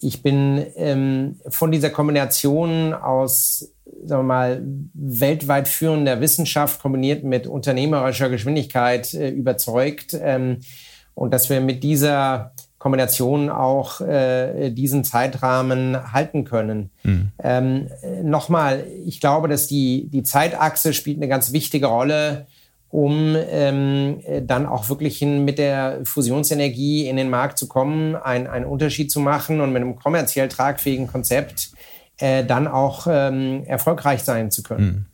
ich 0.01 0.23
bin 0.23 0.67
ähm, 0.75 1.41
von 1.49 1.71
dieser 1.71 1.91
Kombination 1.91 2.93
aus, 2.93 3.73
sagen 4.05 4.23
wir 4.23 4.35
mal, 4.35 4.63
weltweit 4.95 5.69
führender 5.69 6.21
Wissenschaft 6.21 6.83
kombiniert 6.83 7.23
mit 7.23 7.47
unternehmerischer 7.47 8.31
Geschwindigkeit 8.31 9.15
äh, 9.15 9.31
überzeugt. 9.31 10.17
Ähm, 10.21 10.59
und 11.15 11.33
dass 11.33 11.51
wir 11.51 11.61
mit 11.61 11.85
dieser 11.85 12.53
Kombination 12.79 13.51
auch 13.51 14.01
äh, 14.01 14.71
diesen 14.71 15.05
Zeitrahmen 15.05 16.13
halten 16.13 16.45
können. 16.45 16.91
Mhm. 17.03 17.33
Ähm, 17.43 17.89
Nochmal, 18.23 18.85
ich 19.05 19.21
glaube, 19.21 19.49
dass 19.49 19.67
die, 19.67 20.09
die 20.11 20.23
Zeitachse 20.23 20.93
spielt 20.93 21.17
eine 21.17 21.29
ganz 21.29 21.53
wichtige 21.53 21.87
Rolle, 21.87 22.47
um 22.91 23.37
ähm, 23.37 24.21
dann 24.43 24.67
auch 24.67 24.89
wirklich 24.89 25.19
hin, 25.19 25.45
mit 25.45 25.59
der 25.59 26.01
Fusionsenergie 26.05 27.09
in 27.09 27.17
den 27.17 27.31
Markt 27.31 27.59
zu 27.59 27.69
kommen, 27.69 28.17
ein, 28.17 28.47
einen 28.47 28.65
Unterschied 28.65 29.11
zu 29.11 29.21
machen 29.21 29.61
und 29.61 29.73
mit 29.73 29.83
einem 29.83 29.97
kommerziell 29.97 30.49
tragfähigen 30.49 31.07
Konzept 31.07 31.73
äh, 32.19 32.45
dann 32.45 32.67
auch 32.67 33.07
ähm, 33.11 33.65
erfolgreich 33.65 34.23
sein 34.23 34.51
zu 34.51 34.63
können. 34.63 34.87
Mhm. 34.87 35.07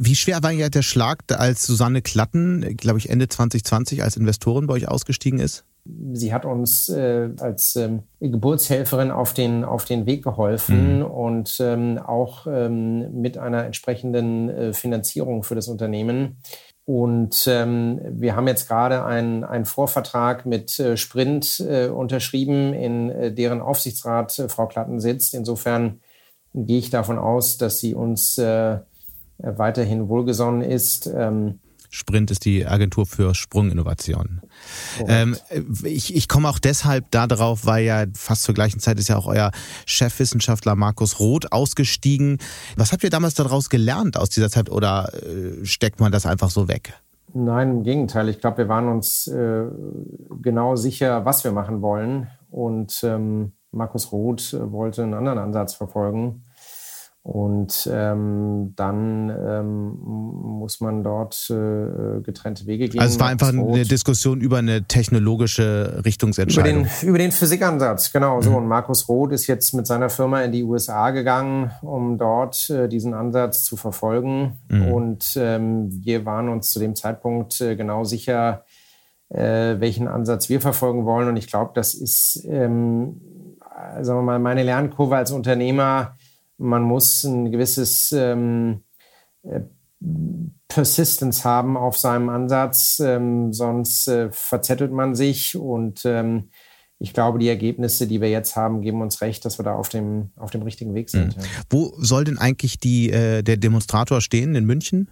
Wie 0.00 0.14
schwer 0.14 0.44
war 0.44 0.52
ja 0.52 0.68
der 0.68 0.82
Schlag, 0.82 1.24
als 1.32 1.64
Susanne 1.64 2.02
Klatten, 2.02 2.76
glaube 2.76 3.00
ich, 3.00 3.10
Ende 3.10 3.26
2020 3.26 4.04
als 4.04 4.16
Investorin 4.16 4.68
bei 4.68 4.74
euch 4.74 4.86
ausgestiegen 4.86 5.40
ist? 5.40 5.64
Sie 6.12 6.34
hat 6.34 6.44
uns 6.44 6.88
äh, 6.88 7.30
als 7.40 7.76
ähm, 7.76 8.02
Geburtshelferin 8.20 9.10
auf 9.10 9.32
den, 9.32 9.64
auf 9.64 9.84
den 9.84 10.06
Weg 10.06 10.22
geholfen 10.22 10.98
mhm. 10.98 11.04
und 11.04 11.56
ähm, 11.60 11.98
auch 11.98 12.46
ähm, 12.46 13.20
mit 13.20 13.38
einer 13.38 13.64
entsprechenden 13.64 14.48
äh, 14.50 14.72
Finanzierung 14.72 15.42
für 15.42 15.54
das 15.54 15.68
Unternehmen. 15.68 16.38
Und 16.84 17.46
ähm, 17.46 18.00
wir 18.02 18.34
haben 18.34 18.48
jetzt 18.48 18.66
gerade 18.66 19.04
einen, 19.04 19.44
einen 19.44 19.66
Vorvertrag 19.66 20.46
mit 20.46 20.78
äh, 20.78 20.96
Sprint 20.96 21.60
äh, 21.60 21.88
unterschrieben, 21.88 22.72
in 22.72 23.10
äh, 23.10 23.32
deren 23.32 23.60
Aufsichtsrat 23.60 24.38
äh, 24.38 24.48
Frau 24.48 24.66
Klatten 24.66 24.98
sitzt. 24.98 25.34
Insofern 25.34 26.00
gehe 26.54 26.78
ich 26.78 26.88
davon 26.90 27.18
aus, 27.18 27.58
dass 27.58 27.78
sie 27.78 27.94
uns 27.94 28.38
äh, 28.38 28.78
weiterhin 29.36 30.08
wohlgesonnen 30.08 30.62
ist. 30.62 31.06
Ähm, 31.14 31.60
Sprint 31.90 32.30
ist 32.30 32.44
die 32.44 32.66
Agentur 32.66 33.06
für 33.06 33.34
Sprunginnovation. 33.34 34.42
Ähm, 35.06 35.36
ich, 35.84 36.14
ich 36.14 36.28
komme 36.28 36.48
auch 36.48 36.58
deshalb 36.58 37.10
darauf, 37.10 37.66
weil 37.66 37.84
ja 37.84 38.04
fast 38.14 38.42
zur 38.42 38.54
gleichen 38.54 38.80
Zeit 38.80 38.98
ist 38.98 39.08
ja 39.08 39.16
auch 39.16 39.26
euer 39.26 39.50
Chefwissenschaftler 39.86 40.74
Markus 40.76 41.18
Roth 41.18 41.52
ausgestiegen. 41.52 42.38
Was 42.76 42.92
habt 42.92 43.04
ihr 43.04 43.10
damals 43.10 43.34
daraus 43.34 43.70
gelernt 43.70 44.16
aus 44.16 44.30
dieser 44.30 44.50
Zeit 44.50 44.70
oder 44.70 45.10
äh, 45.14 45.64
steckt 45.64 46.00
man 46.00 46.12
das 46.12 46.26
einfach 46.26 46.50
so 46.50 46.68
weg? 46.68 46.94
Nein, 47.34 47.70
im 47.70 47.82
Gegenteil. 47.82 48.28
Ich 48.28 48.40
glaube, 48.40 48.58
wir 48.58 48.68
waren 48.68 48.88
uns 48.88 49.26
äh, 49.26 49.64
genau 50.40 50.76
sicher, 50.76 51.24
was 51.24 51.44
wir 51.44 51.52
machen 51.52 51.82
wollen. 51.82 52.28
Und 52.50 53.00
ähm, 53.02 53.52
Markus 53.70 54.12
Roth 54.12 54.54
äh, 54.54 54.72
wollte 54.72 55.02
einen 55.02 55.14
anderen 55.14 55.38
Ansatz 55.38 55.74
verfolgen. 55.74 56.44
Und 57.22 57.90
ähm, 57.92 58.72
dann 58.74 59.28
ähm, 59.28 59.98
muss 60.00 60.80
man 60.80 61.02
dort 61.02 61.50
äh, 61.50 62.20
getrennte 62.22 62.64
Wege 62.66 62.88
gehen. 62.88 63.00
Also 63.00 63.16
es 63.16 63.20
war 63.20 63.28
einfach 63.28 63.48
eine 63.48 63.84
Diskussion 63.84 64.40
über 64.40 64.58
eine 64.58 64.84
technologische 64.84 66.00
Richtungsentscheidung. 66.06 66.80
Über 66.80 66.88
den, 66.88 67.08
über 67.08 67.18
den 67.18 67.32
Physikansatz, 67.32 68.12
genau 68.12 68.40
so. 68.40 68.50
Mhm. 68.50 68.56
Und 68.56 68.68
Markus 68.68 69.08
Roth 69.10 69.32
ist 69.32 69.46
jetzt 69.46 69.74
mit 69.74 69.86
seiner 69.86 70.08
Firma 70.08 70.40
in 70.42 70.52
die 70.52 70.62
USA 70.62 71.10
gegangen, 71.10 71.70
um 71.82 72.16
dort 72.16 72.70
äh, 72.70 72.88
diesen 72.88 73.12
Ansatz 73.12 73.64
zu 73.64 73.76
verfolgen. 73.76 74.58
Mhm. 74.68 74.92
Und 74.92 75.36
ähm, 75.36 75.90
wir 76.02 76.24
waren 76.24 76.48
uns 76.48 76.70
zu 76.70 76.78
dem 76.78 76.94
Zeitpunkt 76.94 77.60
äh, 77.60 77.76
genau 77.76 78.04
sicher, 78.04 78.64
äh, 79.28 79.78
welchen 79.78 80.08
Ansatz 80.08 80.48
wir 80.48 80.62
verfolgen 80.62 81.04
wollen. 81.04 81.28
Und 81.28 81.36
ich 81.36 81.46
glaube, 81.48 81.72
das 81.74 81.92
ist, 81.92 82.42
ähm, 82.48 83.20
sagen 84.00 84.18
wir 84.18 84.22
mal, 84.22 84.38
meine 84.38 84.62
Lernkurve 84.62 85.16
als 85.16 85.30
Unternehmer 85.30 86.16
man 86.58 86.82
muss 86.82 87.24
ein 87.24 87.50
gewisses 87.50 88.12
ähm, 88.12 88.82
äh, 89.42 89.60
Persistence 90.68 91.44
haben 91.44 91.76
auf 91.76 91.96
seinem 91.96 92.28
Ansatz, 92.28 93.00
ähm, 93.00 93.52
sonst 93.52 94.06
äh, 94.08 94.30
verzettelt 94.30 94.92
man 94.92 95.14
sich. 95.14 95.56
Und 95.56 96.02
ähm, 96.04 96.50
ich 96.98 97.14
glaube, 97.14 97.38
die 97.38 97.48
Ergebnisse, 97.48 98.06
die 98.06 98.20
wir 98.20 98.28
jetzt 98.28 98.54
haben, 98.56 98.82
geben 98.82 99.00
uns 99.00 99.20
recht, 99.20 99.44
dass 99.44 99.58
wir 99.58 99.64
da 99.64 99.74
auf 99.74 99.88
dem, 99.88 100.30
auf 100.36 100.50
dem 100.50 100.62
richtigen 100.62 100.94
Weg 100.94 101.10
sind. 101.10 101.36
Mhm. 101.36 101.42
Wo 101.70 101.94
soll 101.98 102.24
denn 102.24 102.38
eigentlich 102.38 102.78
die, 102.78 103.10
äh, 103.10 103.42
der 103.42 103.56
Demonstrator 103.56 104.20
stehen? 104.20 104.54
In 104.54 104.66
München? 104.66 105.08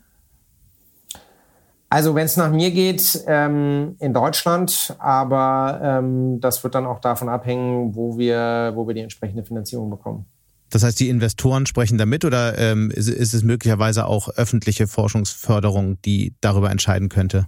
Also 1.89 2.15
wenn 2.17 2.27
es 2.27 2.37
nach 2.37 2.51
mir 2.51 2.73
geht, 2.73 3.25
ähm, 3.29 3.95
in 4.01 4.13
Deutschland, 4.13 4.97
aber 4.99 5.81
ähm, 5.83 6.41
das 6.41 6.63
wird 6.65 6.75
dann 6.75 6.85
auch 6.85 6.99
davon 6.99 7.29
abhängen, 7.29 7.95
wo 7.95 8.19
wir, 8.19 8.73
wo 8.75 8.89
wir 8.89 8.95
die 8.95 9.01
entsprechende 9.03 9.45
Finanzierung 9.45 9.89
bekommen. 9.89 10.27
Das 10.71 10.83
heißt, 10.83 10.99
die 10.99 11.09
Investoren 11.09 11.67
sprechen 11.67 11.99
damit 11.99 12.25
oder 12.25 12.59
ähm, 12.59 12.91
ist, 12.91 13.09
ist, 13.09 13.35
es 13.35 13.43
möglicherweise 13.43 14.07
auch 14.07 14.29
öffentliche 14.31 14.87
Forschungsförderung, 14.87 16.01
die 16.03 16.35
darüber 16.41 16.71
entscheiden 16.71 17.09
könnte? 17.09 17.47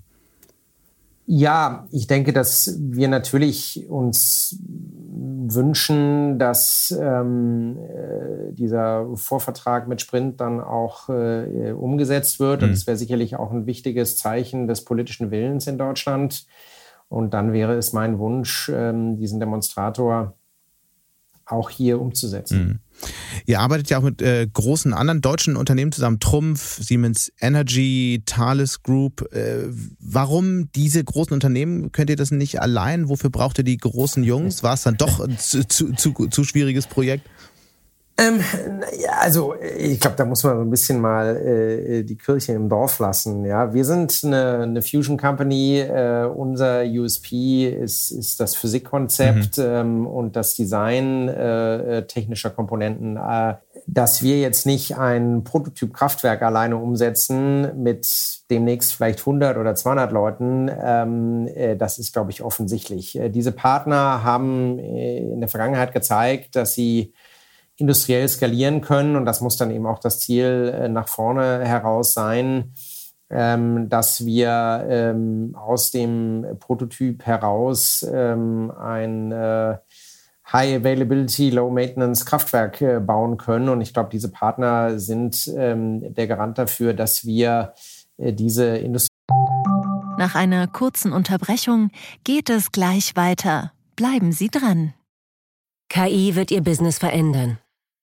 Ja, 1.31 1.87
ich 1.91 2.07
denke, 2.07 2.33
dass 2.33 2.79
wir 2.81 3.09
natürlich 3.09 3.87
uns 3.91 4.57
wünschen, 4.63 6.39
dass 6.39 6.97
ähm, 6.99 7.77
äh, 7.77 8.55
dieser 8.55 9.07
Vorvertrag 9.15 9.89
mit 9.89 10.01
Sprint 10.01 10.41
dann 10.41 10.61
auch 10.61 11.11
äh, 11.11 11.73
umgesetzt 11.73 12.41
wird. 12.41 12.63
Mhm. 12.63 12.69
Und 12.69 12.73
das 12.75 12.87
wäre 12.87 12.97
sicherlich 12.97 13.37
auch 13.37 13.51
ein 13.51 13.67
wichtiges 13.67 14.17
Zeichen 14.17 14.69
des 14.69 14.85
politischen 14.85 15.31
Willens 15.31 15.67
in 15.67 15.77
Deutschland. 15.77 16.47
Und 17.11 17.35
dann 17.35 17.53
wäre 17.53 17.75
es 17.75 17.93
mein 17.93 18.19
Wunsch, 18.19 18.71
ähm, 18.75 19.19
diesen 19.19 19.39
Demonstrator 19.39 20.35
auch 21.45 21.71
hier 21.71 22.01
umzusetzen. 22.01 22.59
Mhm. 22.59 22.79
Ihr 23.47 23.61
arbeitet 23.61 23.91
ja 23.91 23.99
auch 23.99 24.03
mit 24.03 24.21
äh, 24.23 24.47
großen 24.53 24.93
anderen 24.93 25.21
deutschen 25.21 25.57
Unternehmen 25.57 25.93
zusammen, 25.93 26.21
Trumpf, 26.21 26.83
Siemens 26.83 27.33
Energy, 27.41 28.23
Thales 28.27 28.83
Group. 28.83 29.33
Äh, 29.33 29.69
warum 30.01 30.71
diese 30.73 31.03
großen 31.03 31.33
Unternehmen? 31.33 31.93
Könnt 31.93 32.11
ihr 32.11 32.17
das 32.17 32.31
nicht 32.31 32.61
allein? 32.61 33.09
Wofür 33.09 33.31
braucht 33.31 33.59
ihr 33.59 33.65
die 33.65 33.77
großen 33.77 34.25
Jungs? 34.25 34.63
War 34.63 34.75
es 34.75 34.83
dann 34.83 34.97
doch 34.97 35.21
ein 35.21 35.39
zu, 35.39 35.67
zu, 35.67 35.93
zu, 35.95 36.13
zu 36.13 36.45
schwieriges 36.45 36.87
Projekt? 36.87 37.27
Ähm, 38.21 38.41
ja, 39.01 39.13
also 39.21 39.55
ich 39.79 40.01
glaube, 40.01 40.17
da 40.17 40.25
muss 40.25 40.43
man 40.43 40.57
so 40.57 40.63
ein 40.63 40.71
bisschen 40.71 41.01
mal 41.01 41.37
äh, 41.37 42.03
die 42.03 42.17
Kirche 42.17 42.53
im 42.53 42.69
Dorf 42.69 42.99
lassen. 42.99 43.45
Ja, 43.45 43.73
wir 43.73 43.85
sind 43.85 44.23
eine, 44.25 44.59
eine 44.63 44.83
Fusion 44.83 45.17
Company. 45.17 45.79
Äh, 45.79 46.25
unser 46.25 46.83
USP 46.83 47.69
ist, 47.69 48.11
ist 48.11 48.41
das 48.41 48.57
Physikkonzept 48.57 49.59
mhm. 49.59 49.65
ähm, 49.65 50.07
und 50.09 50.35
das 50.35 50.57
Design 50.57 51.29
äh, 51.29 51.99
äh 51.99 52.07
technischer 52.09 52.51
Komponenten. 52.51 53.17
Äh, 53.17 53.55
dass 53.87 54.21
wir 54.21 54.41
jetzt 54.41 54.67
nicht 54.67 54.99
ein 54.99 55.45
Prototyp-Kraftwerk 55.45 56.43
alleine 56.43 56.77
umsetzen 56.77 57.81
mit 57.81 58.09
demnächst 58.51 58.95
vielleicht 58.95 59.21
100 59.21 59.57
oder 59.57 59.77
200 59.77 60.11
Leuten, 60.11 60.69
ähm, 60.83 61.47
äh, 61.55 61.77
das 61.77 61.99
ist, 61.99 62.13
glaube 62.13 62.33
ich, 62.33 62.43
offensichtlich. 62.43 63.19
diese 63.31 63.53
Partner 63.53 64.25
haben 64.25 64.81
in 64.81 65.39
der 65.39 65.49
Vergangenheit 65.49 65.95
gezeigt, 65.95 66.57
dass 66.57 66.75
sie 66.75 67.15
industriell 67.79 68.29
skalieren 68.29 68.81
können. 68.81 69.17
Und 69.17 69.25
das 69.25 69.41
muss 69.41 69.57
dann 69.57 69.71
eben 69.71 69.87
auch 69.87 70.01
das 70.01 70.21
Ziel 70.21 70.75
äh, 70.75 70.89
nach 70.89 71.09
vorne 71.09 71.65
heraus 71.65 72.13
sein, 72.13 72.75
ähm, 73.31 73.89
dass 73.89 74.27
wir 74.27 74.87
ähm, 74.89 75.55
aus 75.57 75.91
dem 75.91 76.45
Prototyp 76.61 77.25
heraus 77.25 78.07
ähm, 78.13 78.71
ein 78.71 79.33
äh, 79.33 79.79
High 80.53 80.77
Availability, 80.81 81.51
Low 81.51 81.71
Maintenance 81.71 82.25
Kraftwerk 82.25 82.81
äh, 82.81 83.01
bauen 83.01 83.37
können. 83.37 83.69
Und 83.69 83.81
ich 83.81 83.93
glaube, 83.93 84.11
diese 84.11 84.31
Partner 84.31 84.99
sind 84.99 85.51
ähm, 85.57 86.15
der 86.15 86.27
Garant 86.27 86.59
dafür, 86.59 86.95
dass 86.95 87.25
wir 87.25 87.75
äh, 88.17 88.33
diese 88.33 88.77
Industrie. 88.79 89.09
Nach 90.17 90.35
einer 90.35 90.67
kurzen 90.67 91.13
Unterbrechung 91.13 91.91
geht 92.25 92.51
es 92.51 92.73
gleich 92.73 93.15
weiter. 93.15 93.73
Bleiben 93.95 94.33
Sie 94.33 94.49
dran. 94.49 94.95
KI 95.89 96.35
wird 96.35 96.51
Ihr 96.51 96.63
Business 96.63 96.99
verändern. 96.99 97.59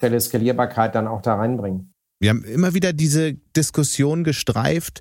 finanzielle 0.00 0.54
dann 0.54 1.06
auch 1.06 1.22
da 1.22 1.36
reinbringen. 1.36 1.92
Wir 2.22 2.30
haben 2.30 2.44
immer 2.44 2.74
wieder 2.74 2.92
diese 2.92 3.32
Diskussion 3.56 4.24
gestreift 4.24 5.00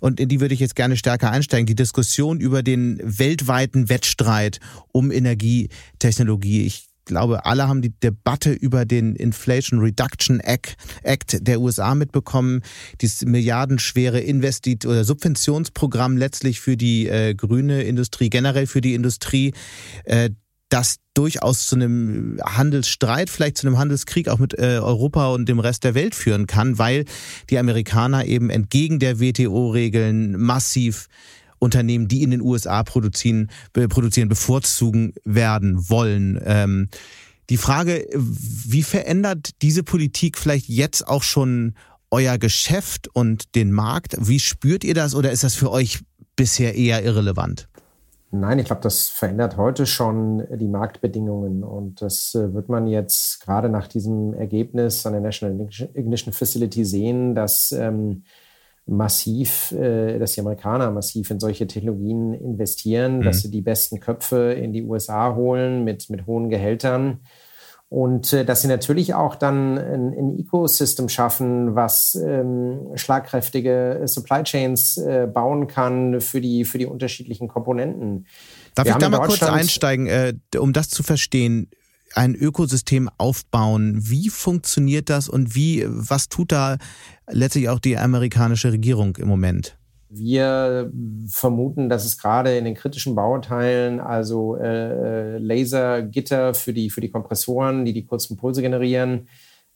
und 0.00 0.20
in 0.20 0.28
die 0.28 0.40
würde 0.40 0.54
ich 0.54 0.60
jetzt 0.60 0.76
gerne 0.76 0.96
stärker 0.96 1.32
einsteigen. 1.32 1.66
Die 1.66 1.74
Diskussion 1.74 2.38
über 2.38 2.62
den 2.62 3.00
weltweiten 3.02 3.88
Wettstreit 3.88 4.60
um 4.92 5.10
Energietechnologie. 5.10 6.64
Ich 6.64 6.90
glaube, 7.06 7.44
alle 7.44 7.66
haben 7.66 7.82
die 7.82 7.90
Debatte 7.90 8.52
über 8.52 8.84
den 8.84 9.16
Inflation 9.16 9.80
Reduction 9.80 10.38
Act, 10.38 10.76
der 11.40 11.60
USA 11.60 11.96
mitbekommen. 11.96 12.62
Dieses 13.00 13.24
milliardenschwere 13.24 14.20
Investit- 14.20 14.86
oder 14.86 15.02
Subventionsprogramm 15.02 16.16
letztlich 16.16 16.60
für 16.60 16.76
die 16.76 17.08
äh, 17.08 17.34
grüne 17.34 17.82
Industrie, 17.82 18.30
generell 18.30 18.68
für 18.68 18.80
die 18.80 18.94
Industrie. 18.94 19.52
Äh, 20.04 20.30
das 20.70 20.96
durchaus 21.14 21.66
zu 21.66 21.76
einem 21.76 22.40
Handelsstreit, 22.42 23.28
vielleicht 23.28 23.58
zu 23.58 23.66
einem 23.66 23.78
Handelskrieg 23.78 24.28
auch 24.28 24.38
mit 24.38 24.58
äh, 24.58 24.78
Europa 24.78 25.28
und 25.28 25.48
dem 25.48 25.58
Rest 25.58 25.84
der 25.84 25.94
Welt 25.94 26.14
führen 26.14 26.46
kann, 26.46 26.78
weil 26.78 27.04
die 27.50 27.58
Amerikaner 27.58 28.24
eben 28.24 28.48
entgegen 28.48 28.98
der 28.98 29.20
WTO-Regeln 29.20 30.40
massiv 30.40 31.08
Unternehmen, 31.58 32.08
die 32.08 32.22
in 32.22 32.30
den 32.30 32.40
USA 32.40 32.82
produzieren, 32.82 33.50
produzieren 33.72 34.28
bevorzugen 34.28 35.12
werden 35.24 35.90
wollen. 35.90 36.40
Ähm, 36.44 36.88
die 37.50 37.58
Frage, 37.58 38.06
wie 38.14 38.82
verändert 38.82 39.50
diese 39.60 39.82
Politik 39.82 40.38
vielleicht 40.38 40.68
jetzt 40.68 41.06
auch 41.06 41.22
schon 41.22 41.74
euer 42.10 42.38
Geschäft 42.38 43.08
und 43.12 43.54
den 43.54 43.72
Markt? 43.72 44.16
Wie 44.20 44.40
spürt 44.40 44.84
ihr 44.84 44.94
das 44.94 45.14
oder 45.14 45.32
ist 45.32 45.44
das 45.44 45.54
für 45.54 45.70
euch 45.70 46.00
bisher 46.36 46.76
eher 46.76 47.04
irrelevant? 47.04 47.68
Nein, 48.32 48.60
ich 48.60 48.66
glaube, 48.66 48.82
das 48.82 49.08
verändert 49.08 49.56
heute 49.56 49.86
schon 49.86 50.46
die 50.56 50.68
Marktbedingungen 50.68 51.64
und 51.64 52.00
das 52.00 52.34
äh, 52.36 52.54
wird 52.54 52.68
man 52.68 52.86
jetzt 52.86 53.40
gerade 53.40 53.68
nach 53.68 53.88
diesem 53.88 54.34
Ergebnis 54.34 55.04
an 55.04 55.14
der 55.14 55.22
National 55.22 55.68
Ignition 55.94 56.32
Facility 56.32 56.84
sehen, 56.84 57.34
dass 57.34 57.72
ähm, 57.72 58.22
massiv, 58.86 59.72
äh, 59.72 60.18
dass 60.18 60.32
die 60.32 60.40
Amerikaner 60.40 60.92
massiv 60.92 61.30
in 61.30 61.40
solche 61.40 61.66
Technologien 61.66 62.34
investieren, 62.34 63.18
mhm. 63.18 63.22
dass 63.22 63.40
sie 63.40 63.50
die 63.50 63.62
besten 63.62 63.98
Köpfe 63.98 64.52
in 64.52 64.72
die 64.72 64.84
USA 64.84 65.34
holen 65.34 65.82
mit, 65.82 66.08
mit 66.08 66.26
hohen 66.26 66.50
Gehältern 66.50 67.20
und 67.90 68.32
äh, 68.32 68.44
dass 68.44 68.62
sie 68.62 68.68
natürlich 68.68 69.14
auch 69.14 69.34
dann 69.34 69.76
ein, 69.76 70.14
ein 70.16 70.38
Ecosystem 70.38 71.08
schaffen, 71.08 71.74
was 71.74 72.14
ähm, 72.14 72.92
schlagkräftige 72.94 74.02
Supply 74.04 74.44
Chains 74.44 74.96
äh, 74.96 75.26
bauen 75.26 75.66
kann 75.66 76.20
für 76.20 76.40
die, 76.40 76.64
für 76.64 76.78
die 76.78 76.86
unterschiedlichen 76.86 77.48
Komponenten. 77.48 78.26
Darf 78.76 78.86
Wir 78.86 78.92
ich 78.92 78.98
da 78.98 79.08
mal 79.08 79.26
kurz 79.26 79.42
einsteigen, 79.42 80.06
äh, 80.06 80.34
um 80.56 80.72
das 80.72 80.88
zu 80.88 81.02
verstehen? 81.02 81.68
Ein 82.14 82.36
Ökosystem 82.36 83.10
aufbauen. 83.18 83.98
Wie 84.00 84.30
funktioniert 84.30 85.10
das 85.10 85.28
und 85.28 85.56
wie, 85.56 85.84
was 85.88 86.28
tut 86.28 86.52
da 86.52 86.76
letztlich 87.28 87.68
auch 87.68 87.80
die 87.80 87.98
amerikanische 87.98 88.70
Regierung 88.70 89.16
im 89.16 89.26
Moment? 89.26 89.79
Wir 90.12 90.90
vermuten, 91.28 91.88
dass 91.88 92.04
es 92.04 92.18
gerade 92.18 92.58
in 92.58 92.64
den 92.64 92.74
kritischen 92.74 93.14
Bauteilen, 93.14 94.00
also 94.00 94.56
äh, 94.56 95.38
Lasergitter 95.38 96.52
für 96.54 96.72
die, 96.72 96.90
für 96.90 97.00
die 97.00 97.10
Kompressoren, 97.10 97.84
die 97.84 97.92
die 97.92 98.04
kurzen 98.04 98.36
Pulse 98.36 98.60
generieren, 98.60 99.28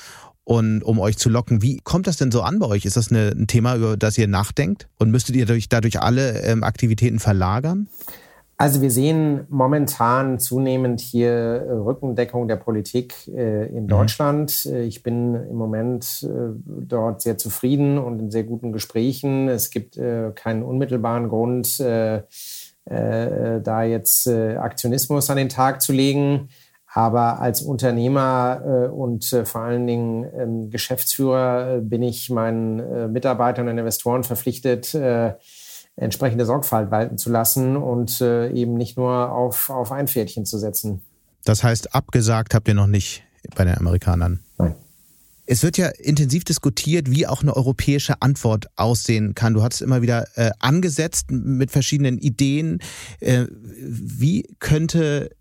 und 0.49 0.81
um 0.81 0.97
euch 0.97 1.15
zu 1.15 1.29
locken. 1.29 1.61
Wie 1.61 1.77
kommt 1.77 2.07
das 2.07 2.17
denn 2.17 2.31
so 2.31 2.41
an 2.41 2.57
bei 2.57 2.65
euch? 2.65 2.85
Ist 2.85 2.97
das 2.97 3.11
eine, 3.11 3.29
ein 3.29 3.45
Thema, 3.45 3.75
über 3.75 3.97
das 3.97 4.17
ihr 4.17 4.27
nachdenkt? 4.27 4.87
Und 4.97 5.11
müsstet 5.11 5.35
ihr 5.35 5.45
dadurch, 5.45 5.69
dadurch 5.69 6.01
alle 6.01 6.41
ähm, 6.41 6.63
Aktivitäten 6.63 7.19
verlagern? 7.19 7.87
Also 8.57 8.81
wir 8.81 8.89
sehen 8.89 9.45
momentan 9.49 10.39
zunehmend 10.39 11.01
hier 11.01 11.29
äh, 11.29 11.71
Rückendeckung 11.71 12.47
der 12.47 12.55
Politik 12.55 13.13
äh, 13.27 13.67
in 13.67 13.83
mhm. 13.83 13.89
Deutschland. 13.89 14.65
Mhm. 14.65 14.77
Ich 14.77 15.03
bin 15.03 15.35
im 15.35 15.55
Moment 15.55 16.23
äh, 16.23 16.27
dort 16.65 17.21
sehr 17.21 17.37
zufrieden 17.37 17.99
und 17.99 18.19
in 18.19 18.31
sehr 18.31 18.43
guten 18.43 18.71
Gesprächen. 18.71 19.49
Es 19.49 19.69
gibt 19.69 19.97
äh, 19.97 20.31
keinen 20.33 20.63
unmittelbaren 20.63 21.29
Grund, 21.29 21.79
äh, 21.79 22.23
da 22.85 23.83
jetzt 23.83 24.27
Aktionismus 24.27 25.29
an 25.29 25.37
den 25.37 25.49
Tag 25.49 25.79
zu 25.79 25.93
legen. 25.93 26.49
Aber 26.91 27.39
als 27.39 27.61
Unternehmer 27.61 28.61
äh, 28.65 28.87
und 28.87 29.31
äh, 29.31 29.45
vor 29.45 29.61
allen 29.61 29.85
Dingen 29.85 30.25
ähm, 30.35 30.69
Geschäftsführer 30.71 31.75
äh, 31.77 31.81
bin 31.81 32.01
ich 32.01 32.29
meinen 32.29 33.11
Mitarbeitern 33.11 33.67
und 33.67 33.77
Investoren 33.77 34.23
verpflichtet, 34.23 34.95
entsprechende 35.95 36.45
Sorgfalt 36.45 36.91
walten 36.91 37.17
zu 37.17 37.29
lassen 37.29 37.75
und 37.75 38.21
eben 38.21 38.75
nicht 38.75 38.97
nur 38.97 39.31
auf, 39.31 39.69
auf 39.69 39.91
ein 39.91 40.07
Pferdchen 40.07 40.45
zu 40.45 40.57
setzen. 40.57 41.01
Das 41.45 41.63
heißt, 41.63 41.93
abgesagt 41.93 42.53
habt 42.53 42.67
ihr 42.67 42.73
noch 42.73 42.87
nicht 42.87 43.23
bei 43.55 43.65
den 43.65 43.77
Amerikanern? 43.77 44.39
Nein. 44.57 44.75
Es 45.45 45.63
wird 45.63 45.77
ja 45.77 45.87
intensiv 45.87 46.43
diskutiert, 46.43 47.09
wie 47.09 47.25
auch 47.25 47.41
eine 47.41 47.55
europäische 47.55 48.21
Antwort 48.21 48.67
aussehen 48.75 49.33
kann. 49.33 49.55
Du 49.55 49.63
hast 49.63 49.81
immer 49.81 50.01
wieder 50.01 50.27
äh, 50.35 50.51
angesetzt 50.59 51.31
mit 51.31 51.71
verschiedenen 51.71 52.19
Ideen. 52.19 52.79
Äh, 53.19 53.47
wie 53.49 54.43
könnte 54.59 55.31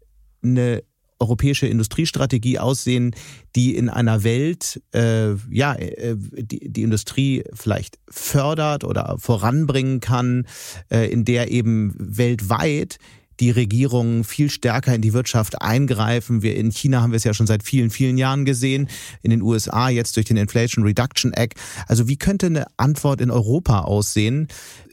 eine 0.42 0.82
europäische 1.18 1.66
Industriestrategie 1.66 2.58
aussehen, 2.58 3.14
die 3.56 3.74
in 3.76 3.88
einer 3.88 4.24
Welt 4.24 4.80
äh, 4.92 5.34
ja 5.50 5.74
äh, 5.74 6.16
die, 6.16 6.70
die 6.70 6.82
Industrie 6.82 7.44
vielleicht 7.52 7.98
fördert 8.08 8.84
oder 8.84 9.16
voranbringen 9.18 10.00
kann, 10.00 10.46
äh, 10.90 11.10
in 11.10 11.24
der 11.24 11.50
eben 11.50 11.94
weltweit 11.98 12.98
die 13.40 13.50
Regierungen 13.50 14.24
viel 14.24 14.50
stärker 14.50 14.94
in 14.94 15.02
die 15.02 15.12
Wirtschaft 15.12 15.62
eingreifen. 15.62 16.42
Wir 16.42 16.56
in 16.56 16.72
China 16.72 17.02
haben 17.02 17.12
wir 17.12 17.16
es 17.16 17.24
ja 17.24 17.34
schon 17.34 17.46
seit 17.46 17.62
vielen, 17.62 17.90
vielen 17.90 18.18
Jahren 18.18 18.44
gesehen, 18.44 18.88
in 19.22 19.30
den 19.30 19.42
USA 19.42 19.88
jetzt 19.88 20.16
durch 20.16 20.26
den 20.26 20.36
Inflation 20.36 20.84
Reduction 20.84 21.32
Act. 21.32 21.54
Also 21.86 22.08
wie 22.08 22.16
könnte 22.16 22.46
eine 22.46 22.66
Antwort 22.76 23.20
in 23.20 23.30
Europa 23.30 23.82
aussehen? 23.82 24.48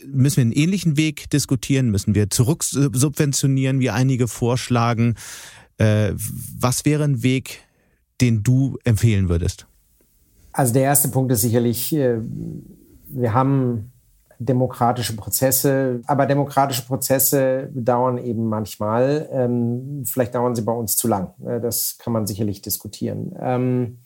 Müssen 0.06 0.38
wir 0.38 0.42
einen 0.44 0.52
ähnlichen 0.52 0.98
Weg 0.98 1.30
diskutieren? 1.32 1.90
Müssen 1.90 2.14
wir 2.14 2.30
zurücksubventionieren, 2.30 3.80
wie 3.80 3.90
einige 3.90 4.28
vorschlagen? 4.28 5.16
Äh, 5.78 6.14
was 6.60 6.86
wäre 6.86 7.04
ein 7.04 7.24
Weg, 7.24 7.62
den 8.22 8.44
du 8.44 8.78
empfehlen 8.84 9.30
würdest? 9.30 9.68
Also 10.52 10.74
der 10.74 10.84
erste 10.84 11.10
Punkt 11.10 11.32
ist 11.32 11.42
sicherlich, 11.42 11.94
äh, 11.94 12.20
wir 13.08 13.34
haben 13.34 13.92
demokratische 14.40 15.16
Prozesse, 15.16 16.02
aber 16.08 16.26
demokratische 16.26 16.86
Prozesse 16.86 17.70
dauern 17.74 18.18
eben 18.18 18.48
manchmal. 18.48 19.30
Ähm, 19.32 20.04
vielleicht 20.06 20.36
dauern 20.36 20.56
sie 20.56 20.62
bei 20.62 20.74
uns 20.74 20.98
zu 20.98 21.08
lang. 21.08 21.34
Äh, 21.46 21.60
das 21.60 21.98
kann 21.98 22.14
man 22.14 22.28
sicherlich 22.28 22.62
diskutieren. 22.62 23.36
Ähm, 23.40 24.00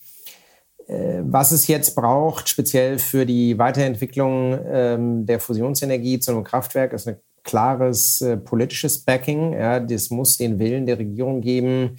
was 1.21 1.51
es 1.51 1.67
jetzt 1.67 1.93
braucht, 1.93 2.49
speziell 2.49 2.97
für 2.97 3.27
die 3.27 3.59
Weiterentwicklung 3.59 4.57
ähm, 4.65 5.27
der 5.27 5.39
Fusionsenergie 5.39 6.19
zu 6.19 6.31
einem 6.31 6.43
Kraftwerk, 6.43 6.93
ist 6.93 7.07
eine 7.07 7.19
klares 7.49 8.21
äh, 8.21 8.37
politisches 8.37 8.99
Backing. 8.99 9.53
Ja, 9.53 9.79
das 9.79 10.11
muss 10.11 10.37
den 10.37 10.59
Willen 10.59 10.85
der 10.85 10.99
Regierung 10.99 11.41
geben, 11.41 11.97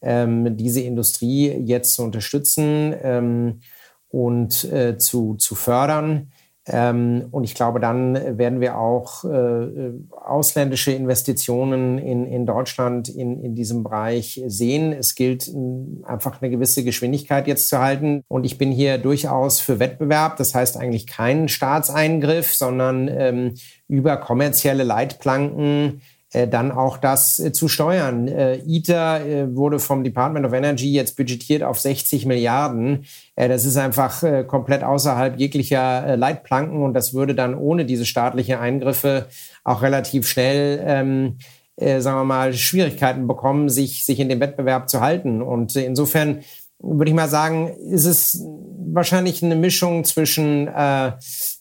ähm, 0.00 0.56
diese 0.56 0.80
Industrie 0.80 1.48
jetzt 1.48 1.94
zu 1.94 2.04
unterstützen 2.04 2.94
ähm, 3.02 3.60
und 4.10 4.62
äh, 4.64 4.98
zu, 4.98 5.34
zu 5.34 5.56
fördern. 5.56 6.31
Ähm, 6.66 7.26
und 7.32 7.42
ich 7.42 7.54
glaube, 7.54 7.80
dann 7.80 8.38
werden 8.38 8.60
wir 8.60 8.78
auch 8.78 9.24
äh, 9.24 9.92
ausländische 10.10 10.92
Investitionen 10.92 11.98
in, 11.98 12.24
in 12.24 12.46
Deutschland 12.46 13.08
in, 13.08 13.42
in 13.42 13.56
diesem 13.56 13.82
Bereich 13.82 14.40
sehen. 14.46 14.92
Es 14.92 15.16
gilt 15.16 15.50
einfach 16.04 16.40
eine 16.40 16.50
gewisse 16.50 16.84
Geschwindigkeit 16.84 17.48
jetzt 17.48 17.68
zu 17.68 17.78
halten. 17.78 18.22
Und 18.28 18.44
ich 18.44 18.58
bin 18.58 18.70
hier 18.70 18.98
durchaus 18.98 19.58
für 19.58 19.80
Wettbewerb. 19.80 20.36
Das 20.36 20.54
heißt 20.54 20.76
eigentlich 20.76 21.08
keinen 21.08 21.48
Staatseingriff, 21.48 22.54
sondern 22.54 23.08
ähm, 23.08 23.54
über 23.88 24.16
kommerzielle 24.18 24.84
Leitplanken 24.84 26.00
dann 26.48 26.72
auch 26.72 26.96
das 26.96 27.38
äh, 27.38 27.52
zu 27.52 27.68
steuern. 27.68 28.26
Äh, 28.26 28.56
ITER 28.66 29.26
äh, 29.26 29.56
wurde 29.56 29.78
vom 29.78 30.02
Department 30.02 30.46
of 30.46 30.52
Energy 30.52 30.92
jetzt 30.92 31.16
budgetiert 31.16 31.62
auf 31.62 31.78
60 31.78 32.26
Milliarden. 32.26 33.04
Äh, 33.36 33.48
das 33.48 33.64
ist 33.64 33.76
einfach 33.76 34.22
äh, 34.22 34.44
komplett 34.44 34.82
außerhalb 34.82 35.38
jeglicher 35.38 36.16
Leitplanken 36.16 36.82
und 36.82 36.94
das 36.94 37.12
würde 37.12 37.34
dann 37.34 37.54
ohne 37.54 37.84
diese 37.84 38.06
staatliche 38.06 38.60
Eingriffe 38.60 39.26
auch 39.64 39.82
relativ 39.82 40.28
schnell 40.28 40.82
ähm, 40.84 41.38
sagen 41.78 42.18
wir 42.18 42.24
mal, 42.24 42.52
Schwierigkeiten 42.52 43.26
bekommen, 43.26 43.70
sich, 43.70 44.04
sich 44.04 44.20
in 44.20 44.28
dem 44.28 44.40
Wettbewerb 44.40 44.90
zu 44.90 45.00
halten. 45.00 45.40
Und 45.40 45.74
insofern 45.74 46.42
würde 46.78 47.10
ich 47.10 47.14
mal 47.14 47.28
sagen, 47.28 47.68
ist 47.68 48.04
es 48.04 48.44
wahrscheinlich 48.92 49.42
eine 49.42 49.56
Mischung 49.56 50.04
zwischen 50.04 50.68
äh, 50.68 51.12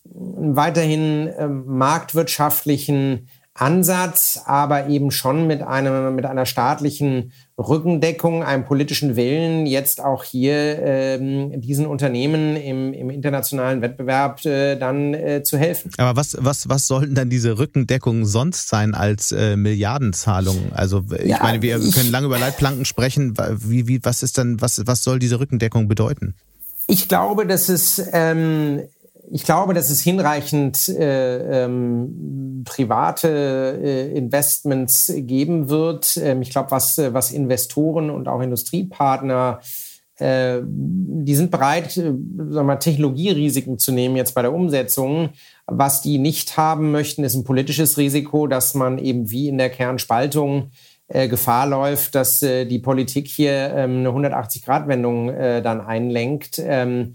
weiterhin 0.04 1.28
äh, 1.28 1.48
marktwirtschaftlichen 1.48 3.30
Ansatz, 3.62 4.42
aber 4.46 4.88
eben 4.88 5.12
schon 5.12 5.46
mit 5.46 5.62
einer, 5.62 6.10
mit 6.10 6.26
einer 6.26 6.48
staatlichen 6.48 7.32
Rückendeckung, 7.60 8.44
einem 8.44 8.66
politischen 8.66 9.16
Willen, 9.16 9.68
jetzt 9.68 10.04
auch 10.04 10.24
hier 10.24 10.80
ähm, 10.82 11.62
diesen 11.62 11.86
Unternehmen 11.86 12.56
im, 12.56 12.92
im 12.94 13.12
internationalen 13.12 13.84
Wettbewerb 13.84 14.44
äh, 14.46 14.78
dann 14.78 15.14
äh, 15.14 15.44
zu 15.44 15.60
helfen. 15.60 15.92
Aber 15.98 16.20
was, 16.20 16.36
was, 16.40 16.70
was 16.70 16.88
sollten 16.88 17.14
dann 17.14 17.30
diese 17.30 17.60
Rückendeckungen 17.60 18.26
sonst 18.26 18.68
sein 18.68 18.96
als 18.96 19.32
äh, 19.32 19.56
Milliardenzahlungen? 19.56 20.74
Also 20.74 21.04
ich 21.20 21.30
ja, 21.30 21.40
meine, 21.44 21.62
wir 21.62 21.78
ich, 21.78 21.94
können 21.94 22.10
lange 22.10 22.26
über 22.26 22.40
Leitplanken 22.40 22.86
sprechen. 22.86 23.38
Wie, 23.58 23.88
wie, 23.88 24.04
was 24.04 24.24
ist 24.24 24.40
dann, 24.40 24.60
was, 24.60 24.82
was 24.88 25.04
soll 25.04 25.20
diese 25.20 25.40
Rückendeckung 25.40 25.88
bedeuten? 25.88 26.34
Ich 26.88 27.08
glaube, 27.08 27.46
dass 27.46 27.70
es 27.70 28.02
ähm, 28.12 28.82
ich 29.34 29.44
glaube, 29.46 29.74
dass 29.74 29.90
es 29.90 30.02
hinreichend 30.02 30.90
äh, 30.90 31.64
ähm, 31.64 32.64
private 32.66 33.80
äh, 33.82 34.18
Investments 34.18 35.12
geben 35.16 35.70
wird. 35.70 36.18
Ähm, 36.18 36.42
ich 36.42 36.50
glaube, 36.50 36.72
was, 36.72 36.98
was 36.98 37.32
Investoren 37.32 38.10
und 38.10 38.28
auch 38.28 38.42
Industriepartner, 38.42 39.62
äh, 40.18 40.60
die 40.64 41.36
sind 41.36 41.50
bereit, 41.50 41.96
äh, 41.98 42.12
sagen 42.50 42.68
wir, 42.68 42.80
Technologierisiken 42.80 43.80
zu 43.80 43.94
nehmen 43.94 44.18
jetzt 44.18 44.36
bei 44.36 44.42
der 44.42 44.54
Umsetzung. 44.54 45.30
Was 45.66 46.02
die 46.02 46.18
nicht 46.18 46.58
haben 46.58 46.92
möchten, 46.92 47.24
ist 47.24 47.36
ein 47.36 47.46
politisches 47.46 47.98
Risiko, 47.98 48.48
dass 48.48 48.74
man 48.74 48.98
eben 48.98 49.32
wie 49.32 49.48
in 49.48 49.58
der 49.58 49.70
Kernspaltung 49.70 50.72
äh, 51.08 51.28
Gefahr 51.28 51.68
läuft, 51.68 52.16
dass 52.16 52.42
äh, 52.44 52.66
die 52.66 52.80
Politik 52.80 53.28
hier 53.28 53.74
ähm, 53.76 54.06
eine 54.06 54.10
180-Grad-Wendung 54.10 55.30
äh, 55.30 55.62
dann 55.62 55.82
einlenkt. 55.82 56.62
Ähm, 56.64 57.14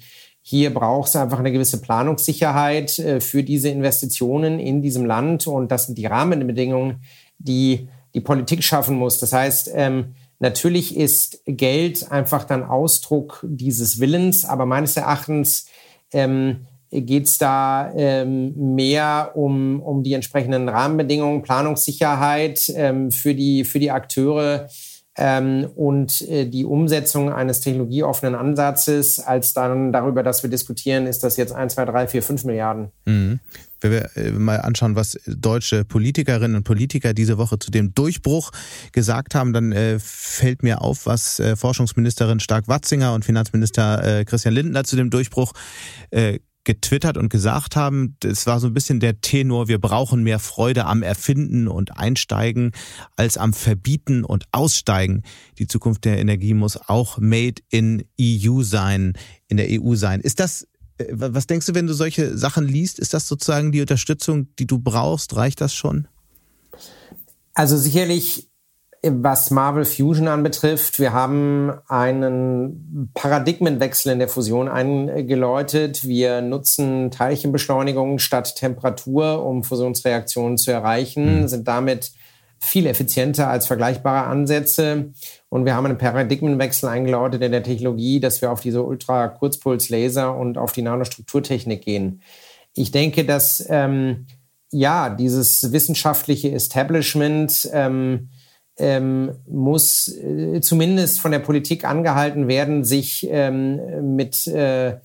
hier 0.48 0.72
braucht 0.72 1.08
es 1.08 1.16
einfach 1.16 1.40
eine 1.40 1.50
gewisse 1.50 1.80
Planungssicherheit 1.80 3.00
äh, 3.00 3.20
für 3.20 3.42
diese 3.42 3.68
Investitionen 3.68 4.60
in 4.60 4.80
diesem 4.80 5.04
Land. 5.04 5.48
Und 5.48 5.72
das 5.72 5.86
sind 5.86 5.98
die 5.98 6.06
Rahmenbedingungen, 6.06 7.00
die 7.38 7.88
die 8.14 8.20
Politik 8.20 8.62
schaffen 8.62 8.96
muss. 8.96 9.18
Das 9.18 9.32
heißt, 9.32 9.72
ähm, 9.74 10.14
natürlich 10.38 10.96
ist 10.96 11.42
Geld 11.46 12.12
einfach 12.12 12.44
dann 12.44 12.62
Ausdruck 12.62 13.44
dieses 13.48 13.98
Willens, 13.98 14.44
aber 14.44 14.66
meines 14.66 14.96
Erachtens 14.96 15.66
ähm, 16.12 16.66
geht 16.92 17.26
es 17.26 17.38
da 17.38 17.92
ähm, 17.96 18.54
mehr 18.76 19.32
um, 19.34 19.82
um 19.82 20.04
die 20.04 20.12
entsprechenden 20.12 20.68
Rahmenbedingungen, 20.68 21.42
Planungssicherheit 21.42 22.60
für, 23.10 23.34
die, 23.34 23.64
für 23.64 23.80
die 23.80 23.90
Akteure 23.90 24.68
ähm, 25.16 25.66
und 25.74 26.20
äh, 26.28 26.46
die 26.46 26.64
Umsetzung 26.64 27.32
eines 27.32 27.60
technologieoffenen 27.60 28.34
Ansatzes, 28.34 29.18
als 29.18 29.54
dann 29.54 29.92
darüber, 29.92 30.22
dass 30.22 30.42
wir 30.42 30.50
diskutieren, 30.50 31.06
ist 31.06 31.24
das 31.24 31.36
jetzt 31.36 31.52
1, 31.52 31.74
2, 31.74 31.84
3, 31.86 32.08
4, 32.08 32.22
5 32.22 32.44
Milliarden. 32.44 32.90
Mhm. 33.06 33.40
Wenn 33.80 33.92
wir 33.92 34.16
äh, 34.16 34.30
mal 34.30 34.60
anschauen, 34.60 34.96
was 34.96 35.18
deutsche 35.26 35.84
Politikerinnen 35.84 36.56
und 36.56 36.64
Politiker 36.64 37.14
diese 37.14 37.38
Woche 37.38 37.58
zu 37.58 37.70
dem 37.70 37.94
Durchbruch 37.94 38.50
gesagt 38.92 39.34
haben, 39.34 39.52
dann 39.52 39.72
äh, 39.72 39.98
fällt 39.98 40.62
mir 40.62 40.82
auf, 40.82 41.06
was 41.06 41.40
äh, 41.40 41.56
Forschungsministerin 41.56 42.40
Stark-Watzinger 42.40 43.14
und 43.14 43.24
Finanzminister 43.24 44.20
äh, 44.20 44.24
Christian 44.24 44.54
Lindner 44.54 44.84
zu 44.84 44.96
dem 44.96 45.10
Durchbruch 45.10 45.52
äh, 46.10 46.38
getwittert 46.66 47.16
und 47.16 47.30
gesagt 47.30 47.76
haben, 47.76 48.16
es 48.22 48.46
war 48.46 48.60
so 48.60 48.66
ein 48.66 48.74
bisschen 48.74 49.00
der 49.00 49.22
Tenor, 49.22 49.68
wir 49.68 49.80
brauchen 49.80 50.22
mehr 50.22 50.38
Freude 50.38 50.84
am 50.84 51.02
Erfinden 51.02 51.68
und 51.68 51.96
Einsteigen 51.96 52.72
als 53.16 53.38
am 53.38 53.54
Verbieten 53.54 54.24
und 54.24 54.44
Aussteigen. 54.52 55.22
Die 55.58 55.66
Zukunft 55.66 56.04
der 56.04 56.18
Energie 56.18 56.52
muss 56.52 56.76
auch 56.88 57.18
made 57.18 57.62
in 57.70 58.04
EU 58.20 58.62
sein, 58.62 59.14
in 59.48 59.56
der 59.56 59.68
EU 59.70 59.94
sein. 59.94 60.20
Ist 60.20 60.40
das 60.40 60.66
äh, 60.98 61.06
was 61.12 61.46
denkst 61.46 61.66
du, 61.66 61.74
wenn 61.74 61.86
du 61.86 61.94
solche 61.94 62.36
Sachen 62.36 62.66
liest? 62.66 62.98
Ist 62.98 63.14
das 63.14 63.28
sozusagen 63.28 63.72
die 63.72 63.80
Unterstützung, 63.80 64.48
die 64.56 64.66
du 64.66 64.78
brauchst? 64.78 65.36
Reicht 65.36 65.60
das 65.60 65.72
schon? 65.72 66.08
Also 67.54 67.78
sicherlich 67.78 68.48
was 69.02 69.50
Marvel 69.50 69.84
Fusion 69.84 70.28
anbetrifft, 70.28 70.98
wir 70.98 71.12
haben 71.12 71.72
einen 71.88 73.10
Paradigmenwechsel 73.14 74.12
in 74.12 74.18
der 74.18 74.28
Fusion 74.28 74.68
eingeläutet. 74.68 76.06
Wir 76.06 76.40
nutzen 76.40 77.10
Teilchenbeschleunigung 77.10 78.18
statt 78.18 78.56
Temperatur, 78.56 79.44
um 79.44 79.62
Fusionsreaktionen 79.62 80.58
zu 80.58 80.72
erreichen, 80.72 81.42
mhm. 81.42 81.48
sind 81.48 81.68
damit 81.68 82.12
viel 82.58 82.86
effizienter 82.86 83.48
als 83.48 83.66
vergleichbare 83.66 84.26
Ansätze. 84.26 85.12
Und 85.48 85.64
wir 85.64 85.74
haben 85.74 85.86
einen 85.86 85.98
Paradigmenwechsel 85.98 86.88
eingeläutet 86.88 87.42
in 87.42 87.52
der 87.52 87.62
Technologie, 87.62 88.18
dass 88.18 88.40
wir 88.40 88.50
auf 88.50 88.60
diese 88.60 88.82
Ultra-Kurzpuls-Laser 88.82 90.36
und 90.36 90.58
auf 90.58 90.72
die 90.72 90.82
Nanostrukturtechnik 90.82 91.82
gehen. 91.82 92.22
Ich 92.74 92.90
denke, 92.90 93.24
dass 93.24 93.64
ähm, 93.68 94.26
ja 94.70 95.10
dieses 95.10 95.72
wissenschaftliche 95.72 96.50
Establishment 96.52 97.68
ähm, 97.72 98.30
ähm, 98.78 99.32
muss 99.46 100.08
äh, 100.08 100.60
zumindest 100.60 101.20
von 101.20 101.32
der 101.32 101.38
Politik 101.38 101.84
angehalten 101.84 102.48
werden, 102.48 102.84
sich 102.84 103.26
ähm, 103.30 104.14
mit 104.16 104.46
äh, 104.46 104.96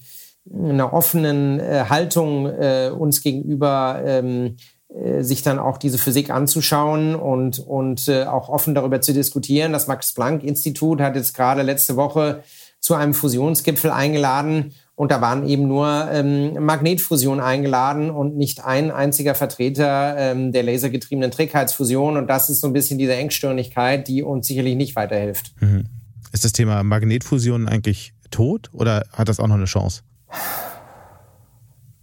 einer 0.54 0.94
offenen 0.94 1.60
äh, 1.60 1.86
Haltung 1.90 2.48
äh, 2.48 2.92
uns 2.96 3.22
gegenüber 3.22 4.02
ähm, 4.06 4.58
äh, 4.94 5.24
sich 5.24 5.42
dann 5.42 5.60
auch 5.60 5.78
diese 5.78 5.98
Physik 5.98 6.30
anzuschauen 6.32 7.16
und, 7.16 7.60
und 7.60 8.08
äh, 8.08 8.26
auch 8.26 8.50
offen 8.50 8.76
darüber 8.76 9.00
zu 9.00 9.14
diskutieren. 9.14 9.72
Das 9.72 9.88
Max-Planck-Institut 9.88 11.00
hat 11.00 11.16
jetzt 11.16 11.34
gerade 11.34 11.62
letzte 11.62 11.96
Woche 11.96 12.44
zu 12.80 12.96
einem 12.96 13.14
Fusionsgipfel 13.14 13.92
eingeladen 13.92 14.74
und 15.02 15.10
da 15.10 15.20
waren 15.20 15.48
eben 15.48 15.68
nur 15.68 16.10
ähm, 16.12 16.64
Magnetfusion 16.64 17.40
eingeladen 17.40 18.12
und 18.12 18.38
nicht 18.38 18.64
ein 18.64 18.92
einziger 18.92 19.34
Vertreter 19.34 20.16
ähm, 20.16 20.52
der 20.52 20.62
lasergetriebenen 20.62 21.32
Trägheitsfusion. 21.32 22.18
Und 22.18 22.28
das 22.28 22.52
ist 22.52 22.62
so 22.62 22.68
ein 22.68 22.74
bisschen 22.74 23.00
diese 23.00 23.16
Engstirnigkeit, 23.16 24.08
die 24.08 24.22
uns 24.22 24.46
sicherlich 24.46 24.76
nicht 24.76 24.96
weiterhilft. 24.96 25.60
Mhm. 25.60 25.86
Ist 26.32 26.46
das 26.46 26.52
Thema 26.52 26.84
Magnetfusion 26.84 27.68
eigentlich 27.68 28.14
tot 28.30 28.70
oder 28.74 29.04
hat 29.12 29.28
das 29.28 29.40
auch 29.40 29.48
noch 29.48 29.56
eine 29.56 29.66
Chance? 29.66 30.04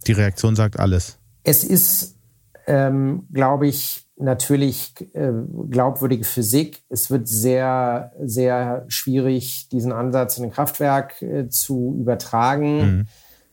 Die 0.05 0.11
Reaktion 0.11 0.57
sagt 0.57 0.77
alles. 0.77 1.19
Es 1.43 1.63
ist, 1.63 2.17
ähm, 2.67 3.27
glaube 3.31 3.67
ich, 3.67 4.08
natürlich 4.19 4.93
äh, 5.13 5.31
glaubwürdige 5.69 6.23
Physik. 6.23 6.83
Es 6.89 7.09
wird 7.09 7.27
sehr, 7.27 8.11
sehr 8.21 8.85
schwierig, 8.87 9.69
diesen 9.69 9.91
Ansatz 9.91 10.37
in 10.37 10.45
ein 10.45 10.51
Kraftwerk 10.51 11.21
äh, 11.21 11.49
zu 11.49 11.95
übertragen. 11.99 12.77
Mhm. 12.77 13.07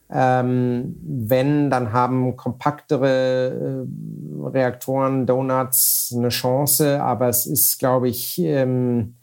Ähm, 0.08 0.96
wenn, 1.02 1.68
dann 1.70 1.92
haben 1.92 2.36
kompaktere 2.36 3.86
äh, 3.86 4.48
Reaktoren, 4.48 5.26
Donuts 5.26 6.14
eine 6.16 6.28
Chance, 6.28 7.02
aber 7.02 7.28
es 7.28 7.46
ist, 7.46 7.78
glaube 7.78 8.08
ich, 8.08 8.38
ähm, 8.38 9.16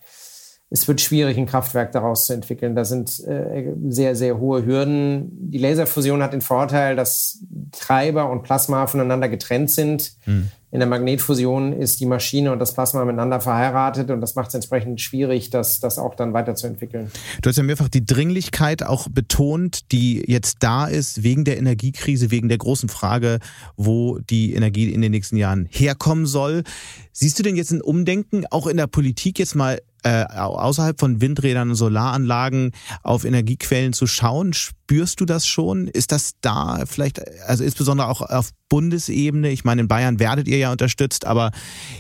es 0.70 0.88
wird 0.88 1.02
schwierig, 1.02 1.38
ein 1.38 1.46
Kraftwerk 1.46 1.92
daraus 1.92 2.26
zu 2.26 2.34
entwickeln. 2.34 2.76
Da 2.76 2.84
sind 2.84 3.20
äh, 3.28 3.74
sehr, 3.90 4.16
sehr 4.16 4.40
hohe 4.40 4.66
Hürden. 4.66 5.30
Die 5.52 5.60
Laserfusion 5.60 6.24
hat 6.24 6.34
den 6.34 6.42
Vorteil, 6.42 6.96
dass 6.96 7.44
Treiber 7.72 8.30
und 8.32 8.42
Plasma 8.42 8.88
voneinander 8.88 9.30
getrennt 9.30 9.70
sind. 9.70 10.14
Mhm. 10.26 10.50
In 10.74 10.80
der 10.80 10.90
Magnetfusion 10.90 11.72
ist 11.72 12.00
die 12.00 12.08
Maschine 12.08 12.52
und 12.52 12.58
das 12.58 12.74
Plasma 12.74 13.06
miteinander 13.06 13.40
verheiratet 13.40 14.10
und 14.10 14.22
das 14.22 14.34
macht 14.34 14.48
es 14.48 14.56
entsprechend 14.56 15.00
schwierig, 15.02 15.52
das, 15.52 15.80
das 15.80 16.00
auch 16.00 16.16
dann 16.16 16.34
weiterzuentwickeln. 16.34 17.12
Du 17.44 17.50
hast 17.50 17.58
ja 17.58 17.64
mehrfach 17.64 17.90
die 17.90 18.04
Dringlichkeit 18.04 18.82
auch 18.82 19.08
betont, 19.08 19.92
die 19.92 20.24
jetzt 20.26 20.58
da 20.62 20.88
ist 20.88 21.22
wegen 21.22 21.46
der 21.46 21.60
Energiekrise, 21.60 22.32
wegen 22.32 22.50
der 22.50 22.58
großen 22.58 22.90
Frage, 22.90 23.38
wo 23.78 24.18
die 24.18 24.56
Energie 24.56 24.92
in 24.92 25.02
den 25.02 25.12
nächsten 25.12 25.38
Jahren 25.38 25.68
herkommen 25.70 26.26
soll. 26.26 26.64
Siehst 27.12 27.38
du 27.38 27.44
denn 27.44 27.56
jetzt 27.56 27.70
ein 27.70 27.82
Umdenken 27.82 28.48
auch 28.50 28.66
in 28.66 28.78
der 28.78 28.88
Politik 28.88 29.38
jetzt 29.38 29.54
mal 29.54 29.80
äh, 30.04 30.26
außerhalb 30.26 31.00
von 31.00 31.22
Windrädern 31.22 31.70
und 31.70 31.76
Solaranlagen 31.76 32.72
auf 33.02 33.26
Energiequellen 33.26 33.94
zu 33.94 34.08
schauen? 34.08 34.54
Spürst 34.54 35.20
du 35.20 35.26
das 35.26 35.48
schon? 35.48 35.88
Ist 35.88 36.12
das 36.12 36.34
da 36.42 36.84
vielleicht, 36.86 37.22
also 37.48 37.64
insbesondere 37.64 38.08
auch 38.08 38.22
auf 38.22 38.52
Bundesebene? 38.70 39.50
Ich 39.50 39.64
meine, 39.64 39.82
in 39.82 39.88
Bayern 39.88 40.20
werdet 40.20 40.48
ihr 40.48 40.58
ja 40.58 40.72
unterstützt, 40.72 41.26
aber 41.26 41.52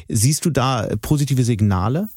siehst 0.07 0.45
du 0.45 0.49
da 0.49 0.87
positive 1.01 1.43
Signale? 1.43 2.09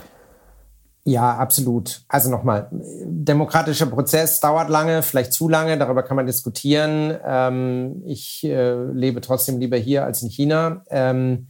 Ja, 1.09 1.37
absolut. 1.37 2.03
Also 2.09 2.31
nochmal, 2.31 2.69
demokratischer 2.73 3.87
Prozess 3.87 4.41
dauert 4.41 4.69
lange, 4.69 5.03
vielleicht 5.03 5.33
zu 5.33 5.49
lange, 5.49 5.79
darüber 5.79 6.03
kann 6.03 6.17
man 6.17 6.27
diskutieren. 6.27 7.17
Ähm, 7.25 8.03
ich 8.05 8.43
äh, 8.43 8.75
lebe 8.91 9.21
trotzdem 9.21 9.61
lieber 9.61 9.77
hier 9.77 10.05
als 10.05 10.23
in 10.23 10.31
China. 10.31 10.83
Ähm, 10.91 11.47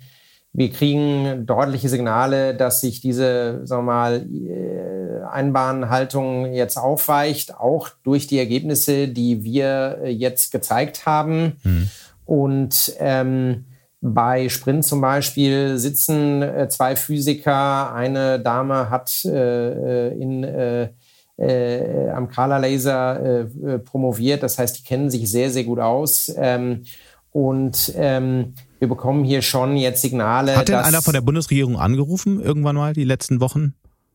wir 0.57 0.71
kriegen 0.71 1.45
deutliche 1.45 1.91
Signale, 1.91 2.55
dass 2.55 2.81
sich 2.81 3.03
diese, 3.03 3.61
sagen 3.67 3.85
wir 3.85 3.93
mal, 3.93 4.27
äh, 4.27 5.23
Einbahnhaltung 5.31 6.51
jetzt 6.51 6.79
aufweicht, 6.79 7.55
auch 7.55 7.91
durch 8.05 8.27
die 8.27 8.39
Ergebnisse, 8.39 9.09
die 9.09 9.45
wir 9.45 9.99
äh, 10.03 10.09
jetzt 10.09 10.53
gezeigt 10.53 11.05
haben. 11.05 11.59
Mhm. 11.63 11.91
Und 12.25 12.95
ähm, 13.01 13.67
bei 14.01 14.49
Sprint 14.49 14.87
zum 14.87 15.03
Beispiel 15.03 15.77
sitzen 15.77 16.41
äh, 16.41 16.69
zwei 16.71 16.97
Physiker. 16.97 17.93
Eine 17.93 18.41
Dame 18.41 18.89
hat 18.89 19.27
äh, 19.27 20.09
in, 20.17 20.43
äh, 20.43 20.89
äh, 21.37 22.09
am 22.09 22.31
Kala-Laser 22.31 23.47
promoviert. 23.85 24.43
Das 24.43 24.59
heißt, 24.59 24.79
die 24.79 24.85
kennen 24.85 25.11
sich 25.11 25.31
sehr, 25.31 25.51
sehr 25.51 25.65
gut 25.65 25.81
aus. 25.81 26.33
Ähm, 26.35 26.85
und 27.31 27.93
ähm, 27.95 28.55
wir 28.79 28.89
bekommen 28.89 29.25
hier 29.25 29.43
schon 29.43 29.77
jetzt 29.77 30.03
Signale. 30.03 30.57
Hat 30.57 30.69
denn 30.69 30.77
einer 30.77 31.03
von 31.03 31.15
der 31.15 31.21
Bundesregierung 31.21 31.79
angerufen, 31.79 32.41
irgendwann 32.41 32.77
mal 32.77 32.93
die 32.93 33.05
letzten 33.05 33.41
Wochen? 33.41 33.75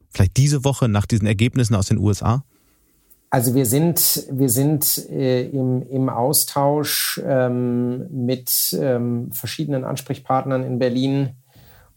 Vielleicht 0.09 0.37
diese 0.37 0.63
Woche 0.63 0.89
nach 0.89 1.05
diesen 1.05 1.25
Ergebnissen 1.25 1.75
aus 1.75 1.87
den 1.87 1.97
USA? 1.97 2.43
Also 3.29 3.55
wir 3.55 3.65
sind, 3.65 4.27
wir 4.29 4.49
sind 4.49 5.09
äh, 5.09 5.43
im, 5.49 5.83
im 5.89 6.09
Austausch 6.09 7.21
ähm, 7.25 8.05
mit 8.09 8.77
ähm, 8.77 9.31
verschiedenen 9.31 9.85
Ansprechpartnern 9.85 10.63
in 10.63 10.79
Berlin 10.79 11.29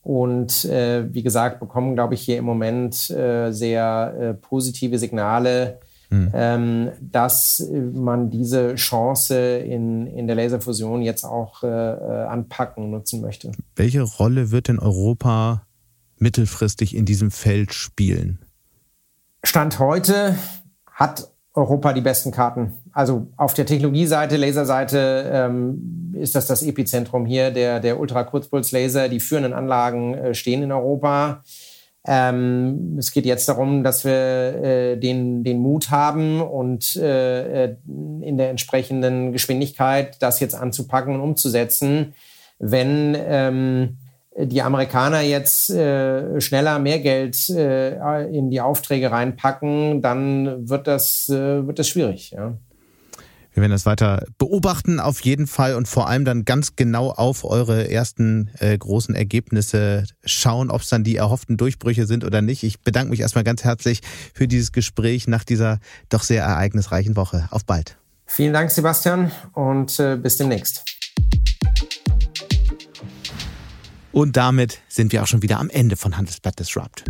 und 0.03 0.65
äh, 0.67 1.12
wie 1.12 1.25
gesagt 1.25 1.59
bekommen, 1.59 1.95
glaube 1.95 2.15
ich, 2.15 2.21
hier 2.21 2.39
im 2.39 2.45
Moment 2.45 3.11
äh, 3.11 3.51
sehr 3.51 4.15
äh, 4.17 4.35
positive 4.35 4.99
Signale 4.99 5.81
mhm. 6.15 6.31
ähm, 6.35 6.91
dass 7.01 7.67
man 7.93 8.31
diese 8.31 8.75
Chance 8.75 9.59
in, 9.59 10.07
in 10.07 10.27
der 10.27 10.37
Laserfusion 10.37 11.03
jetzt 11.03 11.25
auch 11.25 11.62
äh, 11.62 11.67
äh, 11.67 12.25
anpacken, 12.27 12.91
nutzen 12.91 13.21
möchte. 13.21 13.53
Welche 13.77 14.03
Rolle 14.03 14.51
wird 14.51 14.69
denn 14.69 14.79
Europa 14.79 15.67
mittelfristig 16.19 16.95
in 16.95 17.05
diesem 17.05 17.31
Feld 17.31 17.75
spielen? 17.75 18.39
Stand 19.43 19.79
heute 19.79 20.37
hat 20.91 21.29
Europa 21.55 21.93
die 21.93 22.01
besten 22.01 22.33
Karten. 22.33 22.73
Also 22.93 23.29
auf 23.37 23.55
der 23.55 23.67
Technologieseite, 23.67 24.37
Laserseite 24.37 25.31
ähm, 25.33 26.15
ist 26.19 26.35
das 26.35 26.47
das 26.47 26.62
Epizentrum 26.62 27.27
hier 27.27 27.51
der, 27.51 27.81
der 27.81 28.01
Ultrakurzpulslaser. 28.01 29.09
Die 29.09 29.21
führenden 29.21 29.53
Anlagen 29.53 30.15
äh, 30.15 30.35
stehen 30.35 30.62
in 30.62 30.73
Europa. 30.73 31.43
Ähm, 32.07 32.97
es 32.99 33.13
geht 33.13 33.25
jetzt 33.25 33.49
darum, 33.49 33.83
dass 33.83 34.05
wir 34.05 34.13
äh, 34.13 34.97
den, 34.97 35.43
den 35.43 35.59
Mut 35.59 35.91
haben 35.91 36.43
und 36.43 36.97
äh, 36.97 37.65
äh, 37.65 37.77
in 38.21 38.37
der 38.37 38.51
entsprechenden 38.51 39.33
Geschwindigkeit 39.33 40.21
das 40.21 40.39
jetzt 40.41 40.55
anzupacken 40.55 41.15
und 41.15 41.21
umzusetzen. 41.23 42.15
Wenn 42.59 43.17
ähm, 43.19 43.97
die 44.37 44.63
Amerikaner 44.63 45.21
jetzt 45.23 45.71
äh, 45.71 46.41
schneller 46.41 46.79
mehr 46.79 46.99
Geld 46.99 47.49
äh, 47.49 48.27
in 48.27 48.51
die 48.51 48.61
Aufträge 48.61 49.11
reinpacken, 49.11 50.03
dann 50.03 50.69
wird 50.69 50.87
das, 50.87 51.29
äh, 51.31 51.67
wird 51.67 51.79
das 51.79 51.89
schwierig. 51.89 52.33
Ja. 52.33 52.55
Wir 53.55 53.61
werden 53.61 53.71
das 53.71 53.87
weiter 53.87 54.27
beobachten, 54.37 54.99
auf 54.99 55.21
jeden 55.21 55.47
Fall 55.47 55.77
und 55.77 55.87
vor 55.87 56.09
allem 56.09 56.25
dann 56.25 56.45
ganz 56.45 56.75
genau 56.75 57.13
auf 57.13 57.45
eure 57.45 57.89
ersten 57.89 58.51
äh, 58.59 58.77
großen 58.77 59.15
Ergebnisse 59.15 60.05
schauen, 60.25 60.73
ob 60.73 60.81
es 60.83 60.89
dann 60.89 61.05
die 61.05 61.15
erhofften 61.15 61.57
Durchbrüche 61.57 62.07
sind 62.07 62.25
oder 62.25 62.43
nicht. 62.43 62.65
Ich 62.65 62.81
bedanke 62.81 63.11
mich 63.11 63.21
erstmal 63.21 63.45
ganz 63.45 63.63
herzlich 63.63 64.01
für 64.35 64.49
dieses 64.49 64.73
Gespräch 64.73 65.29
nach 65.29 65.45
dieser 65.45 65.79
doch 66.09 66.25
sehr 66.25 66.43
ereignisreichen 66.43 67.15
Woche. 67.15 67.47
Auf 67.51 67.65
bald. 67.65 67.97
Vielen 68.27 68.53
Dank, 68.53 68.73
Sebastian, 68.73 69.31
und 69.53 70.01
äh, 70.01 70.17
bis 70.17 70.37
demnächst. 70.37 70.85
Und 74.11 74.37
damit 74.37 74.81
sind 74.89 75.13
wir 75.13 75.23
auch 75.23 75.27
schon 75.29 75.43
wieder 75.43 75.61
am 75.61 75.71
Ende 75.71 75.97
von 75.97 76.17
Handelsblatt 76.17 76.59
Disrupt. 76.59 77.05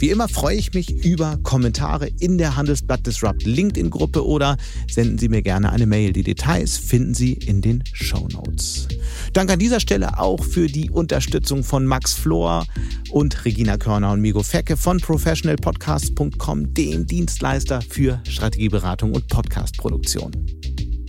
Wie 0.00 0.10
immer 0.10 0.28
freue 0.28 0.56
ich 0.56 0.74
mich 0.74 1.04
über 1.04 1.38
Kommentare 1.42 2.08
in 2.20 2.38
der 2.38 2.54
Handelsblatt 2.54 3.04
Disrupt 3.04 3.44
LinkedIn-Gruppe 3.44 4.24
oder 4.24 4.56
senden 4.88 5.18
Sie 5.18 5.28
mir 5.28 5.42
gerne 5.42 5.72
eine 5.72 5.86
Mail. 5.86 6.12
Die 6.12 6.22
Details 6.22 6.76
finden 6.78 7.14
Sie 7.14 7.32
in 7.32 7.62
den 7.62 7.82
Show 7.92 8.28
Notes. 8.32 8.86
Danke 9.32 9.54
an 9.54 9.58
dieser 9.58 9.80
Stelle 9.80 10.20
auch 10.20 10.44
für 10.44 10.68
die 10.68 10.88
Unterstützung 10.90 11.64
von 11.64 11.84
Max 11.84 12.14
Flor 12.14 12.64
und 13.10 13.44
Regina 13.44 13.76
Körner 13.76 14.12
und 14.12 14.20
Migo 14.20 14.44
Fecke 14.44 14.76
von 14.76 15.00
professionalpodcast.com, 15.00 16.74
dem 16.74 17.06
Dienstleister 17.06 17.82
für 17.82 18.20
Strategieberatung 18.24 19.12
und 19.12 19.26
Podcastproduktion. 19.26 20.30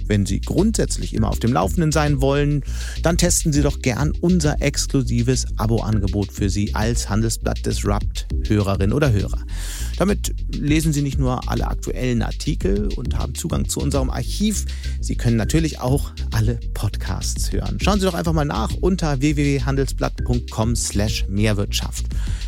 Wenn 0.09 0.25
Sie 0.25 0.41
grundsätzlich 0.41 1.13
immer 1.13 1.29
auf 1.29 1.37
dem 1.37 1.53
Laufenden 1.53 1.91
sein 1.91 2.19
wollen, 2.19 2.63
dann 3.03 3.17
testen 3.17 3.53
Sie 3.53 3.61
doch 3.61 3.79
gern 3.79 4.11
unser 4.19 4.59
exklusives 4.59 5.45
Abo-Angebot 5.57 6.31
für 6.31 6.49
Sie 6.49 6.73
als 6.73 7.09
Handelsblatt 7.09 7.63
Disrupt 7.63 8.25
Hörerin 8.47 8.91
oder 8.91 9.11
Hörer. 9.11 9.43
Damit 9.97 10.33
lesen 10.51 10.93
Sie 10.93 11.03
nicht 11.03 11.19
nur 11.19 11.47
alle 11.47 11.67
aktuellen 11.67 12.23
Artikel 12.23 12.89
und 12.95 13.19
haben 13.19 13.35
Zugang 13.35 13.69
zu 13.69 13.79
unserem 13.79 14.09
Archiv, 14.09 14.65
Sie 14.99 15.15
können 15.15 15.37
natürlich 15.37 15.79
auch 15.79 16.11
alle 16.31 16.59
Podcasts 16.73 17.51
hören. 17.51 17.77
Schauen 17.79 17.99
Sie 17.99 18.07
doch 18.07 18.15
einfach 18.15 18.33
mal 18.33 18.45
nach 18.45 18.73
unter 18.81 19.21
www.handelsblatt.com/mehrwirtschaft. 19.21 22.05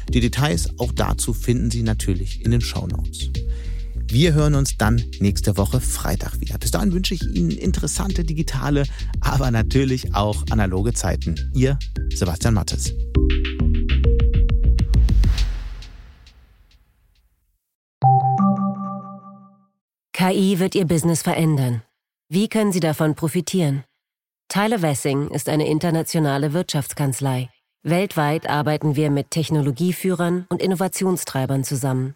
Die 0.10 0.20
Details 0.20 0.68
auch 0.80 0.94
dazu 0.94 1.36
finden 1.36 1.70
Sie 1.70 1.84
natürlich 1.84 2.44
in 2.44 2.50
den 2.50 2.62
Show 2.62 2.88
Wir 4.14 4.34
hören 4.34 4.56
uns 4.56 4.76
dann 4.78 5.02
nächste 5.22 5.56
Woche 5.56 5.80
Freitag 5.80 6.42
wieder. 6.42 6.58
Bis 6.58 6.72
dahin 6.72 6.92
wünsche 6.92 7.14
ich 7.14 7.24
Ihnen 7.34 7.52
interessante 7.52 8.26
digitale, 8.26 8.84
aber 9.22 9.52
natürlich 9.52 10.14
auch 10.14 10.44
analoge 10.50 10.92
Zeiten. 10.94 11.50
Ihr 11.54 11.80
Sebastian 12.14 12.54
Mattes. 12.54 12.94
KI 20.12 20.60
wird 20.60 20.76
Ihr 20.76 20.86
Business 20.86 21.22
verändern. 21.22 21.82
Wie 22.28 22.50
können 22.50 22.74
Sie 22.74 22.82
davon 22.82 23.16
profitieren? 23.16 23.86
Tyler 24.50 24.82
Wessing 24.82 25.30
ist 25.30 25.48
eine 25.48 25.68
internationale 25.70 26.52
Wirtschaftskanzlei. 26.52 27.50
Weltweit 27.84 28.50
arbeiten 28.50 28.98
wir 28.98 29.10
mit 29.10 29.32
Technologieführern 29.32 30.48
und 30.50 30.62
Innovationstreibern 30.62 31.64
zusammen. 31.64 32.16